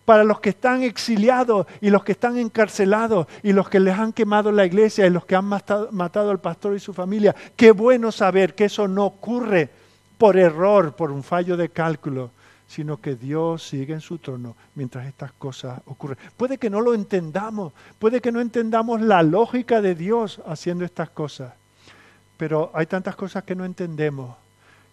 para 0.09 0.25
los 0.25 0.41
que 0.41 0.49
están 0.49 0.83
exiliados 0.85 1.67
y 1.83 1.91
los 1.91 2.03
que 2.03 2.13
están 2.13 2.39
encarcelados 2.39 3.27
y 3.43 3.53
los 3.53 3.69
que 3.69 3.79
les 3.79 3.99
han 3.99 4.15
quemado 4.15 4.51
la 4.51 4.65
iglesia 4.65 5.07
y 5.07 5.11
los 5.11 5.27
que 5.27 5.37
han 5.37 5.45
matado, 5.45 6.31
al 6.31 6.41
pastor 6.41 6.75
y 6.75 6.81
su 6.81 6.95
familia. 6.95 7.37
Qué 7.55 7.73
bueno 7.73 8.11
saber 8.11 8.55
que 8.55 8.65
eso 8.65 8.89
no 8.89 9.05
ocurre 9.05 9.69
por 10.17 10.39
error, 10.39 10.97
por 10.97 11.11
un 11.11 11.23
fallo 11.23 11.59
de 11.59 11.69
cálculo, 11.69 12.31
sino 12.67 12.97
que 12.97 13.17
Dios 13.17 13.69
sigue 13.69 13.93
en 13.93 14.01
su 14.01 14.17
trono 14.17 14.57
mientras 14.77 15.07
estas 15.07 15.33
cosas 15.33 15.79
ocurren. 15.85 16.17
Puede 16.39 16.57
que 16.57 16.71
no 16.71 16.81
lo 16.81 16.95
entendamos, 16.95 17.75
puede 17.99 18.23
que 18.23 18.33
no 18.33 18.41
entendamos 18.41 19.03
la 19.03 19.23
lógica 19.23 19.83
de 19.83 19.95
Dios 19.95 20.41
haciendo 20.47 20.87
estas 20.87 21.11
cosas, 21.11 21.53
pero 22.39 22.71
hay 22.73 22.87
tantas 22.87 23.15
cosas 23.15 23.45
que 23.45 23.55
no 23.55 23.67
entendemos 23.67 24.35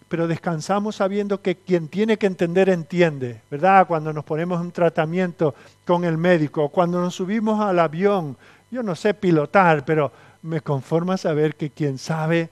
pero 0.08 0.28
descansamos 0.28 0.96
sabiendo 0.96 1.42
que 1.42 1.56
quien 1.56 1.88
tiene 1.88 2.16
que 2.16 2.26
entender 2.26 2.68
entiende, 2.68 3.42
¿verdad? 3.50 3.86
Cuando 3.86 4.12
nos 4.12 4.24
ponemos 4.24 4.60
en 4.60 4.70
tratamiento 4.70 5.54
con 5.84 6.04
el 6.04 6.16
médico, 6.16 6.68
cuando 6.68 7.00
nos 7.00 7.14
subimos 7.14 7.60
al 7.60 7.78
avión, 7.80 8.36
yo 8.70 8.82
no 8.82 8.94
sé 8.94 9.14
pilotar, 9.14 9.84
pero 9.84 10.12
me 10.42 10.60
conforma 10.60 11.16
saber 11.16 11.56
que 11.56 11.70
quien 11.70 11.98
sabe, 11.98 12.48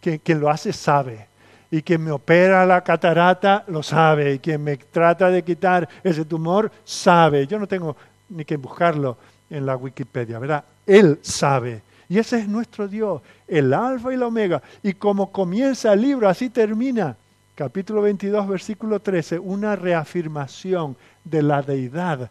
que 0.00 0.18
quien 0.18 0.40
lo 0.40 0.48
hace 0.48 0.72
sabe, 0.72 1.26
y 1.70 1.82
quien 1.82 2.02
me 2.02 2.10
opera 2.10 2.64
la 2.64 2.82
catarata 2.82 3.64
lo 3.66 3.82
sabe, 3.82 4.34
y 4.34 4.38
quien 4.38 4.64
me 4.64 4.78
trata 4.78 5.28
de 5.28 5.42
quitar 5.42 5.86
ese 6.02 6.24
tumor 6.24 6.70
sabe. 6.84 7.46
Yo 7.46 7.58
no 7.58 7.66
tengo 7.66 7.96
ni 8.30 8.44
que 8.44 8.56
buscarlo 8.56 9.18
en 9.50 9.66
la 9.66 9.76
Wikipedia, 9.76 10.38
¿verdad? 10.38 10.64
Él 10.86 11.18
sabe. 11.20 11.82
Y 12.08 12.18
ese 12.18 12.38
es 12.38 12.48
nuestro 12.48 12.88
Dios, 12.88 13.20
el 13.46 13.74
alfa 13.74 14.12
y 14.12 14.16
la 14.16 14.28
omega. 14.28 14.62
Y 14.82 14.94
como 14.94 15.30
comienza 15.30 15.92
el 15.92 16.02
libro, 16.02 16.28
así 16.28 16.48
termina. 16.48 17.16
Capítulo 17.54 18.02
22, 18.02 18.48
versículo 18.48 19.00
13, 19.00 19.38
una 19.38 19.76
reafirmación 19.76 20.96
de 21.24 21.42
la 21.42 21.60
deidad. 21.60 22.30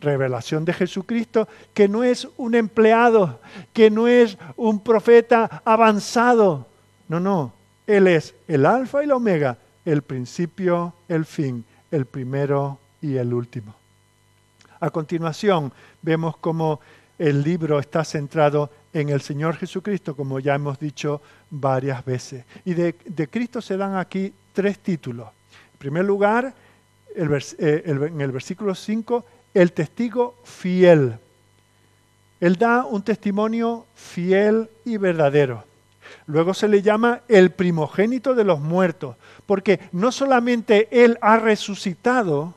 Revelación 0.00 0.64
de 0.64 0.72
Jesucristo, 0.72 1.46
que 1.74 1.88
no 1.88 2.02
es 2.02 2.26
un 2.36 2.54
empleado, 2.54 3.38
que 3.72 3.90
no 3.90 4.08
es 4.08 4.36
un 4.56 4.80
profeta 4.80 5.62
avanzado. 5.64 6.66
No, 7.08 7.20
no. 7.20 7.52
Él 7.86 8.08
es 8.08 8.34
el 8.48 8.66
alfa 8.66 9.04
y 9.04 9.06
la 9.06 9.16
omega, 9.16 9.58
el 9.84 10.02
principio, 10.02 10.94
el 11.08 11.24
fin, 11.24 11.64
el 11.90 12.06
primero 12.06 12.78
y 13.00 13.16
el 13.16 13.32
último. 13.34 13.74
A 14.80 14.90
continuación, 14.90 15.72
vemos 16.00 16.36
cómo 16.38 16.80
el 17.18 17.42
libro 17.42 17.78
está 17.78 18.04
centrado 18.04 18.70
en 18.92 19.08
el 19.08 19.20
Señor 19.20 19.56
Jesucristo, 19.56 20.14
como 20.14 20.38
ya 20.38 20.54
hemos 20.54 20.78
dicho 20.78 21.22
varias 21.50 22.04
veces. 22.04 22.44
Y 22.64 22.74
de, 22.74 22.94
Cristo 23.30 23.60
se 23.60 23.76
dan 23.76 23.96
aquí 23.96 24.32
tres 24.52 24.78
títulos. 24.78 25.28
En 25.72 25.78
primer 25.78 26.04
lugar, 26.04 26.54
eh, 27.14 27.82
en 27.86 28.20
el 28.20 28.32
versículo 28.32 28.74
5, 28.74 29.24
el 29.54 29.72
testigo 29.72 30.36
fiel. 30.44 31.18
Él 32.40 32.56
da 32.56 32.84
un 32.84 33.02
testimonio 33.02 33.86
fiel 33.94 34.68
y 34.84 34.96
verdadero. 34.96 35.64
Luego 36.26 36.54
se 36.54 36.68
le 36.68 36.82
llama 36.82 37.22
el 37.28 37.50
primogénito 37.50 38.34
de 38.34 38.44
los 38.44 38.60
muertos, 38.60 39.16
porque 39.46 39.80
no 39.92 40.12
solamente 40.12 40.88
Él 40.90 41.18
ha 41.20 41.38
resucitado, 41.38 42.54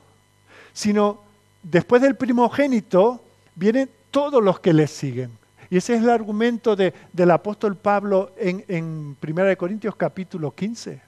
sino 0.74 1.22
después 1.64 2.02
del 2.02 2.16
primogénito 2.16 3.22
vienen 3.56 3.90
todos 4.12 4.44
los 4.44 4.60
que 4.60 4.74
le 4.74 4.88
siguen. 4.88 5.32
Y 5.76 5.80
ese 5.80 5.96
es 5.96 6.04
el 6.04 6.10
argumento 6.10 6.74
del 6.74 7.32
apóstol 7.32 7.76
Pablo 7.76 8.32
en, 8.38 8.64
en 8.70 9.18
1 9.22 9.58
Corintios 9.58 9.94
capítulo 9.98 10.56
15. 10.56 11.02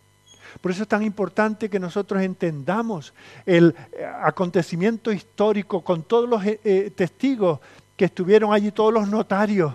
Por 0.59 0.72
eso 0.72 0.84
es 0.84 0.89
tan 0.89 1.03
importante 1.03 1.70
que 1.70 1.80
nosotros 1.80 2.22
entendamos 2.22 3.13
el 3.45 3.74
eh, 3.93 4.05
acontecimiento 4.22 5.09
histórico 5.13 5.80
con 5.86 6.03
todos 6.03 6.28
los 6.28 6.45
eh, 6.45 6.59
eh, 6.65 6.91
testigos 6.93 7.61
que 7.95 8.03
estuvieron 8.03 8.51
allí, 8.51 8.72
todos 8.72 8.93
los 8.93 9.07
notarios, 9.07 9.74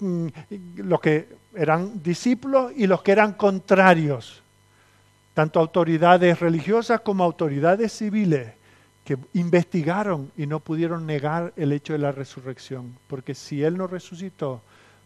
mm, 0.00 0.26
los 0.78 1.00
que 1.00 1.28
eran 1.54 2.02
discípulos 2.02 2.72
y 2.74 2.88
los 2.88 3.02
que 3.02 3.12
eran 3.12 3.34
contrarios, 3.34 4.42
tanto 5.32 5.60
autoridades 5.60 6.40
religiosas 6.40 7.02
como 7.02 7.22
autoridades 7.22 7.92
civiles 7.92 8.57
que 9.08 9.16
investigaron 9.32 10.30
y 10.36 10.46
no 10.46 10.60
pudieron 10.60 11.06
negar 11.06 11.54
el 11.56 11.72
hecho 11.72 11.94
de 11.94 11.98
la 11.98 12.12
resurrección, 12.12 12.94
porque 13.06 13.34
si 13.34 13.64
Él 13.64 13.78
no 13.78 13.86
resucitó, 13.86 14.60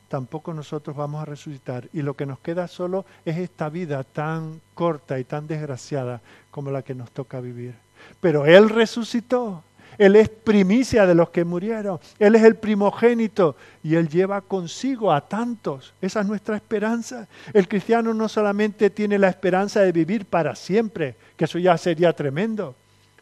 tampoco 0.08 0.52
nosotros 0.52 0.96
vamos 0.96 1.22
a 1.22 1.24
resucitar. 1.24 1.88
Y 1.92 2.02
lo 2.02 2.14
que 2.14 2.26
nos 2.26 2.40
queda 2.40 2.66
solo 2.66 3.06
es 3.24 3.38
esta 3.38 3.68
vida 3.68 4.02
tan 4.02 4.60
corta 4.74 5.20
y 5.20 5.24
tan 5.24 5.46
desgraciada 5.46 6.20
como 6.50 6.72
la 6.72 6.82
que 6.82 6.96
nos 6.96 7.12
toca 7.12 7.40
vivir. 7.40 7.76
Pero 8.20 8.44
Él 8.44 8.70
resucitó. 8.70 9.62
Él 9.98 10.16
es 10.16 10.28
primicia 10.28 11.06
de 11.06 11.14
los 11.14 11.30
que 11.30 11.44
murieron. 11.44 12.00
Él 12.18 12.34
es 12.34 12.42
el 12.42 12.56
primogénito 12.56 13.54
y 13.84 13.94
Él 13.94 14.08
lleva 14.08 14.40
consigo 14.40 15.12
a 15.12 15.28
tantos. 15.28 15.94
Esa 16.00 16.22
es 16.22 16.26
nuestra 16.26 16.56
esperanza. 16.56 17.28
El 17.52 17.68
cristiano 17.68 18.12
no 18.12 18.28
solamente 18.28 18.90
tiene 18.90 19.16
la 19.16 19.28
esperanza 19.28 19.82
de 19.82 19.92
vivir 19.92 20.24
para 20.24 20.56
siempre, 20.56 21.14
que 21.36 21.44
eso 21.44 21.60
ya 21.60 21.78
sería 21.78 22.12
tremendo. 22.12 22.74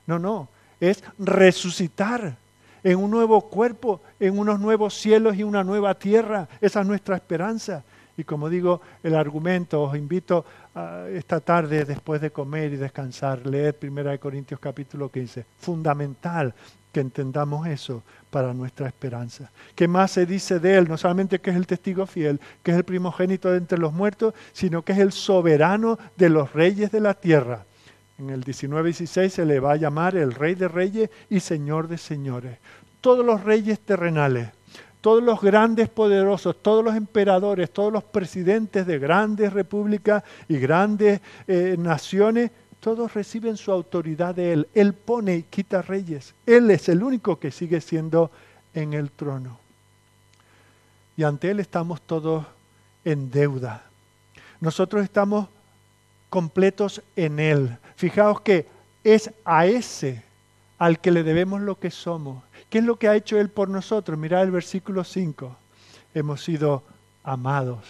No, 0.06 0.18
no 0.18 0.48
es 0.80 1.04
resucitar 1.18 2.36
en 2.82 2.98
un 2.98 3.10
nuevo 3.10 3.42
cuerpo, 3.42 4.00
en 4.18 4.38
unos 4.38 4.58
nuevos 4.58 4.94
cielos 4.94 5.36
y 5.36 5.42
una 5.42 5.62
nueva 5.62 5.94
tierra. 5.94 6.48
Esa 6.60 6.80
es 6.80 6.86
nuestra 6.86 7.16
esperanza. 7.16 7.84
Y 8.16 8.24
como 8.24 8.48
digo, 8.48 8.80
el 9.02 9.14
argumento, 9.14 9.82
os 9.82 9.96
invito 9.96 10.44
esta 11.12 11.40
tarde, 11.40 11.84
después 11.84 12.20
de 12.20 12.30
comer 12.30 12.72
y 12.72 12.76
descansar, 12.76 13.46
leer 13.46 13.76
1 13.80 14.18
Corintios 14.20 14.60
capítulo 14.60 15.10
15. 15.10 15.44
Fundamental 15.58 16.54
que 16.92 17.00
entendamos 17.00 17.66
eso 17.66 18.02
para 18.30 18.52
nuestra 18.52 18.88
esperanza. 18.88 19.50
¿Qué 19.74 19.86
más 19.86 20.10
se 20.10 20.26
dice 20.26 20.58
de 20.58 20.76
él? 20.76 20.88
No 20.88 20.96
solamente 20.96 21.40
que 21.40 21.50
es 21.50 21.56
el 21.56 21.66
testigo 21.66 22.06
fiel, 22.06 22.40
que 22.62 22.72
es 22.72 22.76
el 22.76 22.84
primogénito 22.84 23.50
de 23.50 23.58
entre 23.58 23.78
los 23.78 23.92
muertos, 23.92 24.34
sino 24.52 24.82
que 24.82 24.92
es 24.92 24.98
el 24.98 25.12
soberano 25.12 25.98
de 26.16 26.30
los 26.30 26.52
reyes 26.52 26.90
de 26.90 27.00
la 27.00 27.14
tierra. 27.14 27.64
En 28.20 28.28
el 28.28 28.44
19-16 28.44 29.28
se 29.30 29.46
le 29.46 29.60
va 29.60 29.72
a 29.72 29.76
llamar 29.76 30.14
el 30.14 30.34
Rey 30.34 30.54
de 30.54 30.68
Reyes 30.68 31.08
y 31.30 31.40
Señor 31.40 31.88
de 31.88 31.96
Señores. 31.96 32.58
Todos 33.00 33.24
los 33.24 33.42
reyes 33.42 33.80
terrenales, 33.80 34.50
todos 35.00 35.22
los 35.22 35.40
grandes 35.40 35.88
poderosos, 35.88 36.56
todos 36.60 36.84
los 36.84 36.94
emperadores, 36.96 37.70
todos 37.70 37.90
los 37.90 38.04
presidentes 38.04 38.86
de 38.86 38.98
grandes 38.98 39.54
repúblicas 39.54 40.22
y 40.48 40.58
grandes 40.58 41.22
eh, 41.48 41.76
naciones, 41.78 42.50
todos 42.78 43.14
reciben 43.14 43.56
su 43.56 43.72
autoridad 43.72 44.34
de 44.34 44.52
Él. 44.52 44.68
Él 44.74 44.92
pone 44.92 45.36
y 45.36 45.42
quita 45.44 45.80
reyes. 45.80 46.34
Él 46.44 46.70
es 46.70 46.90
el 46.90 47.02
único 47.02 47.38
que 47.38 47.50
sigue 47.50 47.80
siendo 47.80 48.30
en 48.74 48.92
el 48.92 49.12
trono. 49.12 49.58
Y 51.16 51.22
ante 51.22 51.50
Él 51.50 51.60
estamos 51.60 52.02
todos 52.02 52.44
en 53.02 53.30
deuda. 53.30 53.84
Nosotros 54.60 55.02
estamos 55.02 55.48
completos 56.30 57.02
en 57.16 57.38
Él. 57.38 57.76
Fijaos 57.96 58.40
que 58.40 58.66
es 59.04 59.30
a 59.44 59.66
ese 59.66 60.22
al 60.78 61.00
que 61.00 61.10
le 61.10 61.22
debemos 61.22 61.60
lo 61.60 61.78
que 61.78 61.90
somos. 61.90 62.42
¿Qué 62.70 62.78
es 62.78 62.84
lo 62.84 62.96
que 62.96 63.08
ha 63.08 63.16
hecho 63.16 63.38
Él 63.38 63.50
por 63.50 63.68
nosotros? 63.68 64.16
Mirad 64.16 64.44
el 64.44 64.50
versículo 64.50 65.04
5. 65.04 65.54
Hemos 66.14 66.42
sido 66.42 66.82
amados, 67.22 67.84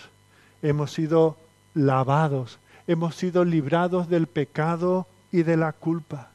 hemos 0.63 0.93
sido 0.93 1.37
lavados, 1.75 2.59
hemos 2.87 3.15
sido 3.15 3.45
librados 3.45 4.09
del 4.09 4.27
pecado 4.27 5.07
y 5.31 5.43
de 5.43 5.57
la 5.57 5.73
culpa. 5.73 6.31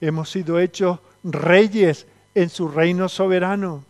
Hemos 0.00 0.30
sido 0.30 0.58
hechos 0.58 0.98
reyes 1.22 2.06
en 2.34 2.50
su 2.50 2.68
reino 2.68 3.08
soberano. 3.08 3.84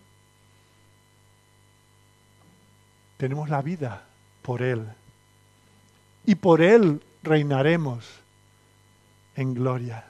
Tenemos 3.17 3.49
la 3.49 3.63
vida 3.63 4.05
por 4.43 4.63
Él. 4.63 4.85
Y 6.27 6.35
por 6.35 6.61
Él 6.61 7.01
reinaremos 7.23 8.05
en 9.37 9.55
gloria. 9.55 10.05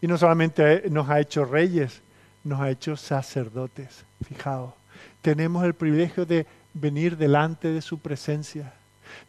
Y 0.00 0.06
no 0.06 0.16
solamente 0.16 0.88
nos 0.90 1.08
ha 1.08 1.20
hecho 1.20 1.44
reyes, 1.44 2.02
nos 2.44 2.60
ha 2.60 2.70
hecho 2.70 2.96
sacerdotes. 2.96 4.04
Fijaos, 4.26 4.74
tenemos 5.22 5.64
el 5.64 5.74
privilegio 5.74 6.24
de 6.24 6.46
venir 6.74 7.16
delante 7.16 7.68
de 7.68 7.82
su 7.82 7.98
presencia. 7.98 8.72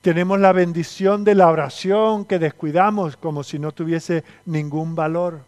Tenemos 0.01 0.39
la 0.39 0.51
bendición 0.51 1.23
de 1.23 1.35
la 1.35 1.47
oración 1.47 2.25
que 2.25 2.39
descuidamos 2.39 3.17
como 3.17 3.43
si 3.43 3.59
no 3.59 3.71
tuviese 3.71 4.23
ningún 4.45 4.95
valor. 4.95 5.41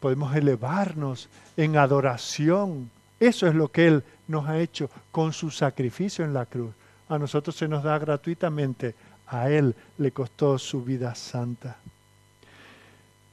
Podemos 0.00 0.34
elevarnos 0.36 1.28
en 1.56 1.76
adoración. 1.76 2.90
Eso 3.18 3.46
es 3.46 3.54
lo 3.54 3.68
que 3.68 3.88
Él 3.88 4.04
nos 4.28 4.46
ha 4.46 4.58
hecho 4.58 4.90
con 5.10 5.32
su 5.32 5.50
sacrificio 5.50 6.24
en 6.24 6.34
la 6.34 6.46
cruz. 6.46 6.74
A 7.08 7.18
nosotros 7.18 7.56
se 7.56 7.66
nos 7.66 7.82
da 7.82 7.98
gratuitamente, 7.98 8.94
a 9.30 9.50
Él 9.50 9.74
le 9.98 10.12
costó 10.12 10.58
su 10.58 10.82
vida 10.82 11.14
santa. 11.14 11.76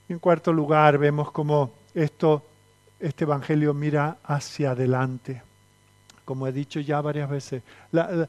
En 0.07 0.19
cuarto 0.19 0.53
lugar, 0.53 0.97
vemos 0.97 1.31
cómo 1.31 1.71
esto, 1.93 2.43
este 2.99 3.23
Evangelio 3.23 3.73
mira 3.73 4.17
hacia 4.23 4.71
adelante. 4.71 5.41
Como 6.23 6.47
he 6.47 6.51
dicho 6.51 6.79
ya 6.79 7.01
varias 7.01 7.29
veces, 7.29 7.63
la, 7.91 8.27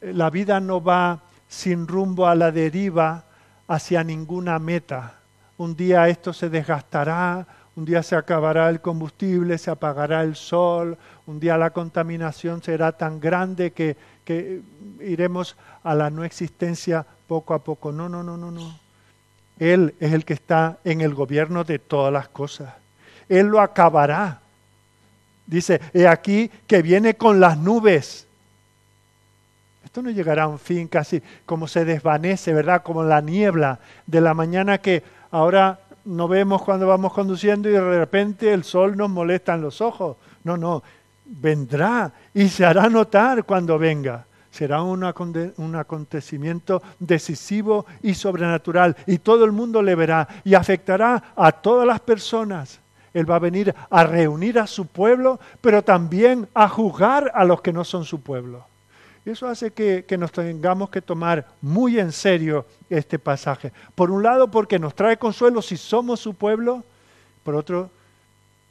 la 0.00 0.30
vida 0.30 0.60
no 0.60 0.82
va 0.82 1.20
sin 1.48 1.86
rumbo 1.86 2.26
a 2.26 2.34
la 2.34 2.50
deriva 2.50 3.24
hacia 3.68 4.02
ninguna 4.02 4.58
meta. 4.58 5.14
Un 5.58 5.76
día 5.76 6.08
esto 6.08 6.32
se 6.32 6.48
desgastará, 6.48 7.46
un 7.74 7.84
día 7.84 8.02
se 8.02 8.16
acabará 8.16 8.68
el 8.68 8.80
combustible, 8.80 9.56
se 9.56 9.70
apagará 9.70 10.22
el 10.22 10.36
sol, 10.36 10.98
un 11.26 11.40
día 11.40 11.56
la 11.56 11.70
contaminación 11.70 12.62
será 12.62 12.92
tan 12.92 13.18
grande 13.18 13.70
que, 13.70 13.96
que 14.24 14.60
iremos 15.00 15.56
a 15.82 15.94
la 15.94 16.10
no 16.10 16.24
existencia 16.24 17.06
poco 17.26 17.54
a 17.54 17.60
poco. 17.60 17.92
No, 17.92 18.08
no, 18.08 18.22
no, 18.22 18.36
no, 18.36 18.50
no. 18.50 18.78
Él 19.58 19.94
es 20.00 20.12
el 20.12 20.24
que 20.24 20.34
está 20.34 20.78
en 20.84 21.00
el 21.00 21.14
gobierno 21.14 21.64
de 21.64 21.78
todas 21.78 22.12
las 22.12 22.28
cosas. 22.28 22.74
Él 23.28 23.46
lo 23.46 23.60
acabará. 23.60 24.40
Dice, 25.46 25.80
he 25.94 26.06
aquí 26.06 26.50
que 26.66 26.82
viene 26.82 27.14
con 27.14 27.40
las 27.40 27.56
nubes. 27.56 28.26
Esto 29.84 30.02
no 30.02 30.10
llegará 30.10 30.44
a 30.44 30.48
un 30.48 30.58
fin 30.58 30.88
casi 30.88 31.22
como 31.46 31.68
se 31.68 31.84
desvanece, 31.84 32.52
¿verdad? 32.52 32.82
Como 32.82 33.02
la 33.02 33.20
niebla 33.20 33.78
de 34.06 34.20
la 34.20 34.34
mañana 34.34 34.78
que 34.78 35.02
ahora 35.30 35.80
no 36.04 36.28
vemos 36.28 36.62
cuando 36.62 36.86
vamos 36.86 37.12
conduciendo 37.12 37.68
y 37.68 37.72
de 37.72 37.98
repente 37.98 38.52
el 38.52 38.64
sol 38.64 38.96
nos 38.96 39.10
molesta 39.10 39.54
en 39.54 39.62
los 39.62 39.80
ojos. 39.80 40.16
No, 40.44 40.56
no, 40.56 40.82
vendrá 41.24 42.12
y 42.34 42.48
se 42.48 42.64
hará 42.64 42.88
notar 42.88 43.44
cuando 43.44 43.78
venga 43.78 44.26
será 44.52 44.82
un 44.82 45.74
acontecimiento 45.76 46.82
decisivo 47.00 47.86
y 48.02 48.12
sobrenatural 48.14 48.94
y 49.06 49.18
todo 49.18 49.46
el 49.46 49.52
mundo 49.52 49.82
le 49.82 49.94
verá 49.94 50.28
y 50.44 50.54
afectará 50.54 51.32
a 51.34 51.50
todas 51.52 51.86
las 51.86 52.00
personas. 52.00 52.78
Él 53.14 53.28
va 53.30 53.36
a 53.36 53.40
venir 53.40 53.74
a 53.90 54.04
reunir 54.04 54.58
a 54.58 54.66
su 54.66 54.86
pueblo, 54.86 55.40
pero 55.60 55.82
también 55.82 56.48
a 56.54 56.68
juzgar 56.68 57.32
a 57.34 57.44
los 57.44 57.62
que 57.62 57.72
no 57.72 57.82
son 57.82 58.04
su 58.04 58.20
pueblo. 58.20 58.66
Eso 59.24 59.46
hace 59.46 59.70
que, 59.70 60.04
que, 60.06 60.18
nos 60.18 60.32
tengamos 60.32 60.90
que 60.90 61.00
tomar 61.00 61.46
muy 61.60 61.98
en 61.98 62.10
serio 62.10 62.66
este 62.90 63.18
pasaje. 63.18 63.72
Por 63.94 64.10
un 64.10 64.22
lado, 64.22 64.50
porque 64.50 64.78
nos 64.78 64.94
trae 64.94 65.16
consuelo 65.16 65.62
si 65.62 65.76
somos 65.76 66.18
su 66.18 66.34
pueblo, 66.34 66.82
por 67.44 67.54
otro, 67.54 67.90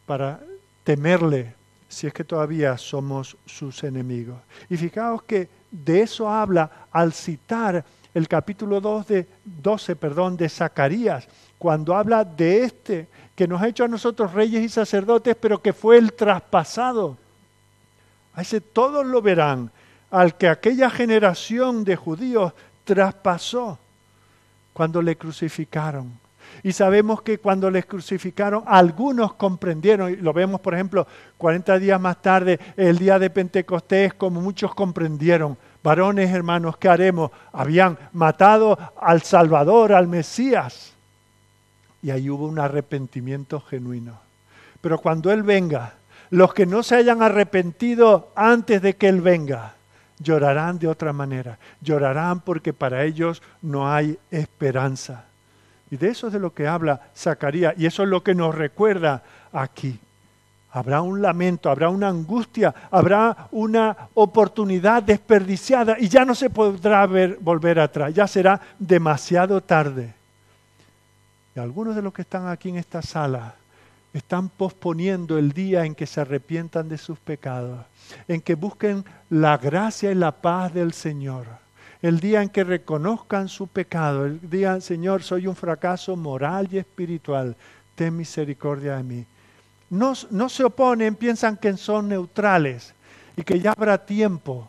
para 0.06 0.42
temerle 0.84 1.54
si 1.88 2.08
es 2.08 2.14
que 2.14 2.24
todavía 2.24 2.78
somos 2.78 3.38
sus 3.46 3.84
enemigos. 3.84 4.38
Y 4.70 4.78
fijaos 4.78 5.24
que 5.24 5.50
de 5.70 6.02
eso 6.02 6.30
habla 6.30 6.88
al 6.92 7.14
citar 7.14 7.84
el 8.14 8.28
capítulo 8.28 8.82
2 8.82 9.08
de, 9.08 9.28
12 9.46 9.96
perdón, 9.96 10.38
de 10.38 10.50
Zacarías, 10.50 11.28
cuando 11.58 11.96
habla 11.96 12.24
de 12.24 12.64
este 12.64 13.08
que 13.36 13.48
nos 13.48 13.62
ha 13.62 13.68
hecho 13.68 13.84
a 13.84 13.88
nosotros 13.88 14.34
reyes 14.34 14.64
y 14.64 14.70
sacerdotes, 14.70 15.36
pero 15.40 15.62
que 15.62 15.74
fue 15.74 15.98
el 15.98 16.14
traspasado. 16.14 17.18
A 18.34 18.42
ese 18.42 18.62
todos 18.62 19.06
lo 19.06 19.22
verán, 19.22 19.72
al 20.12 20.36
que 20.38 20.50
aquella 20.50 20.90
generación 20.90 21.84
de 21.84 21.96
judíos 21.96 22.54
traspasó 22.84 23.80
cuando 24.74 25.02
le 25.02 25.16
crucificaron. 25.16 26.20
Y 26.64 26.74
sabemos 26.74 27.22
que 27.22 27.40
cuando 27.40 27.72
les 27.72 27.86
crucificaron, 27.86 28.64
algunos 28.68 29.34
comprendieron, 29.34 30.12
y 30.12 30.16
lo 30.18 30.34
vemos 30.34 30.62
por 30.62 30.74
ejemplo 30.74 31.08
40 31.38 31.80
días 31.80 32.00
más 32.00 32.22
tarde, 32.22 32.60
el 32.78 32.98
día 32.98 33.18
de 33.18 33.30
Pentecostés, 33.30 34.14
como 34.14 34.42
muchos 34.42 34.76
comprendieron, 34.76 35.58
varones 35.82 36.30
hermanos, 36.30 36.78
¿qué 36.78 36.90
haremos? 36.90 37.32
Habían 37.52 37.98
matado 38.14 38.78
al 39.00 39.22
Salvador, 39.22 39.94
al 39.94 40.08
Mesías. 40.08 40.94
Y 42.04 42.12
ahí 42.12 42.30
hubo 42.30 42.48
un 42.48 42.60
arrepentimiento 42.60 43.60
genuino. 43.62 44.20
Pero 44.82 45.00
cuando 45.00 45.32
Él 45.32 45.44
venga, 45.44 45.94
los 46.30 46.54
que 46.54 46.66
no 46.66 46.84
se 46.84 46.96
hayan 46.96 47.22
arrepentido 47.22 48.32
antes 48.36 48.82
de 48.82 48.96
que 48.96 49.08
Él 49.08 49.22
venga, 49.22 49.76
llorarán 50.22 50.80
de 50.80 50.88
otra 50.88 51.14
manera. 51.14 51.58
Llorarán 51.82 52.42
porque 52.42 52.74
para 52.74 53.04
ellos 53.04 53.42
no 53.62 53.92
hay 53.92 54.18
esperanza. 54.30 55.26
Y 55.90 55.98
de 55.98 56.10
eso 56.10 56.28
es 56.28 56.34
de 56.34 56.40
lo 56.40 56.54
que 56.54 56.68
habla 56.68 57.02
Zacarías. 57.16 57.74
Y 57.78 57.86
eso 57.86 58.04
es 58.04 58.10
lo 58.10 58.24
que 58.24 58.36
nos 58.36 58.56
recuerda 58.56 59.24
aquí. 59.52 60.00
Habrá 60.74 61.02
un 61.02 61.22
lamento, 61.22 61.70
habrá 61.70 61.90
una 61.90 62.08
angustia, 62.08 62.74
habrá 62.90 63.50
una 63.52 63.96
oportunidad 64.14 65.04
desperdiciada 65.04 65.98
y 66.00 66.08
ya 66.08 66.24
no 66.24 66.34
se 66.34 66.50
podrá 66.50 67.06
ver, 67.08 67.38
volver 67.42 67.78
atrás, 67.78 68.14
ya 68.14 68.26
será 68.26 68.62
demasiado 68.80 69.60
tarde. 69.60 70.14
Y 71.54 71.60
algunos 71.60 71.94
de 71.94 72.02
los 72.02 72.14
que 72.14 72.22
están 72.22 72.48
aquí 72.48 72.70
en 72.70 72.78
esta 72.78 73.02
sala 73.02 73.56
están 74.14 74.50
posponiendo 74.50 75.38
el 75.38 75.52
día 75.52 75.86
en 75.86 75.96
que 75.96 76.06
se 76.06 76.22
arrepientan 76.22 76.90
de 76.90 76.98
sus 76.98 77.20
pecados, 77.20 77.86
en 78.28 78.42
que 78.42 78.56
busquen 78.56 79.06
la 79.30 79.58
gracia 79.58 80.12
y 80.12 80.16
la 80.16 80.32
paz 80.32 80.74
del 80.74 80.94
Señor 80.94 81.62
el 82.02 82.20
día 82.20 82.42
en 82.42 82.50
que 82.50 82.64
reconozcan 82.64 83.48
su 83.48 83.68
pecado, 83.68 84.26
el 84.26 84.50
día, 84.50 84.82
Señor, 84.82 85.22
soy 85.22 85.46
un 85.46 85.56
fracaso 85.56 86.16
moral 86.16 86.68
y 86.72 86.80
espiritual, 86.80 87.56
ten 87.96 88.18
misericordia 88.18 88.98
de 88.98 89.04
mí. 89.04 89.26
No, 89.92 90.14
no 90.32 90.50
se 90.50 90.64
oponen, 90.64 91.16
piensan 91.16 91.58
que 91.58 91.78
son 91.78 92.10
neutrales 92.10 92.94
y 93.38 93.44
que 93.44 93.60
ya 93.60 93.74
habrá 93.74 94.04
tiempo 94.04 94.68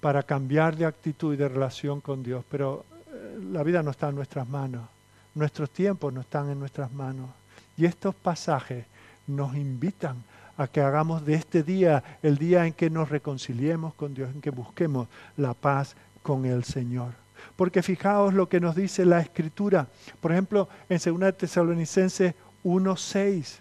para 0.00 0.22
cambiar 0.22 0.76
de 0.76 0.84
actitud 0.84 1.32
y 1.32 1.36
de 1.36 1.48
relación 1.48 2.00
con 2.00 2.22
Dios, 2.22 2.44
pero 2.50 2.84
eh, 3.06 3.38
la 3.50 3.62
vida 3.62 3.82
no 3.82 3.92
está 3.92 4.10
en 4.10 4.16
nuestras 4.16 4.46
manos, 4.46 4.86
nuestros 5.34 5.70
tiempos 5.70 6.12
no 6.12 6.20
están 6.20 6.50
en 6.50 6.58
nuestras 6.58 6.92
manos. 6.92 7.30
Y 7.76 7.86
estos 7.86 8.14
pasajes 8.14 8.86
nos 9.26 9.54
invitan 9.56 10.22
a 10.56 10.66
que 10.66 10.80
hagamos 10.80 11.24
de 11.24 11.34
este 11.34 11.62
día 11.62 12.02
el 12.22 12.38
día 12.38 12.66
en 12.66 12.72
que 12.72 12.90
nos 12.90 13.08
reconciliemos 13.08 13.94
con 13.94 14.14
Dios, 14.14 14.30
en 14.34 14.40
que 14.40 14.50
busquemos 14.50 15.08
la 15.36 15.54
paz 15.54 15.96
con 16.22 16.44
el 16.44 16.64
Señor. 16.64 17.12
Porque 17.56 17.82
fijaos 17.82 18.34
lo 18.34 18.48
que 18.48 18.60
nos 18.60 18.76
dice 18.76 19.04
la 19.04 19.20
Escritura. 19.20 19.88
Por 20.20 20.32
ejemplo, 20.32 20.68
en 20.88 20.98
2 20.98 21.36
Tesalonicenses 21.36 22.34
1.6. 22.64 23.58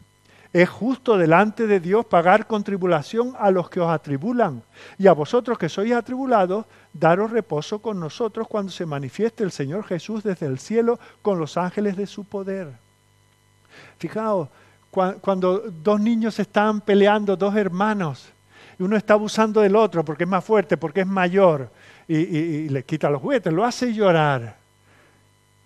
Es 0.54 0.70
justo 0.70 1.18
delante 1.18 1.66
de 1.66 1.80
Dios 1.80 2.06
pagar 2.06 2.46
con 2.46 2.64
tribulación 2.64 3.34
a 3.40 3.52
los 3.52 3.70
que 3.70 3.80
os 3.80 3.90
atribulan. 3.90 4.62
Y 4.98 5.08
a 5.08 5.14
vosotros 5.14 5.58
que 5.58 5.70
sois 5.70 5.94
atribulados, 5.94 6.66
daros 6.92 7.32
reposo 7.32 7.80
con 7.80 8.00
nosotros 8.00 8.50
cuando 8.50 8.72
se 8.72 8.86
manifieste 8.86 9.46
el 9.46 9.52
Señor 9.52 9.86
Jesús 9.86 10.24
desde 10.24 10.48
el 10.48 10.60
cielo 10.60 11.00
con 11.22 11.40
los 11.40 11.56
ángeles 11.56 11.96
de 11.96 12.06
su 12.06 12.26
poder. 12.26 12.81
Fijaos, 13.98 14.50
cuando 14.90 15.64
dos 15.70 16.00
niños 16.00 16.38
están 16.40 16.82
peleando, 16.82 17.36
dos 17.38 17.56
hermanos, 17.56 18.30
y 18.78 18.84
uno 18.84 18.98
está 18.98 19.14
abusando 19.14 19.62
del 19.62 19.76
otro 19.76 20.04
porque 20.04 20.26
es 20.26 20.30
más 20.30 20.44
fuerte, 20.44 20.76
porque 20.78 21.02
es 21.02 21.08
mayor, 21.08 21.70
y, 22.08 22.68
le 22.68 22.84
quita 22.84 23.10
los 23.10 23.22
juguetes, 23.22 23.54
lo 23.54 23.64
hace 23.64 23.94
llorar. 23.94 24.58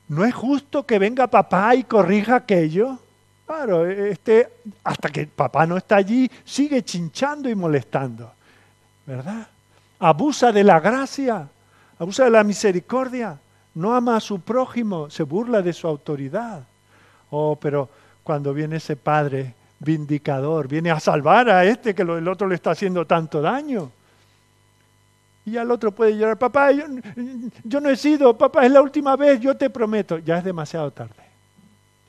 ¿No 0.07 0.23
es 0.23 0.33
justo 0.35 0.85
que 0.85 0.99
venga 0.99 1.25
papá 1.25 1.73
y 1.73 1.83
corrija 1.83 2.35
aquello? 2.35 2.99
Claro, 3.47 3.87
este, 3.87 4.49
hasta 4.83 5.09
que 5.09 5.25
papá 5.25 5.65
no 5.65 5.77
está 5.77 5.95
allí, 5.95 6.29
sigue 6.43 6.83
chinchando 6.83 7.49
y 7.49 7.55
molestando. 7.55 8.31
¿Verdad? 9.05 9.47
Abusa 9.99 10.51
de 10.51 10.63
la 10.63 10.79
gracia, 10.79 11.47
abusa 11.97 12.25
de 12.25 12.31
la 12.31 12.43
misericordia, 12.43 13.39
no 13.73 13.95
ama 13.95 14.17
a 14.17 14.19
su 14.19 14.39
prójimo, 14.41 15.09
se 15.09 15.23
burla 15.23 15.61
de 15.61 15.73
su 15.73 15.87
autoridad. 15.87 16.63
Oh, 17.37 17.57
pero 17.57 17.89
cuando 18.23 18.53
viene 18.53 18.77
ese 18.77 18.95
padre 18.95 19.53
vindicador, 19.79 20.69
viene 20.69 20.89
a 20.89 21.01
salvar 21.01 21.49
a 21.49 21.65
este 21.65 21.93
que 21.93 22.03
el 22.03 22.27
otro 22.29 22.47
le 22.47 22.55
está 22.55 22.71
haciendo 22.71 23.05
tanto 23.05 23.41
daño. 23.41 23.91
Y 25.45 25.57
al 25.57 25.69
otro 25.69 25.91
puede 25.91 26.17
llorar, 26.17 26.37
papá, 26.37 26.71
yo, 26.71 26.85
yo, 27.65 27.81
no 27.81 27.89
he 27.89 27.97
sido, 27.97 28.37
papá, 28.37 28.65
es 28.65 28.71
la 28.71 28.81
última 28.81 29.17
vez, 29.17 29.41
yo 29.41 29.55
te 29.57 29.69
prometo. 29.69 30.17
Ya 30.19 30.37
es 30.37 30.45
demasiado 30.45 30.89
tarde. 30.91 31.25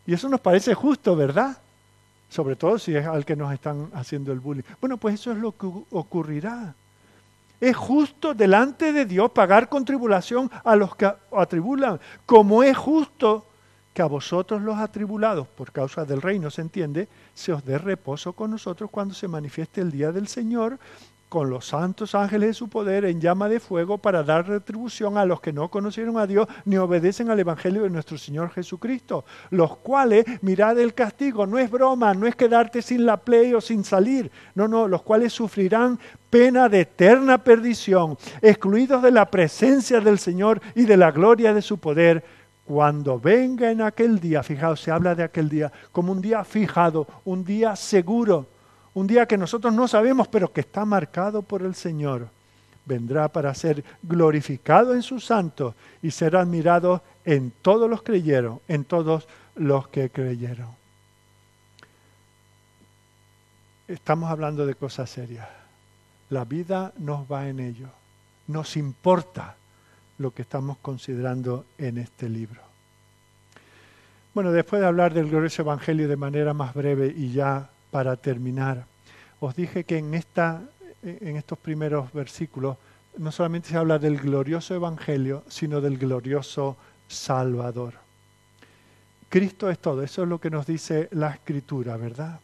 Y 0.07 0.15
eso 0.15 0.29
nos 0.29 0.41
parece 0.41 0.75
justo, 0.75 1.17
¿verdad? 1.17 1.59
Sobre 2.31 2.55
todo 2.55 2.79
si 2.79 2.95
es 2.95 3.05
al 3.05 3.25
que 3.25 3.35
nos 3.35 3.53
están 3.53 3.91
haciendo 3.95 4.31
el 4.31 4.39
bullying. 4.39 4.63
Bueno, 4.81 4.97
pues 4.97 5.17
eso 5.17 5.33
es 5.33 5.39
lo 5.39 5.51
que 5.51 5.67
ocurrirá. 5.91 6.73
Es 7.61 7.75
justo 7.75 8.33
delante 8.33 8.93
de 8.93 9.05
Dios 9.05 9.33
pagar 9.33 9.69
con 9.69 9.85
tribulación 9.85 10.49
a 10.63 10.77
los 10.77 10.95
que 10.95 11.13
atribulan, 11.33 11.99
como 12.25 12.63
es 12.63 12.77
justo 12.77 13.46
que 13.97 14.03
a 14.03 14.07
vosotros 14.07 14.61
los 14.61 14.77
atribulados 14.77 15.49
por 15.49 15.73
causa 15.73 16.05
del 16.05 16.21
reino, 16.21 16.51
se 16.51 16.61
entiende, 16.61 17.09
se 17.33 17.51
os 17.55 17.65
dé 17.65 17.79
reposo 17.79 18.35
con 18.35 18.51
nosotros 18.51 18.91
cuando 18.91 19.15
se 19.15 19.27
manifieste 19.27 19.81
el 19.81 19.91
día 19.91 20.13
del 20.13 20.29
Señor, 20.29 20.79
con 21.31 21.49
los 21.49 21.67
santos 21.67 22.15
ángeles 22.15 22.49
de 22.51 22.55
su 22.55 22.69
poder 22.69 23.07
en 23.07 23.23
llama 23.23 23.49
de 23.49 23.59
fuego 23.59 23.97
para 23.97 24.23
dar 24.23 24.47
retribución 24.47 25.17
a 25.17 25.25
los 25.25 25.41
que 25.41 25.51
no 25.51 25.71
conocieron 25.71 26.19
a 26.19 26.27
Dios 26.27 26.47
ni 26.67 26.77
obedecen 26.77 27.31
al 27.31 27.41
Evangelio 27.41 27.85
de 27.85 27.91
nuestro 27.91 28.19
Señor 28.19 28.51
Jesucristo, 28.51 29.25
los 29.49 29.79
cuales, 29.79 30.27
mirad 30.43 30.79
el 30.79 30.93
castigo, 30.93 31.47
no 31.47 31.59
es 31.59 31.71
broma, 31.71 32.13
no 32.13 32.27
es 32.27 32.37
quedarte 32.37 32.83
sin 32.83 33.07
la 33.07 33.17
play 33.17 33.55
o 33.55 33.63
sin 33.63 33.83
salir, 33.83 34.31
no, 34.55 34.69
no, 34.69 34.89
los 34.89 35.01
cuales 35.01 35.33
sufrirán 35.33 35.99
pena 36.29 36.69
de 36.69 36.81
eterna 36.81 37.43
perdición, 37.43 38.19
excluidos 38.43 39.03
de 39.03 39.11
la 39.11 39.31
presencia 39.31 40.01
del 40.01 40.19
Señor 40.19 40.61
y 40.75 40.83
de 40.83 40.99
la 40.99 41.13
gloria 41.13 41.55
de 41.55 41.63
su 41.63 41.79
poder, 41.79 42.23
cuando 42.67 43.21
venga 43.21 43.71
en 43.71 43.81
aquel 43.81 44.19
día, 44.19 44.43
fijaos, 44.43 44.81
se 44.81 44.91
habla 44.91 45.15
de 45.15 45.23
aquel 45.23 45.49
día 45.49 45.73
como 45.93 46.11
un 46.11 46.21
día 46.21 46.45
fijado, 46.45 47.07
un 47.25 47.45
día 47.45 47.77
seguro, 47.77 48.47
un 48.95 49.07
día 49.07 49.27
que 49.27 49.39
nosotros 49.39 49.73
no 49.73 49.87
sabemos, 49.87 50.27
pero 50.27 50.53
que 50.53 50.63
está 50.63 50.85
marcado 50.85 51.43
por 51.43 51.63
el 51.63 51.77
Señor. 51.77 52.29
Vendrá 52.85 53.29
para 53.29 53.55
ser 53.55 53.85
glorificado 54.03 54.95
en 54.95 55.03
sus 55.03 55.25
santos 55.25 55.75
y 56.03 56.11
ser 56.11 56.37
admirado 56.37 57.03
en 57.25 57.53
todos 57.63 57.89
los 57.89 58.03
creyeron, 58.03 58.61
en 58.67 58.85
todos 58.85 59.29
los 59.55 59.87
que 59.89 60.11
creyeron. 60.11 60.69
Estamos 63.87 64.29
hablando 64.29 64.67
de 64.67 64.75
cosas 64.75 65.09
serias. 65.09 65.49
La 66.31 66.45
vida 66.45 66.93
nos 66.99 67.31
va 67.31 67.49
en 67.49 67.61
ello. 67.61 67.89
Nos 68.49 68.77
importa 68.77 69.55
lo 70.19 70.33
que 70.33 70.43
estamos 70.43 70.79
considerando 70.79 71.67
en 71.79 71.99
este 71.99 72.29
libro. 72.29 72.61
Bueno, 74.35 74.53
después 74.53 74.81
de 74.81 74.87
hablar 74.87 75.15
del 75.15 75.31
glorioso 75.31 75.63
Evangelio 75.63 76.09
de 76.09 76.17
manera 76.17 76.53
más 76.53 76.75
breve 76.75 77.13
y 77.17 77.33
ya 77.33 77.71
para 77.91 78.17
terminar, 78.17 78.85
os 79.41 79.57
dije 79.57 79.85
que 79.85 79.99
en, 79.99 80.15
esta, 80.15 80.63
en 81.03 81.37
estos 81.37 81.59
primeros 81.59 82.13
versículos 82.13 82.77
no 83.17 83.33
solamente 83.33 83.71
se 83.71 83.77
habla 83.77 83.99
del 83.99 84.19
glorioso 84.19 84.75
Evangelio, 84.75 85.43
sino 85.49 85.81
del 85.81 85.97
glorioso 85.97 86.77
Salvador. 87.09 87.95
Cristo 89.29 89.71
es 89.71 89.79
todo, 89.79 90.03
eso 90.03 90.23
es 90.23 90.29
lo 90.29 90.41
que 90.41 90.51
nos 90.51 90.67
dice 90.67 91.09
la 91.13 91.31
Escritura, 91.31 91.97
¿verdad? 91.97 92.41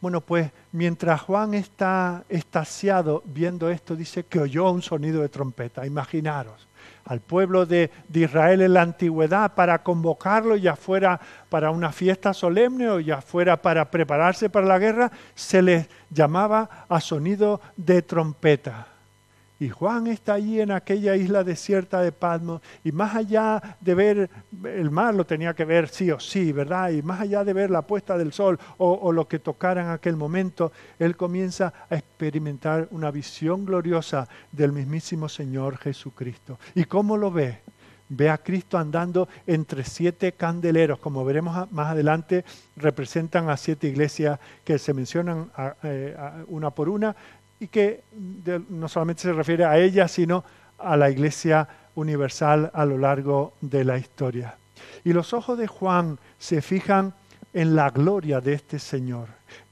Bueno, 0.00 0.20
pues 0.20 0.50
mientras 0.72 1.20
Juan 1.22 1.54
está 1.54 2.24
estasiado 2.28 3.22
viendo 3.24 3.70
esto, 3.70 3.96
dice 3.96 4.24
que 4.24 4.40
oyó 4.40 4.70
un 4.70 4.82
sonido 4.82 5.22
de 5.22 5.28
trompeta, 5.28 5.86
imaginaros 5.86 6.66
al 7.06 7.20
pueblo 7.20 7.66
de, 7.66 7.90
Israel 8.12 8.62
en 8.62 8.74
la 8.74 8.82
antigüedad 8.82 9.54
para 9.54 9.82
convocarlo, 9.82 10.56
ya 10.56 10.76
fuera 10.76 11.20
para 11.48 11.70
una 11.70 11.92
fiesta 11.92 12.34
solemne 12.34 12.88
o 12.88 13.00
ya 13.00 13.20
fuera 13.20 13.60
para 13.62 13.90
prepararse 13.90 14.50
para 14.50 14.66
la 14.66 14.78
guerra, 14.78 15.12
se 15.34 15.62
les 15.62 15.88
llamaba 16.10 16.86
a 16.88 17.00
sonido 17.00 17.60
de 17.76 18.02
trompeta. 18.02 18.95
Y 19.58 19.70
Juan 19.70 20.06
está 20.06 20.34
allí 20.34 20.60
en 20.60 20.70
aquella 20.70 21.16
isla 21.16 21.42
desierta 21.42 22.02
de 22.02 22.12
Patmos 22.12 22.60
y 22.84 22.92
más 22.92 23.14
allá 23.16 23.78
de 23.80 23.94
ver 23.94 24.30
el 24.64 24.90
mar, 24.90 25.14
lo 25.14 25.24
tenía 25.24 25.54
que 25.54 25.64
ver 25.64 25.88
sí 25.88 26.10
o 26.10 26.20
sí, 26.20 26.52
¿verdad? 26.52 26.90
Y 26.90 27.02
más 27.02 27.20
allá 27.20 27.42
de 27.42 27.54
ver 27.54 27.70
la 27.70 27.82
puesta 27.82 28.18
del 28.18 28.32
sol 28.32 28.58
o, 28.76 29.10
lo 29.12 29.26
que 29.26 29.38
tocara 29.38 29.82
en 29.82 29.88
aquel 29.88 30.16
momento, 30.16 30.72
él 30.98 31.16
comienza 31.16 31.72
a 31.88 31.96
experimentar 31.96 32.88
una 32.90 33.10
visión 33.10 33.64
gloriosa 33.64 34.28
del 34.52 34.72
mismísimo 34.72 35.26
Señor 35.28 35.78
Jesucristo. 35.78 36.58
¿Y 36.74 36.84
cómo 36.84 37.16
lo 37.16 37.30
ve? 37.30 37.60
Ve 38.08 38.30
a 38.30 38.38
Cristo 38.38 38.78
andando 38.78 39.28
entre 39.46 39.82
siete 39.82 40.32
candeleros, 40.32 41.00
como 41.00 41.24
veremos 41.24 41.72
más 41.72 41.88
adelante, 41.88 42.44
representan 42.76 43.48
a 43.48 43.56
siete 43.56 43.88
iglesias 43.88 44.38
que 44.64 44.78
se 44.78 44.94
mencionan 44.94 45.50
eh, 45.82 46.14
una 46.46 46.70
por 46.70 46.88
una, 46.88 47.16
y 47.60 47.68
que 47.68 48.04
no 48.68 48.88
solamente 48.88 49.22
se 49.22 49.32
refiere 49.32 49.64
a 49.64 49.78
ella, 49.78 50.08
sino 50.08 50.44
a 50.78 50.96
la 50.96 51.10
Iglesia 51.10 51.68
universal 51.94 52.70
a 52.74 52.84
lo 52.84 52.98
largo 52.98 53.54
de 53.60 53.84
la 53.84 53.98
historia. 53.98 54.56
Y 55.04 55.12
los 55.12 55.32
ojos 55.32 55.58
de 55.58 55.66
Juan 55.66 56.18
se 56.38 56.60
fijan 56.60 57.14
en 57.52 57.74
la 57.74 57.90
gloria 57.90 58.40
de 58.40 58.54
este 58.54 58.78
Señor. 58.78 59.28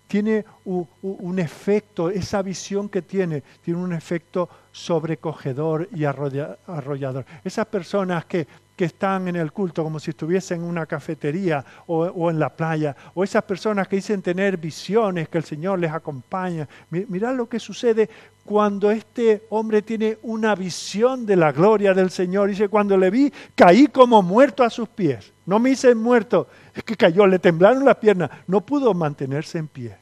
Tiene 0.07 0.45
un, 0.65 1.39
efecto, 1.39 2.09
esa 2.09 2.41
visión 2.41 2.89
que 2.89 3.03
tiene, 3.03 3.43
tiene 3.63 3.81
un 3.81 3.93
efecto 3.93 4.49
sobrecogedor 4.71 5.89
y 5.93 6.05
arrollador. 6.05 7.27
Esas 7.43 7.67
personas 7.67 8.25
que 8.27 8.47
que 8.77 8.87
están 8.87 9.29
en 9.29 9.37
el 9.37 9.53
culto 9.53 9.85
como 9.85 10.01
si 10.01 10.11
estuviesen 10.11 10.63
en 10.63 10.69
una 10.69 10.87
cafetería 10.87 11.65
o, 11.87 12.31
en 12.31 12.39
la 12.39 12.51
playa, 12.51 12.97
o 13.15 13.23
esas 13.23 13.45
personas 13.45 13.87
que 13.87 13.97
dicen 13.97 14.21
tener 14.21 14.57
visiones, 14.57 15.29
que 15.29 15.39
el 15.39 15.45
Señor 15.45 15.79
les 15.79 15.93
acompaña. 15.93 16.69
Mirad 16.91 17.37
lo 17.37 17.49
que 17.49 17.61
sucede 17.61 18.09
cuando 18.45 18.91
este 18.91 19.47
hombre 19.51 19.83
tiene 19.83 20.19
una 20.23 20.55
visión 20.55 21.25
de 21.25 21.37
la 21.37 21.53
gloria 21.53 21.95
del 21.95 22.11
Señor. 22.11 22.49
Dice, 22.49 22.69
cuando 22.69 22.97
le 22.97 23.11
vi, 23.11 23.33
caí 23.55 23.87
como 23.87 24.23
muerto 24.23 24.65
a 24.65 24.71
sus 24.71 24.89
pies. 24.89 25.33
No 25.47 25.59
me 25.59 25.71
hice 25.71 25.95
muerto, 25.95 26.49
es 26.75 26.83
que 26.83 26.97
cayó, 26.97 27.27
le 27.27 27.39
temblaron 27.39 27.85
las 27.85 27.97
piernas, 27.97 28.31
no 28.47 28.61
pudo 28.63 28.93
mantenerse 28.95 29.59
en 29.59 29.69
pie. 29.69 29.97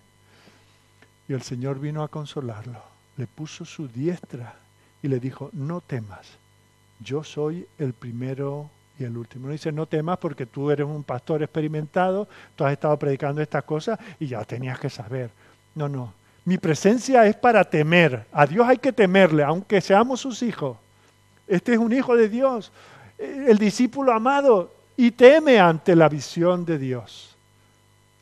Y 1.28 1.32
el 1.32 1.42
Señor 1.42 1.78
vino 1.78 2.02
a 2.02 2.08
consolarlo, 2.08 2.80
le 3.16 3.26
puso 3.26 3.64
su 3.64 3.88
diestra 3.88 4.54
y 5.02 5.08
le 5.08 5.18
dijo, 5.18 5.50
no 5.52 5.80
temas 5.80 6.41
yo 7.02 7.24
soy 7.24 7.66
el 7.78 7.92
primero 7.92 8.70
y 8.98 9.04
el 9.04 9.16
último. 9.16 9.46
No 9.46 9.52
dice, 9.52 9.72
no 9.72 9.86
temas 9.86 10.18
porque 10.18 10.46
tú 10.46 10.70
eres 10.70 10.86
un 10.86 11.02
pastor 11.02 11.42
experimentado, 11.42 12.28
tú 12.56 12.64
has 12.64 12.72
estado 12.72 12.96
predicando 12.98 13.40
estas 13.40 13.64
cosas 13.64 13.98
y 14.18 14.26
ya 14.26 14.44
tenías 14.44 14.78
que 14.78 14.90
saber. 14.90 15.30
No, 15.74 15.88
no. 15.88 16.12
Mi 16.44 16.58
presencia 16.58 17.26
es 17.26 17.36
para 17.36 17.64
temer. 17.64 18.26
A 18.32 18.46
Dios 18.46 18.66
hay 18.66 18.78
que 18.78 18.92
temerle, 18.92 19.42
aunque 19.42 19.80
seamos 19.80 20.20
sus 20.20 20.42
hijos. 20.42 20.76
Este 21.46 21.74
es 21.74 21.78
un 21.78 21.92
hijo 21.92 22.16
de 22.16 22.28
Dios, 22.28 22.72
el 23.18 23.58
discípulo 23.58 24.12
amado, 24.12 24.72
y 24.96 25.10
teme 25.10 25.58
ante 25.58 25.96
la 25.96 26.08
visión 26.08 26.64
de 26.64 26.78
Dios. 26.78 27.36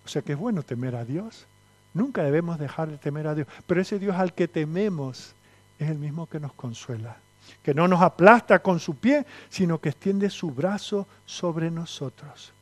O 0.05 0.09
sea 0.09 0.22
que 0.22 0.33
es 0.33 0.39
bueno 0.39 0.62
temer 0.62 0.97
a 0.97 1.05
Dios. 1.05 1.47
Nunca 1.95 2.22
debemos 2.22 2.59
dejar 2.59 2.89
de 2.89 2.99
temer 2.99 3.26
a 3.26 3.35
Dios. 3.35 3.49
Pero 3.66 3.81
ese 3.81 3.99
Dios 3.99 4.16
al 4.16 4.33
que 4.33 4.49
tememos 4.49 5.35
es 5.78 5.91
el 5.91 5.99
mismo 5.99 6.28
que 6.28 6.41
nos 6.41 6.53
consuela 6.53 7.16
que 7.63 7.75
no 7.75 7.89
nos 7.89 8.01
aplasta 8.01 8.61
con 8.61 8.81
su 8.81 8.97
pie, 8.97 9.27
sino 9.49 9.81
que 9.81 9.91
extiende 9.91 10.31
su 10.31 10.51
brazo 10.51 11.07
sobre 11.27 11.71
nosotros. 11.71 12.53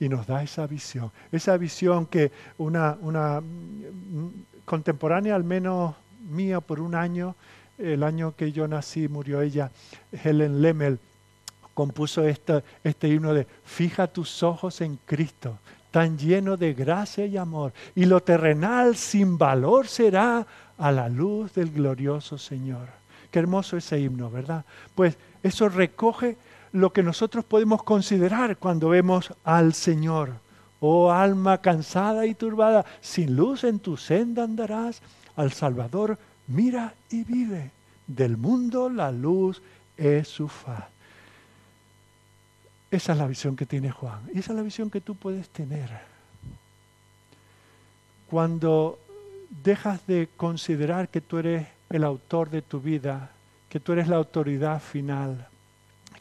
Y 0.00 0.08
nos 0.08 0.26
da 0.26 0.42
esa 0.42 0.66
visión, 0.66 1.10
esa 1.30 1.56
visión 1.56 2.06
que 2.06 2.32
una, 2.58 2.96
una 3.00 3.40
mm, 3.40 4.28
contemporánea, 4.64 5.34
al 5.34 5.44
menos 5.44 5.94
mía, 6.28 6.60
por 6.60 6.80
un 6.80 6.94
año, 6.94 7.36
el 7.78 8.02
año 8.02 8.34
que 8.36 8.52
yo 8.52 8.68
nací, 8.68 9.08
murió 9.08 9.40
ella, 9.40 9.70
Helen 10.12 10.60
Lemmel, 10.60 10.98
compuso 11.74 12.24
este, 12.24 12.62
este 12.84 13.08
himno 13.08 13.32
de 13.34 13.46
Fija 13.64 14.06
tus 14.06 14.42
ojos 14.42 14.80
en 14.80 14.98
Cristo, 15.04 15.58
tan 15.90 16.18
lleno 16.18 16.56
de 16.56 16.74
gracia 16.74 17.26
y 17.26 17.36
amor, 17.36 17.72
y 17.94 18.04
lo 18.04 18.20
terrenal 18.22 18.96
sin 18.96 19.38
valor 19.38 19.86
será 19.86 20.46
a 20.78 20.92
la 20.92 21.08
luz 21.08 21.52
del 21.54 21.70
glorioso 21.70 22.38
Señor. 22.38 23.01
Qué 23.32 23.38
hermoso 23.38 23.78
ese 23.78 23.98
himno, 23.98 24.30
¿verdad? 24.30 24.64
Pues 24.94 25.16
eso 25.42 25.70
recoge 25.70 26.36
lo 26.72 26.92
que 26.92 27.02
nosotros 27.02 27.44
podemos 27.46 27.82
considerar 27.82 28.58
cuando 28.58 28.90
vemos 28.90 29.32
al 29.42 29.72
Señor. 29.72 30.34
Oh 30.80 31.10
alma 31.10 31.58
cansada 31.58 32.26
y 32.26 32.34
turbada, 32.34 32.84
sin 33.00 33.34
luz 33.34 33.64
en 33.64 33.78
tu 33.78 33.96
senda 33.96 34.44
andarás. 34.44 35.00
Al 35.34 35.50
Salvador 35.52 36.18
mira 36.46 36.94
y 37.08 37.24
vive. 37.24 37.70
Del 38.06 38.36
mundo 38.36 38.90
la 38.90 39.10
luz 39.10 39.62
es 39.96 40.28
su 40.28 40.46
faz. 40.48 40.84
Esa 42.90 43.12
es 43.12 43.18
la 43.18 43.26
visión 43.26 43.56
que 43.56 43.64
tiene 43.64 43.90
Juan. 43.90 44.20
Y 44.34 44.40
esa 44.40 44.52
es 44.52 44.56
la 44.56 44.62
visión 44.62 44.90
que 44.90 45.00
tú 45.00 45.14
puedes 45.14 45.48
tener. 45.48 45.88
Cuando 48.28 48.98
dejas 49.64 50.06
de 50.06 50.28
considerar 50.36 51.08
que 51.08 51.22
tú 51.22 51.38
eres 51.38 51.66
el 51.92 52.04
autor 52.04 52.48
de 52.50 52.62
tu 52.62 52.80
vida, 52.80 53.30
que 53.68 53.78
tú 53.78 53.92
eres 53.92 54.08
la 54.08 54.16
autoridad 54.16 54.80
final, 54.80 55.46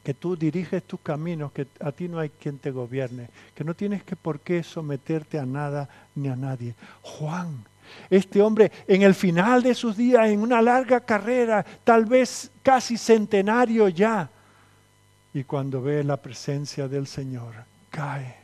que 0.03 0.13
tú 0.13 0.35
diriges 0.35 0.83
tus 0.83 0.99
caminos, 0.99 1.51
que 1.53 1.65
a 1.79 1.91
ti 1.91 2.09
no 2.09 2.19
hay 2.19 2.29
quien 2.29 2.59
te 2.59 2.71
gobierne, 2.71 3.29
que 3.55 3.63
no 3.63 3.73
tienes 3.73 4.03
que 4.03 4.15
por 4.15 4.41
qué 4.41 4.63
someterte 4.63 5.39
a 5.39 5.45
nada 5.45 5.87
ni 6.13 6.27
a 6.27 6.35
nadie. 6.35 6.75
Juan, 7.01 7.63
este 8.09 8.41
hombre 8.41 8.71
en 8.85 9.01
el 9.03 9.15
final 9.15 9.63
de 9.63 9.73
sus 9.73 9.95
días, 9.95 10.27
en 10.27 10.41
una 10.41 10.61
larga 10.61 10.99
carrera, 10.99 11.65
tal 11.83 12.05
vez 12.05 12.51
casi 12.61 12.97
centenario 12.97 13.87
ya, 13.87 14.29
y 15.33 15.45
cuando 15.45 15.81
ve 15.81 16.03
la 16.03 16.17
presencia 16.17 16.89
del 16.89 17.07
Señor, 17.07 17.53
cae. 17.89 18.35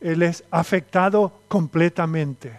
Él 0.00 0.22
es 0.22 0.42
afectado 0.50 1.42
completamente 1.46 2.52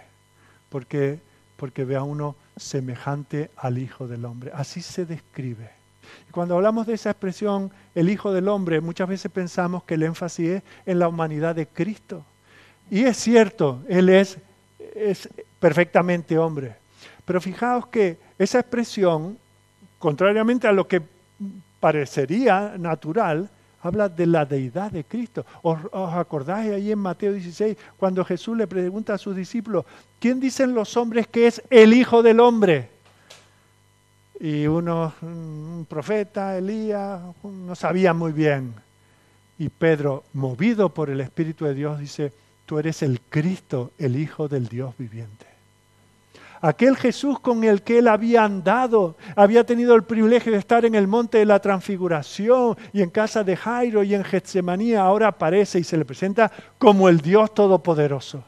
porque, 0.69 1.19
porque 1.57 1.83
ve 1.83 1.97
a 1.97 2.03
uno 2.03 2.37
semejante 2.55 3.51
al 3.57 3.77
Hijo 3.77 4.07
del 4.07 4.25
Hombre. 4.25 4.51
Así 4.53 4.81
se 4.81 5.05
describe. 5.05 5.69
Y 6.27 6.31
cuando 6.31 6.55
hablamos 6.55 6.87
de 6.87 6.93
esa 6.93 7.11
expresión, 7.11 7.71
el 7.95 8.09
Hijo 8.09 8.33
del 8.33 8.47
Hombre, 8.47 8.81
muchas 8.81 9.07
veces 9.07 9.31
pensamos 9.31 9.83
que 9.83 9.95
el 9.95 10.03
énfasis 10.03 10.49
es 10.49 10.63
en 10.85 10.99
la 10.99 11.07
humanidad 11.07 11.55
de 11.55 11.67
Cristo. 11.67 12.25
Y 12.89 13.03
es 13.03 13.17
cierto, 13.17 13.81
Él 13.87 14.09
es, 14.09 14.37
es 14.95 15.29
perfectamente 15.59 16.37
hombre. 16.37 16.75
Pero 17.25 17.39
fijaos 17.39 17.87
que 17.87 18.17
esa 18.37 18.59
expresión, 18.59 19.37
contrariamente 19.97 20.67
a 20.67 20.73
lo 20.73 20.87
que 20.87 21.01
parecería 21.79 22.75
natural, 22.77 23.49
habla 23.83 24.09
de 24.09 24.25
la 24.25 24.45
deidad 24.45 24.91
de 24.91 25.03
Cristo. 25.03 25.45
¿Os, 25.61 25.77
acordáis 25.93 26.71
ahí 26.71 26.91
en 26.91 26.99
Mateo 26.99 27.33
16 27.33 27.77
cuando 27.97 28.25
Jesús 28.25 28.57
le 28.57 28.65
pregunta 28.65 29.13
a 29.13 29.17
sus 29.17 29.35
discípulos, 29.35 29.85
¿quién 30.19 30.39
dicen 30.39 30.73
los 30.73 30.97
hombres 30.97 31.27
que 31.27 31.47
es 31.47 31.61
el 31.69 31.93
Hijo 31.93 32.23
del 32.23 32.39
Hombre? 32.39 32.89
Y 34.39 34.65
uno, 34.65 35.13
un 35.21 35.85
profeta, 35.87 36.57
Elías, 36.57 37.21
no 37.43 37.75
sabía 37.75 38.13
muy 38.13 38.31
bien. 38.31 38.73
Y 39.59 39.69
Pedro, 39.69 40.23
movido 40.33 40.89
por 40.89 41.09
el 41.09 41.21
Espíritu 41.21 41.65
de 41.65 41.73
Dios, 41.73 41.99
dice, 41.99 42.33
tú 42.65 42.79
eres 42.79 43.03
el 43.03 43.21
Cristo, 43.21 43.91
el 43.97 44.15
Hijo 44.15 44.47
del 44.47 44.67
Dios 44.67 44.95
viviente 44.97 45.52
aquel 46.63 46.95
Jesús 46.95 47.39
con 47.41 47.65
el 47.65 47.81
que 47.81 47.99
él 47.99 48.07
había 48.07 48.45
andado, 48.45 49.17
había 49.35 49.65
tenido 49.65 49.95
el 49.95 50.03
privilegio 50.03 50.53
de 50.53 50.57
estar 50.57 50.85
en 50.85 50.95
el 50.95 51.07
monte 51.07 51.39
de 51.39 51.45
la 51.45 51.59
transfiguración 51.59 52.77
y 52.93 53.01
en 53.01 53.09
casa 53.09 53.43
de 53.43 53.57
Jairo 53.57 54.01
y 54.01 54.15
en 54.15 54.23
Getsemaní, 54.23 54.95
ahora 54.95 55.27
aparece 55.27 55.79
y 55.79 55.83
se 55.83 55.97
le 55.97 56.05
presenta 56.05 56.49
como 56.77 57.09
el 57.09 57.19
Dios 57.19 57.53
Todopoderoso. 57.53 58.45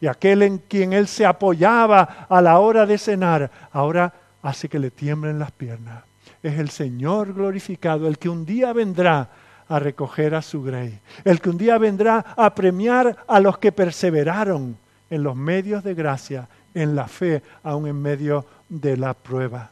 Y 0.00 0.06
aquel 0.06 0.40
en 0.40 0.56
quien 0.56 0.94
él 0.94 1.06
se 1.06 1.26
apoyaba 1.26 2.26
a 2.30 2.40
la 2.40 2.58
hora 2.58 2.86
de 2.86 2.96
cenar, 2.96 3.50
ahora 3.72 4.14
hace 4.40 4.70
que 4.70 4.78
le 4.78 4.90
tiemblen 4.90 5.38
las 5.38 5.50
piernas. 5.50 6.02
Es 6.42 6.58
el 6.58 6.70
Señor 6.70 7.34
glorificado, 7.34 8.08
el 8.08 8.16
que 8.16 8.30
un 8.30 8.46
día 8.46 8.72
vendrá 8.72 9.28
a 9.68 9.78
recoger 9.78 10.34
a 10.34 10.40
su 10.40 10.62
grey, 10.62 10.98
el 11.24 11.42
que 11.42 11.50
un 11.50 11.58
día 11.58 11.76
vendrá 11.76 12.24
a 12.38 12.54
premiar 12.54 13.18
a 13.28 13.38
los 13.38 13.58
que 13.58 13.70
perseveraron 13.70 14.78
en 15.10 15.22
los 15.22 15.36
medios 15.36 15.84
de 15.84 15.94
gracia 15.94 16.48
en 16.74 16.94
la 16.94 17.08
fe, 17.08 17.42
aún 17.62 17.86
en 17.86 18.00
medio 18.00 18.44
de 18.68 18.96
la 18.96 19.14
prueba. 19.14 19.70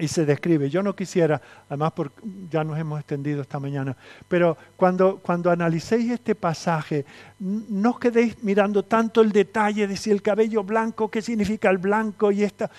Y 0.00 0.06
se 0.06 0.24
describe, 0.24 0.70
yo 0.70 0.80
no 0.80 0.94
quisiera, 0.94 1.40
además 1.68 1.92
porque 1.92 2.22
ya 2.48 2.62
nos 2.62 2.78
hemos 2.78 3.00
extendido 3.00 3.42
esta 3.42 3.58
mañana, 3.58 3.96
pero 4.28 4.56
cuando, 4.76 5.18
cuando 5.18 5.50
analicéis 5.50 6.12
este 6.12 6.36
pasaje, 6.36 7.04
no 7.40 7.90
os 7.90 7.98
quedéis 7.98 8.40
mirando 8.44 8.84
tanto 8.84 9.20
el 9.20 9.32
detalle 9.32 9.88
de 9.88 9.96
si 9.96 10.12
el 10.12 10.22
cabello 10.22 10.62
blanco, 10.62 11.10
qué 11.10 11.20
significa 11.20 11.68
el 11.68 11.78
blanco 11.78 12.30
y 12.30 12.44
esta, 12.44 12.70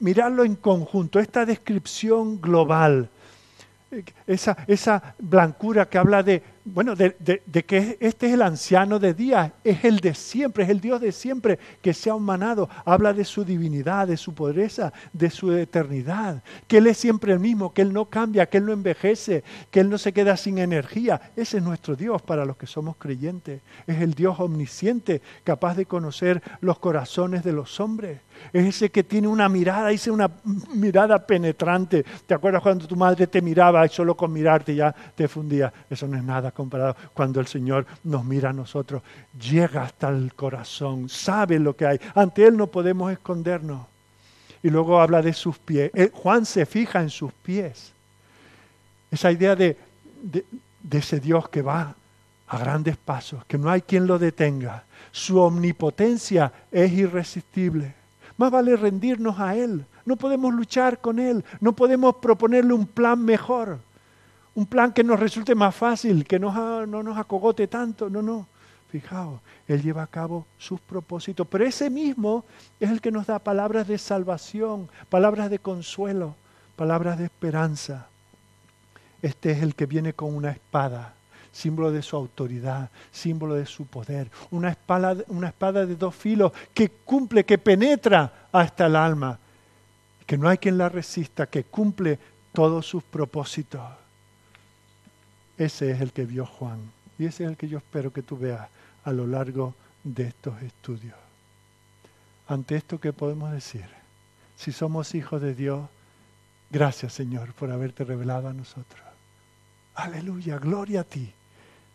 miradlo 0.00 0.42
en 0.44 0.56
conjunto, 0.56 1.20
esta 1.20 1.46
descripción 1.46 2.40
global, 2.40 3.08
esa, 4.26 4.56
esa 4.66 5.14
blancura 5.18 5.88
que 5.88 5.98
habla 5.98 6.22
de 6.22 6.42
bueno, 6.66 6.96
de, 6.96 7.14
que 7.66 7.98
este 8.00 8.26
es 8.26 8.32
el 8.32 8.40
anciano 8.40 8.98
de 8.98 9.12
día, 9.12 9.52
es 9.62 9.84
el 9.84 9.98
de 9.98 10.14
siempre, 10.14 10.64
es 10.64 10.70
el 10.70 10.80
Dios 10.80 10.98
de 10.98 11.12
siempre 11.12 11.58
que 11.82 11.92
se 11.92 12.08
ha 12.08 12.14
humanado. 12.14 12.70
Habla 12.86 13.12
de 13.12 13.26
su 13.26 13.44
divinidad, 13.44 14.08
de 14.08 14.16
su 14.16 14.34
pobreza, 14.34 14.90
de 15.12 15.28
su 15.28 15.52
eternidad, 15.52 16.42
que 16.66 16.78
Él 16.78 16.86
es 16.86 16.96
siempre 16.96 17.34
el 17.34 17.38
mismo, 17.38 17.74
que 17.74 17.82
Él 17.82 17.92
no 17.92 18.06
cambia, 18.06 18.46
que 18.46 18.58
Él 18.58 18.66
no 18.66 18.72
envejece, 18.72 19.44
que 19.70 19.80
Él 19.80 19.90
no 19.90 19.98
se 19.98 20.14
queda 20.14 20.38
sin 20.38 20.56
energía. 20.56 21.20
Ese 21.36 21.58
es 21.58 21.62
nuestro 21.62 21.96
Dios 21.96 22.22
para 22.22 22.46
los 22.46 22.56
que 22.56 22.66
somos 22.66 22.96
creyentes. 22.96 23.60
Es 23.86 24.00
el 24.00 24.14
Dios 24.14 24.40
omnisciente, 24.40 25.20
capaz 25.44 25.74
de 25.74 25.84
conocer 25.84 26.42
los 26.62 26.78
corazones 26.78 27.44
de 27.44 27.52
los 27.52 27.78
hombres. 27.78 28.20
Es 28.52 28.66
ese 28.66 28.90
que 28.90 29.02
tiene 29.02 29.28
una 29.28 29.48
mirada, 29.48 29.88
dice 29.88 30.10
una 30.10 30.30
mirada 30.74 31.26
penetrante. 31.26 32.04
¿Te 32.26 32.34
acuerdas 32.34 32.62
cuando 32.62 32.86
tu 32.86 32.96
madre 32.96 33.26
te 33.26 33.42
miraba 33.42 33.84
y 33.84 33.88
solo 33.88 34.16
con 34.16 34.32
mirarte 34.32 34.74
ya 34.74 34.94
te 35.14 35.28
fundía? 35.28 35.72
Eso 35.88 36.06
no 36.06 36.16
es 36.16 36.24
nada 36.24 36.50
comparado 36.50 36.96
cuando 37.12 37.40
el 37.40 37.46
Señor 37.46 37.86
nos 38.04 38.24
mira 38.24 38.50
a 38.50 38.52
nosotros. 38.52 39.02
Llega 39.38 39.82
hasta 39.82 40.08
el 40.08 40.34
corazón, 40.34 41.08
sabe 41.08 41.58
lo 41.58 41.76
que 41.76 41.86
hay. 41.86 42.00
Ante 42.14 42.46
Él 42.46 42.56
no 42.56 42.66
podemos 42.68 43.10
escondernos. 43.12 43.86
Y 44.62 44.70
luego 44.70 45.00
habla 45.00 45.20
de 45.20 45.32
sus 45.32 45.58
pies. 45.58 45.90
Eh, 45.94 46.10
Juan 46.12 46.46
se 46.46 46.64
fija 46.64 47.02
en 47.02 47.10
sus 47.10 47.32
pies. 47.32 47.92
Esa 49.10 49.30
idea 49.30 49.54
de, 49.54 49.76
de 50.22 50.98
ese 50.98 51.20
Dios 51.20 51.48
que 51.48 51.62
va 51.62 51.94
a 52.46 52.58
grandes 52.58 52.96
pasos, 52.96 53.44
que 53.46 53.58
no 53.58 53.70
hay 53.70 53.82
quien 53.82 54.06
lo 54.06 54.18
detenga. 54.18 54.84
Su 55.10 55.40
omnipotencia 55.40 56.52
es 56.70 56.92
irresistible. 56.92 57.94
Más 58.36 58.50
vale 58.50 58.76
rendirnos 58.76 59.38
a 59.38 59.56
Él. 59.56 59.86
No 60.04 60.16
podemos 60.16 60.52
luchar 60.52 61.00
con 61.00 61.18
Él. 61.18 61.44
No 61.60 61.74
podemos 61.74 62.16
proponerle 62.16 62.72
un 62.72 62.86
plan 62.86 63.24
mejor 63.24 63.78
un 64.54 64.66
plan 64.66 64.92
que 64.92 65.04
nos 65.04 65.18
resulte 65.18 65.54
más 65.54 65.74
fácil, 65.74 66.26
que 66.26 66.38
no, 66.38 66.86
no 66.86 67.02
nos 67.02 67.18
acogote 67.18 67.66
tanto. 67.66 68.08
No, 68.08 68.22
no. 68.22 68.46
Fijaos, 68.88 69.40
Él 69.66 69.82
lleva 69.82 70.04
a 70.04 70.06
cabo 70.06 70.46
sus 70.56 70.80
propósitos, 70.80 71.46
pero 71.48 71.64
ese 71.64 71.90
mismo 71.90 72.44
es 72.78 72.90
el 72.90 73.00
que 73.00 73.10
nos 73.10 73.26
da 73.26 73.40
palabras 73.40 73.88
de 73.88 73.98
salvación, 73.98 74.88
palabras 75.08 75.50
de 75.50 75.58
consuelo, 75.58 76.36
palabras 76.76 77.18
de 77.18 77.24
esperanza. 77.24 78.06
Este 79.20 79.50
es 79.50 79.62
el 79.62 79.74
que 79.74 79.86
viene 79.86 80.12
con 80.12 80.32
una 80.32 80.52
espada, 80.52 81.14
símbolo 81.54 81.92
de 81.92 82.02
su 82.02 82.16
autoridad, 82.16 82.90
símbolo 83.12 83.54
de 83.54 83.64
su 83.64 83.86
poder, 83.86 84.28
una 84.50 84.70
espada, 84.70 85.16
una 85.28 85.48
espada 85.48 85.86
de 85.86 85.94
dos 85.94 86.14
filos 86.14 86.52
que 86.74 86.90
cumple, 86.90 87.44
que 87.44 87.58
penetra 87.58 88.48
hasta 88.50 88.86
el 88.86 88.96
alma, 88.96 89.38
que 90.26 90.36
no 90.36 90.48
hay 90.48 90.58
quien 90.58 90.76
la 90.76 90.88
resista, 90.88 91.46
que 91.46 91.62
cumple 91.62 92.18
todos 92.52 92.86
sus 92.86 93.04
propósitos. 93.04 93.80
Ese 95.56 95.92
es 95.92 96.00
el 96.00 96.12
que 96.12 96.24
vio 96.24 96.44
Juan 96.44 96.80
y 97.18 97.26
ese 97.26 97.44
es 97.44 97.50
el 97.50 97.56
que 97.56 97.68
yo 97.68 97.78
espero 97.78 98.12
que 98.12 98.22
tú 98.22 98.36
veas 98.36 98.68
a 99.04 99.12
lo 99.12 99.24
largo 99.24 99.76
de 100.02 100.24
estos 100.24 100.60
estudios. 100.60 101.14
Ante 102.48 102.74
esto, 102.74 102.98
¿qué 102.98 103.12
podemos 103.12 103.52
decir? 103.52 103.86
Si 104.56 104.72
somos 104.72 105.14
hijos 105.14 105.40
de 105.40 105.54
Dios, 105.54 105.88
gracias 106.68 107.12
Señor 107.12 107.52
por 107.54 107.70
haberte 107.70 108.02
revelado 108.02 108.48
a 108.48 108.52
nosotros. 108.52 109.04
Aleluya, 109.94 110.58
gloria 110.58 111.02
a 111.02 111.04
ti. 111.04 111.32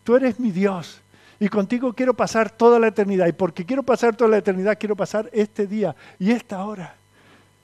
Tú 0.04 0.16
eres 0.16 0.40
mi 0.40 0.50
Dios 0.50 1.02
y 1.38 1.48
contigo 1.48 1.94
quiero 1.94 2.12
pasar 2.12 2.50
toda 2.50 2.78
la 2.78 2.88
eternidad. 2.88 3.26
Y 3.26 3.32
porque 3.32 3.64
quiero 3.64 3.82
pasar 3.82 4.14
toda 4.14 4.30
la 4.30 4.36
eternidad, 4.36 4.76
quiero 4.78 4.94
pasar 4.94 5.30
este 5.32 5.66
día 5.66 5.96
y 6.18 6.30
esta 6.30 6.64
hora. 6.64 6.94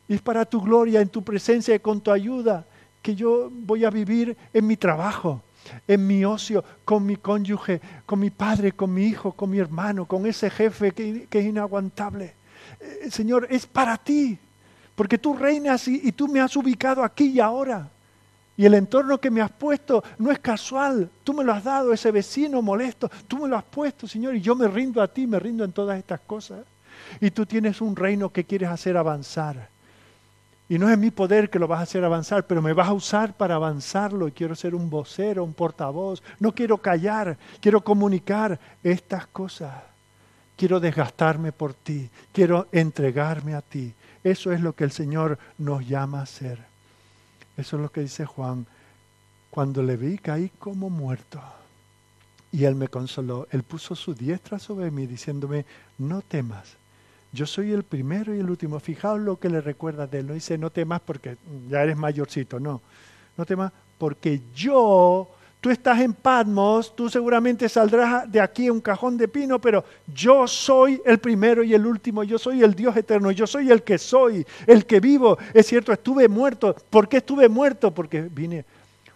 Y 0.08 0.14
es 0.14 0.22
para 0.22 0.46
tu 0.46 0.62
gloria, 0.62 1.00
en 1.02 1.08
tu 1.08 1.22
presencia 1.22 1.74
y 1.74 1.80
con 1.80 2.00
tu 2.00 2.10
ayuda, 2.10 2.64
que 3.02 3.14
yo 3.14 3.50
voy 3.50 3.84
a 3.84 3.90
vivir 3.90 4.34
en 4.52 4.66
mi 4.66 4.76
trabajo, 4.78 5.42
en 5.86 6.06
mi 6.06 6.24
ocio, 6.24 6.64
con 6.84 7.04
mi 7.04 7.16
cónyuge, 7.16 7.80
con 8.06 8.18
mi 8.18 8.30
padre, 8.30 8.72
con 8.72 8.94
mi 8.94 9.04
hijo, 9.04 9.32
con 9.32 9.50
mi 9.50 9.58
hermano, 9.58 10.06
con 10.06 10.24
ese 10.26 10.48
jefe 10.48 10.92
que, 10.92 11.28
es 11.30 11.44
inaguantable. 11.44 12.34
Eh, 12.80 13.10
Señor, 13.10 13.46
es 13.50 13.66
para 13.66 13.98
ti, 13.98 14.38
porque 14.94 15.18
tú 15.18 15.36
reinas 15.36 15.86
y, 15.86 16.00
y 16.02 16.12
tú 16.12 16.28
me 16.28 16.40
has 16.40 16.56
ubicado 16.56 17.02
aquí 17.02 17.26
y 17.26 17.40
ahora. 17.40 17.90
Y 18.56 18.64
el 18.64 18.74
entorno 18.74 19.18
que 19.18 19.30
me 19.30 19.42
has 19.42 19.50
puesto 19.50 20.02
no 20.18 20.30
es 20.30 20.38
casual. 20.38 21.10
Tú 21.22 21.34
me 21.34 21.44
lo 21.44 21.52
has 21.52 21.64
dado, 21.64 21.92
ese 21.92 22.10
vecino 22.10 22.62
molesto. 22.62 23.10
Tú 23.28 23.38
me 23.38 23.48
lo 23.48 23.56
has 23.56 23.64
puesto, 23.64 24.08
Señor, 24.08 24.34
y 24.34 24.40
yo 24.40 24.54
me 24.54 24.66
rindo 24.66 25.02
a 25.02 25.08
ti, 25.08 25.26
me 25.26 25.38
rindo 25.38 25.64
en 25.64 25.72
todas 25.72 25.98
estas 25.98 26.20
cosas. 26.20 26.64
Y 27.20 27.30
tú 27.30 27.44
tienes 27.44 27.80
un 27.80 27.94
reino 27.94 28.30
que 28.30 28.44
quieres 28.44 28.70
hacer 28.70 28.96
avanzar. 28.96 29.68
Y 30.68 30.78
no 30.78 30.90
es 30.90 30.98
mi 30.98 31.10
poder 31.10 31.48
que 31.48 31.58
lo 31.58 31.68
vas 31.68 31.80
a 31.80 31.82
hacer 31.82 32.04
avanzar, 32.04 32.46
pero 32.46 32.60
me 32.60 32.72
vas 32.72 32.88
a 32.88 32.92
usar 32.92 33.34
para 33.34 33.54
avanzarlo. 33.54 34.26
Y 34.26 34.32
quiero 34.32 34.54
ser 34.54 34.74
un 34.74 34.88
vocero, 34.88 35.44
un 35.44 35.52
portavoz. 35.52 36.22
No 36.40 36.52
quiero 36.52 36.78
callar, 36.78 37.36
quiero 37.60 37.82
comunicar 37.82 38.58
estas 38.82 39.26
cosas. 39.26 39.74
Quiero 40.56 40.80
desgastarme 40.80 41.52
por 41.52 41.74
ti, 41.74 42.08
quiero 42.32 42.66
entregarme 42.72 43.54
a 43.54 43.60
ti. 43.60 43.92
Eso 44.24 44.50
es 44.52 44.62
lo 44.62 44.72
que 44.72 44.84
el 44.84 44.90
Señor 44.90 45.38
nos 45.58 45.86
llama 45.86 46.20
a 46.20 46.22
hacer. 46.22 46.75
Eso 47.56 47.76
es 47.76 47.82
lo 47.82 47.90
que 47.90 48.02
dice 48.02 48.26
Juan. 48.26 48.66
Cuando 49.50 49.82
le 49.82 49.96
vi 49.96 50.18
caí 50.18 50.50
como 50.58 50.90
muerto. 50.90 51.40
Y 52.52 52.64
Él 52.64 52.74
me 52.74 52.88
consoló. 52.88 53.48
Él 53.50 53.62
puso 53.62 53.94
su 53.94 54.14
diestra 54.14 54.58
sobre 54.58 54.90
mí 54.90 55.06
diciéndome, 55.06 55.66
no 55.98 56.22
temas 56.22 56.76
yo 57.36 57.46
soy 57.46 57.72
el 57.72 57.84
primero 57.84 58.34
y 58.34 58.40
el 58.40 58.50
último. 58.50 58.80
Fijaos 58.80 59.20
lo 59.20 59.38
que 59.38 59.48
le 59.48 59.60
recuerda 59.60 60.06
de 60.06 60.20
él. 60.20 60.26
No 60.26 60.34
dice, 60.34 60.58
no 60.58 60.70
temas 60.70 61.00
porque 61.02 61.36
ya 61.68 61.82
eres 61.82 61.96
mayorcito. 61.96 62.58
No, 62.58 62.80
no 63.36 63.44
temas 63.44 63.72
porque 63.98 64.40
yo, 64.54 65.28
tú 65.66 65.72
estás 65.72 65.98
en 65.98 66.14
Patmos, 66.14 66.94
tú 66.94 67.10
seguramente 67.10 67.68
saldrás 67.68 68.30
de 68.30 68.40
aquí 68.40 68.70
un 68.70 68.80
cajón 68.80 69.16
de 69.16 69.26
pino, 69.26 69.60
pero 69.60 69.84
yo 70.06 70.46
soy 70.46 71.02
el 71.04 71.18
primero 71.18 71.64
y 71.64 71.74
el 71.74 71.84
último, 71.84 72.22
yo 72.22 72.38
soy 72.38 72.62
el 72.62 72.72
Dios 72.72 72.96
eterno, 72.96 73.32
yo 73.32 73.48
soy 73.48 73.72
el 73.72 73.82
que 73.82 73.98
soy, 73.98 74.46
el 74.64 74.86
que 74.86 75.00
vivo. 75.00 75.36
Es 75.52 75.66
cierto, 75.66 75.92
estuve 75.92 76.28
muerto. 76.28 76.76
¿Por 76.88 77.08
qué 77.08 77.16
estuve 77.16 77.48
muerto? 77.48 77.90
Porque 77.90 78.22
vine 78.22 78.64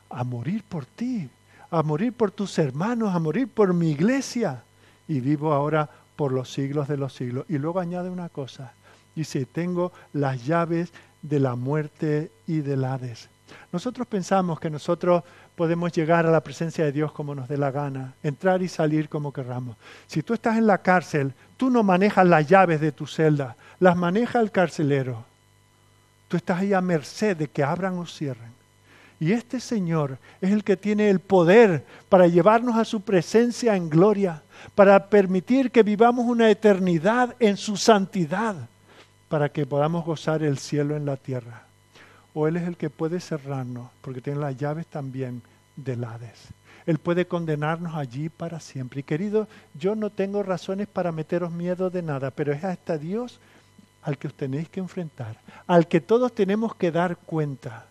a 0.09 0.25
morir 0.25 0.65
por 0.69 0.87
ti, 0.87 1.31
a 1.71 1.85
morir 1.85 2.13
por 2.15 2.33
tus 2.33 2.59
hermanos, 2.59 3.15
a 3.15 3.21
morir 3.21 3.47
por 3.47 3.73
mi 3.73 3.93
iglesia. 3.93 4.65
Y 5.07 5.21
vivo 5.21 5.53
ahora 5.53 5.89
por 6.17 6.33
los 6.33 6.53
siglos 6.53 6.89
de 6.89 6.97
los 6.97 7.15
siglos. 7.15 7.45
Y 7.49 7.59
luego 7.59 7.79
añade 7.79 8.11
una 8.11 8.29
cosa, 8.29 8.73
dice, 9.15 9.47
tengo 9.47 9.93
las 10.13 10.45
llaves 10.45 10.93
de 11.23 11.39
la 11.39 11.55
muerte 11.55 12.33
y 12.49 12.59
del 12.59 12.85
Hades. 12.85 13.29
Nosotros 13.73 14.07
pensamos 14.07 14.59
que 14.59 14.71
nosotros 14.71 15.23
podemos 15.57 15.93
llegar 15.93 16.27
a 16.27 16.31
la 16.31 16.43
presencia 16.43 16.85
de 16.85 16.93
Dios 16.93 17.13
como 17.13 17.35
nos 17.35 17.49
dé 17.49 17.57
la 17.57 17.71
gana, 17.71 18.15
entrar 18.23 18.63
y 18.63 18.69
salir 18.69 19.09
como 19.09 19.33
querramos. 19.33 19.77
Si 20.07 20.23
tú 20.23 20.35
estás 20.35 20.57
en 20.57 20.67
la 20.67 20.79
cárcel, 20.79 21.33
tú 21.57 21.71
no 21.71 21.83
manejas 21.83 22.27
las 22.27 22.49
llaves 22.49 22.81
de 22.81 22.93
tu 22.93 23.07
celda, 23.07 23.57
las 23.79 23.97
maneja 23.97 24.41
el 24.41 24.51
carcelero. 24.51 25.25
Tú 26.29 26.37
estás 26.37 26.61
ahí 26.61 26.73
a 26.73 26.81
merced 26.81 27.37
de 27.37 27.49
que 27.49 27.63
abran 27.63 27.99
o 27.99 28.07
cierren. 28.07 28.53
Y 29.19 29.33
este 29.33 29.61
Señor 29.61 30.17
es 30.41 30.51
el 30.51 30.65
que 30.65 30.79
tiene 30.79 31.11
el 31.11 31.21
poder 31.21 31.85
para 32.09 32.27
llevarnos 32.27 32.77
a 32.77 32.87
su 32.87 33.03
presencia 33.03 33.77
en 33.77 33.91
gloria, 33.91 34.43
para 34.75 35.09
permitir 35.09 35.71
que 35.71 35.83
vivamos 35.83 36.25
una 36.25 36.51
eternidad 36.51 37.37
en 37.39 37.59
su 37.59 37.77
santidad, 37.77 38.57
para 39.29 39.51
que 39.51 39.67
podamos 39.67 40.07
gozar 40.07 40.43
el 40.43 40.59
cielo 40.59 40.97
en 40.97 41.05
la 41.05 41.19
tierra. 41.19 41.70
O 42.35 42.47
Él 42.47 42.57
es 42.57 42.67
el 42.67 42.77
que 42.77 42.91
puede 42.91 43.21
cerrarnos, 43.21 43.91
porque 44.01 44.21
tiene 44.21 44.41
las 44.41 44.57
llaves 44.57 44.87
también 44.87 45.43
del 45.77 46.05
Hades. 46.05 46.49
Él 46.87 46.99
puede 46.99 47.27
condenarnos 47.27 47.95
allí 47.95 48.29
para 48.29 48.61
siempre. 48.61 49.01
Y 49.01 49.03
querido, 49.03 49.49
yo 49.75 49.95
no 49.95 50.11
tengo 50.11 50.43
razones 50.43 50.89
para 50.89 51.13
meteros 51.13 51.53
miedo 51.53 51.91
de 51.91 52.03
nada, 52.03 52.31
pero 52.31 52.53
es 52.53 52.65
a 52.65 52.73
este 52.73 52.99
Dios 52.99 53.41
al 54.03 54.17
que 54.17 54.29
os 54.29 54.35
tenéis 54.35 54.69
que 54.69 54.81
enfrentar, 54.81 55.37
al 55.67 55.87
que 55.87 56.01
todos 56.01 56.35
tenemos 56.35 56.75
que 56.75 56.91
dar 56.91 57.17
cuenta 57.17 57.87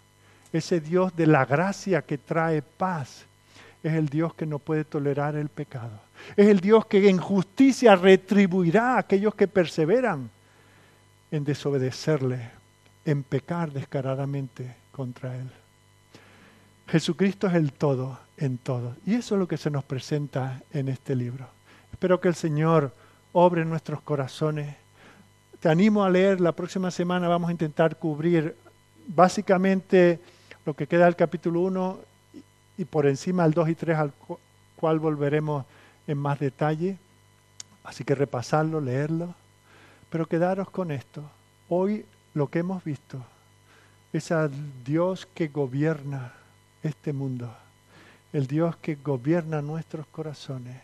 ese 0.51 0.79
Dios 0.79 1.15
de 1.15 1.27
la 1.27 1.45
gracia 1.45 2.01
que 2.01 2.17
trae 2.17 2.61
paz, 2.61 3.25
es 3.83 3.93
el 3.93 4.09
Dios 4.09 4.33
que 4.33 4.45
no 4.45 4.59
puede 4.59 4.83
tolerar 4.83 5.35
el 5.35 5.49
pecado. 5.49 6.01
Es 6.35 6.47
el 6.47 6.59
Dios 6.59 6.85
que 6.85 7.07
en 7.07 7.17
justicia 7.17 7.95
retribuirá 7.95 8.95
a 8.95 8.99
aquellos 8.99 9.35
que 9.35 9.47
perseveran 9.47 10.29
en 11.31 11.43
desobedecerle, 11.43 12.49
en 13.05 13.23
pecar 13.23 13.71
descaradamente 13.71 14.75
contra 14.91 15.35
Él. 15.35 15.49
Jesucristo 16.87 17.47
es 17.47 17.53
el 17.53 17.71
todo 17.73 18.19
en 18.37 18.57
todo. 18.57 18.95
Y 19.05 19.15
eso 19.15 19.35
es 19.35 19.39
lo 19.39 19.47
que 19.47 19.57
se 19.57 19.69
nos 19.69 19.83
presenta 19.83 20.61
en 20.73 20.89
este 20.89 21.15
libro. 21.15 21.47
Espero 21.91 22.19
que 22.19 22.29
el 22.29 22.35
Señor 22.35 22.93
obre 23.33 23.65
nuestros 23.65 24.01
corazones. 24.01 24.75
Te 25.59 25.69
animo 25.69 26.03
a 26.03 26.09
leer, 26.09 26.39
la 26.41 26.53
próxima 26.53 26.89
semana 26.89 27.27
vamos 27.27 27.49
a 27.49 27.51
intentar 27.51 27.97
cubrir 27.97 28.55
básicamente 29.07 30.19
lo 30.65 30.73
que 30.73 30.87
queda 30.87 31.05
del 31.05 31.15
capítulo 31.15 31.61
1 31.61 31.99
y 32.77 32.85
por 32.85 33.05
encima 33.05 33.45
el 33.45 33.53
2 33.53 33.69
y 33.69 33.75
3 33.75 33.97
al 33.97 34.13
cual 34.75 34.99
volveremos 34.99 35.65
en 36.07 36.17
más 36.17 36.39
detalle. 36.39 36.97
Así 37.83 38.03
que 38.03 38.15
repasarlo, 38.15 38.79
leerlo. 38.79 39.35
Pero 40.09 40.27
quedaros 40.27 40.69
con 40.69 40.91
esto. 40.91 41.23
Hoy 41.67 42.05
lo 42.33 42.47
que 42.47 42.59
hemos 42.59 42.83
visto. 42.83 43.23
Es 44.13 44.31
al 44.31 44.51
Dios 44.83 45.27
que 45.33 45.47
gobierna 45.47 46.33
este 46.83 47.13
mundo, 47.13 47.53
el 48.33 48.47
Dios 48.47 48.75
que 48.77 48.95
gobierna 48.95 49.61
nuestros 49.61 50.07
corazones, 50.07 50.81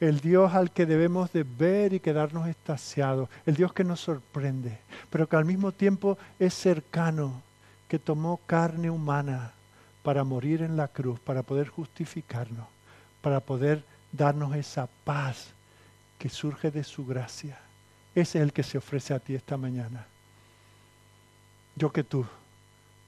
el 0.00 0.20
Dios 0.20 0.54
al 0.54 0.70
que 0.70 0.86
debemos 0.86 1.32
de 1.32 1.44
ver 1.44 1.92
y 1.92 2.00
quedarnos 2.00 2.48
estaciados, 2.48 3.28
el 3.46 3.54
Dios 3.54 3.72
que 3.72 3.84
nos 3.84 4.00
sorprende, 4.00 4.78
pero 5.10 5.28
que 5.28 5.36
al 5.36 5.44
mismo 5.44 5.72
tiempo 5.72 6.18
es 6.38 6.54
cercano, 6.54 7.42
que 7.88 7.98
tomó 7.98 8.40
carne 8.46 8.88
humana 8.88 9.52
para 10.02 10.24
morir 10.24 10.62
en 10.62 10.76
la 10.76 10.88
cruz, 10.88 11.20
para 11.20 11.42
poder 11.42 11.68
justificarnos, 11.68 12.66
para 13.20 13.40
poder 13.40 13.84
darnos 14.10 14.56
esa 14.56 14.88
paz 15.04 15.50
que 16.18 16.28
surge 16.28 16.70
de 16.70 16.84
su 16.84 17.04
gracia. 17.04 17.58
Ese 18.14 18.38
es 18.38 18.42
el 18.42 18.52
que 18.52 18.62
se 18.62 18.78
ofrece 18.78 19.14
a 19.14 19.18
ti 19.18 19.34
esta 19.34 19.56
mañana. 19.56 20.06
Yo 21.76 21.92
que 21.92 22.04
tú 22.04 22.24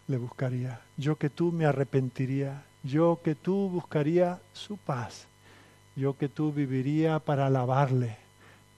le 0.08 0.18
buscaría, 0.18 0.80
yo 0.96 1.16
que 1.16 1.30
tú 1.30 1.52
me 1.52 1.66
arrepentiría, 1.66 2.64
yo 2.82 3.20
que 3.22 3.34
tú 3.34 3.68
buscaría 3.68 4.40
su 4.52 4.76
paz, 4.76 5.26
yo 5.96 6.16
que 6.16 6.28
tú 6.28 6.52
viviría 6.52 7.18
para 7.18 7.46
alabarle, 7.46 8.16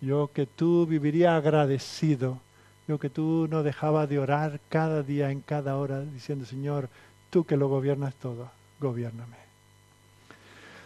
yo 0.01 0.31
que 0.33 0.47
tú 0.47 0.87
viviría 0.87 1.37
agradecido 1.37 2.41
yo 2.89 2.99
que 2.99 3.11
tú 3.11 3.49
no 3.51 3.63
dejabas 3.63 4.09
de 4.09 4.19
orar 4.19 4.61
cada 4.69 5.03
día, 5.03 5.31
en 5.31 5.41
cada 5.41 5.77
hora, 5.77 6.03
diciendo, 6.03 6.45
Señor, 6.47 6.89
tú 7.31 7.45
que 7.45 7.57
lo 7.57 7.69
gobiernas 7.69 8.15
todo, 8.15 8.49
gobiername. 8.81 9.37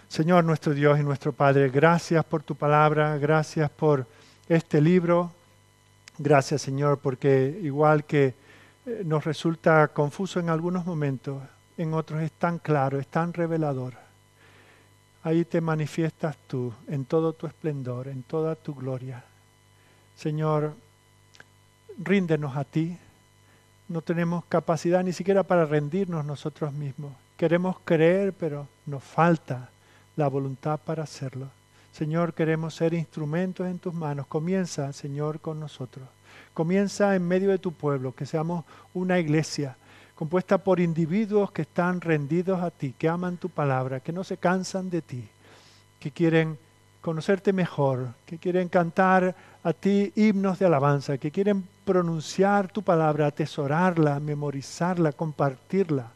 Señor 0.08 0.44
nuestro 0.44 0.72
Dios 0.72 0.98
y 0.98 1.02
nuestro 1.02 1.32
Padre, 1.32 1.68
gracias 1.68 2.24
por 2.24 2.42
tu 2.42 2.54
palabra, 2.54 3.18
gracias 3.18 3.70
por 3.70 4.06
este 4.48 4.80
libro. 4.80 5.30
Gracias 6.18 6.62
Señor, 6.62 6.98
porque 6.98 7.60
igual 7.62 8.04
que 8.04 8.34
nos 9.04 9.24
resulta 9.24 9.88
confuso 9.88 10.40
en 10.40 10.50
algunos 10.50 10.86
momentos, 10.86 11.42
en 11.76 11.94
otros 11.94 12.22
es 12.22 12.32
tan 12.32 12.58
claro, 12.58 12.98
es 12.98 13.06
tan 13.06 13.32
revelador. 13.32 13.94
Ahí 15.22 15.44
te 15.44 15.60
manifiestas 15.60 16.36
tú 16.46 16.72
en 16.88 17.04
todo 17.04 17.32
tu 17.32 17.46
esplendor, 17.46 18.08
en 18.08 18.22
toda 18.22 18.54
tu 18.54 18.74
gloria. 18.74 19.22
Señor, 20.16 20.74
ríndenos 21.98 22.56
a 22.56 22.64
ti. 22.64 22.96
No 23.88 24.02
tenemos 24.02 24.44
capacidad 24.46 25.02
ni 25.02 25.12
siquiera 25.12 25.42
para 25.42 25.66
rendirnos 25.66 26.24
nosotros 26.24 26.72
mismos. 26.72 27.12
Queremos 27.36 27.76
creer, 27.84 28.32
pero 28.32 28.66
nos 28.86 29.02
falta 29.02 29.70
la 30.16 30.28
voluntad 30.28 30.78
para 30.78 31.02
hacerlo. 31.02 31.48
Señor, 31.92 32.34
queremos 32.34 32.74
ser 32.74 32.94
instrumentos 32.94 33.66
en 33.66 33.78
tus 33.78 33.92
manos. 33.92 34.26
Comienza, 34.26 34.92
Señor, 34.92 35.40
con 35.40 35.58
nosotros. 35.58 36.06
Comienza 36.54 37.14
en 37.14 37.26
medio 37.26 37.50
de 37.50 37.58
tu 37.58 37.72
pueblo, 37.72 38.14
que 38.14 38.26
seamos 38.26 38.64
una 38.94 39.18
iglesia 39.18 39.76
compuesta 40.20 40.58
por 40.58 40.80
individuos 40.80 41.50
que 41.50 41.62
están 41.62 41.98
rendidos 42.02 42.60
a 42.60 42.70
ti, 42.70 42.94
que 42.98 43.08
aman 43.08 43.38
tu 43.38 43.48
palabra, 43.48 44.00
que 44.00 44.12
no 44.12 44.22
se 44.22 44.36
cansan 44.36 44.90
de 44.90 45.00
ti, 45.00 45.26
que 45.98 46.10
quieren 46.10 46.58
conocerte 47.00 47.54
mejor, 47.54 48.08
que 48.26 48.36
quieren 48.36 48.68
cantar 48.68 49.34
a 49.62 49.72
ti 49.72 50.12
himnos 50.14 50.58
de 50.58 50.66
alabanza, 50.66 51.16
que 51.16 51.30
quieren 51.30 51.66
pronunciar 51.86 52.70
tu 52.70 52.82
palabra, 52.82 53.28
atesorarla, 53.28 54.20
memorizarla, 54.20 55.12
compartirla, 55.12 56.12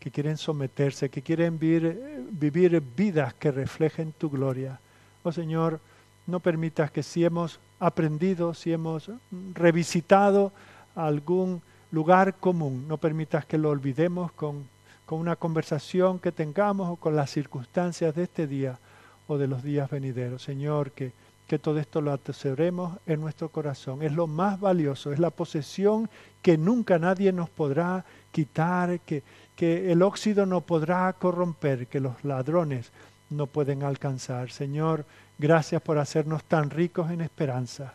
que 0.00 0.10
quieren 0.10 0.36
someterse, 0.36 1.08
que 1.08 1.22
quieren 1.22 1.56
vivir, 1.56 2.26
vivir 2.32 2.82
vidas 2.96 3.34
que 3.34 3.52
reflejen 3.52 4.12
tu 4.12 4.28
gloria. 4.28 4.80
Oh 5.22 5.30
Señor, 5.30 5.78
no 6.26 6.40
permitas 6.40 6.90
que 6.90 7.04
si 7.04 7.24
hemos 7.24 7.60
aprendido, 7.80 8.54
si 8.54 8.72
hemos 8.72 9.10
revisitado 9.54 10.52
algún 10.94 11.62
lugar 11.90 12.34
común, 12.34 12.86
no 12.86 12.98
permitas 12.98 13.44
que 13.46 13.58
lo 13.58 13.70
olvidemos 13.70 14.30
con, 14.32 14.68
con 15.06 15.18
una 15.18 15.34
conversación 15.34 16.18
que 16.18 16.30
tengamos 16.30 16.88
o 16.88 16.96
con 16.96 17.16
las 17.16 17.30
circunstancias 17.30 18.14
de 18.14 18.24
este 18.24 18.46
día 18.46 18.78
o 19.26 19.38
de 19.38 19.48
los 19.48 19.62
días 19.62 19.90
venideros. 19.90 20.42
Señor, 20.42 20.92
que 20.92 21.12
que 21.50 21.58
todo 21.58 21.80
esto 21.80 22.00
lo 22.00 22.12
atesoremos 22.12 22.98
en 23.06 23.20
nuestro 23.20 23.48
corazón. 23.48 24.04
Es 24.04 24.12
lo 24.12 24.28
más 24.28 24.60
valioso, 24.60 25.12
es 25.12 25.18
la 25.18 25.30
posesión 25.30 26.08
que 26.42 26.56
nunca 26.56 26.96
nadie 27.00 27.32
nos 27.32 27.50
podrá 27.50 28.04
quitar, 28.30 29.00
que, 29.00 29.24
que 29.56 29.90
el 29.90 30.02
óxido 30.02 30.46
no 30.46 30.60
podrá 30.60 31.12
corromper, 31.14 31.88
que 31.88 31.98
los 31.98 32.22
ladrones 32.22 32.92
no 33.30 33.48
pueden 33.48 33.82
alcanzar. 33.82 34.52
Señor, 34.52 35.04
gracias 35.40 35.80
por 35.82 35.98
hacernos 35.98 36.44
tan 36.44 36.70
ricos 36.70 37.10
en 37.10 37.20
esperanza. 37.20 37.94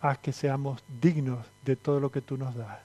Haz 0.00 0.18
que 0.18 0.32
seamos 0.32 0.82
dignos 1.00 1.46
de 1.64 1.76
todo 1.76 2.00
lo 2.00 2.10
que 2.10 2.22
tú 2.22 2.36
nos 2.36 2.54
das. 2.54 2.78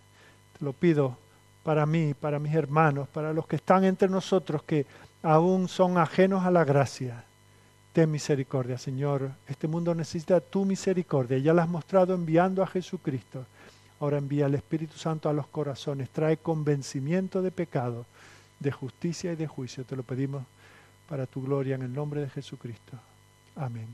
Te 0.57 0.65
lo 0.65 0.73
pido 0.73 1.18
para 1.64 1.86
mí, 1.86 2.14
para 2.14 2.40
mis 2.40 2.53
hermanos, 2.53 3.07
para 3.07 3.34
los 3.34 3.48
que 3.48 3.56
están 3.56 3.86
entre 3.86 4.10
nosotros 4.10 4.64
que 4.64 4.86
aún 5.23 5.68
son 5.68 5.98
ajenos 5.98 6.45
a 6.45 6.52
la 6.52 6.64
gracia 6.64 7.23
ten 7.95 8.11
misericordia, 8.11 8.77
Señor. 8.77 9.32
Este 9.48 9.69
mundo 9.69 9.95
necesita 9.95 10.41
tu 10.41 10.65
misericordia. 10.65 11.38
Ya 11.38 11.53
la 11.53 11.64
has 11.64 11.69
mostrado 11.69 12.14
enviando 12.14 12.61
a 12.61 12.68
Jesucristo. 12.68 13.45
Ahora 14.02 14.18
envía 14.18 14.48
el 14.48 14.56
Espíritu 14.56 14.98
Santo 14.98 15.30
a 15.30 15.34
los 15.34 15.48
corazones. 15.48 16.10
Trae 16.10 16.36
convencimiento 16.36 17.41
de 17.41 17.52
pecado, 17.52 18.06
de 18.60 18.69
justicia 18.73 19.32
y 19.32 19.38
de 19.38 19.48
juicio. 19.48 19.86
Te 19.86 19.95
lo 19.95 20.03
pedimos 20.03 20.44
para 21.07 21.26
tu 21.26 21.41
gloria 21.41 21.76
en 21.76 21.84
el 21.84 21.94
nombre 21.94 22.19
de 22.19 22.30
Jesucristo. 22.30 22.98
Amén. 23.56 23.88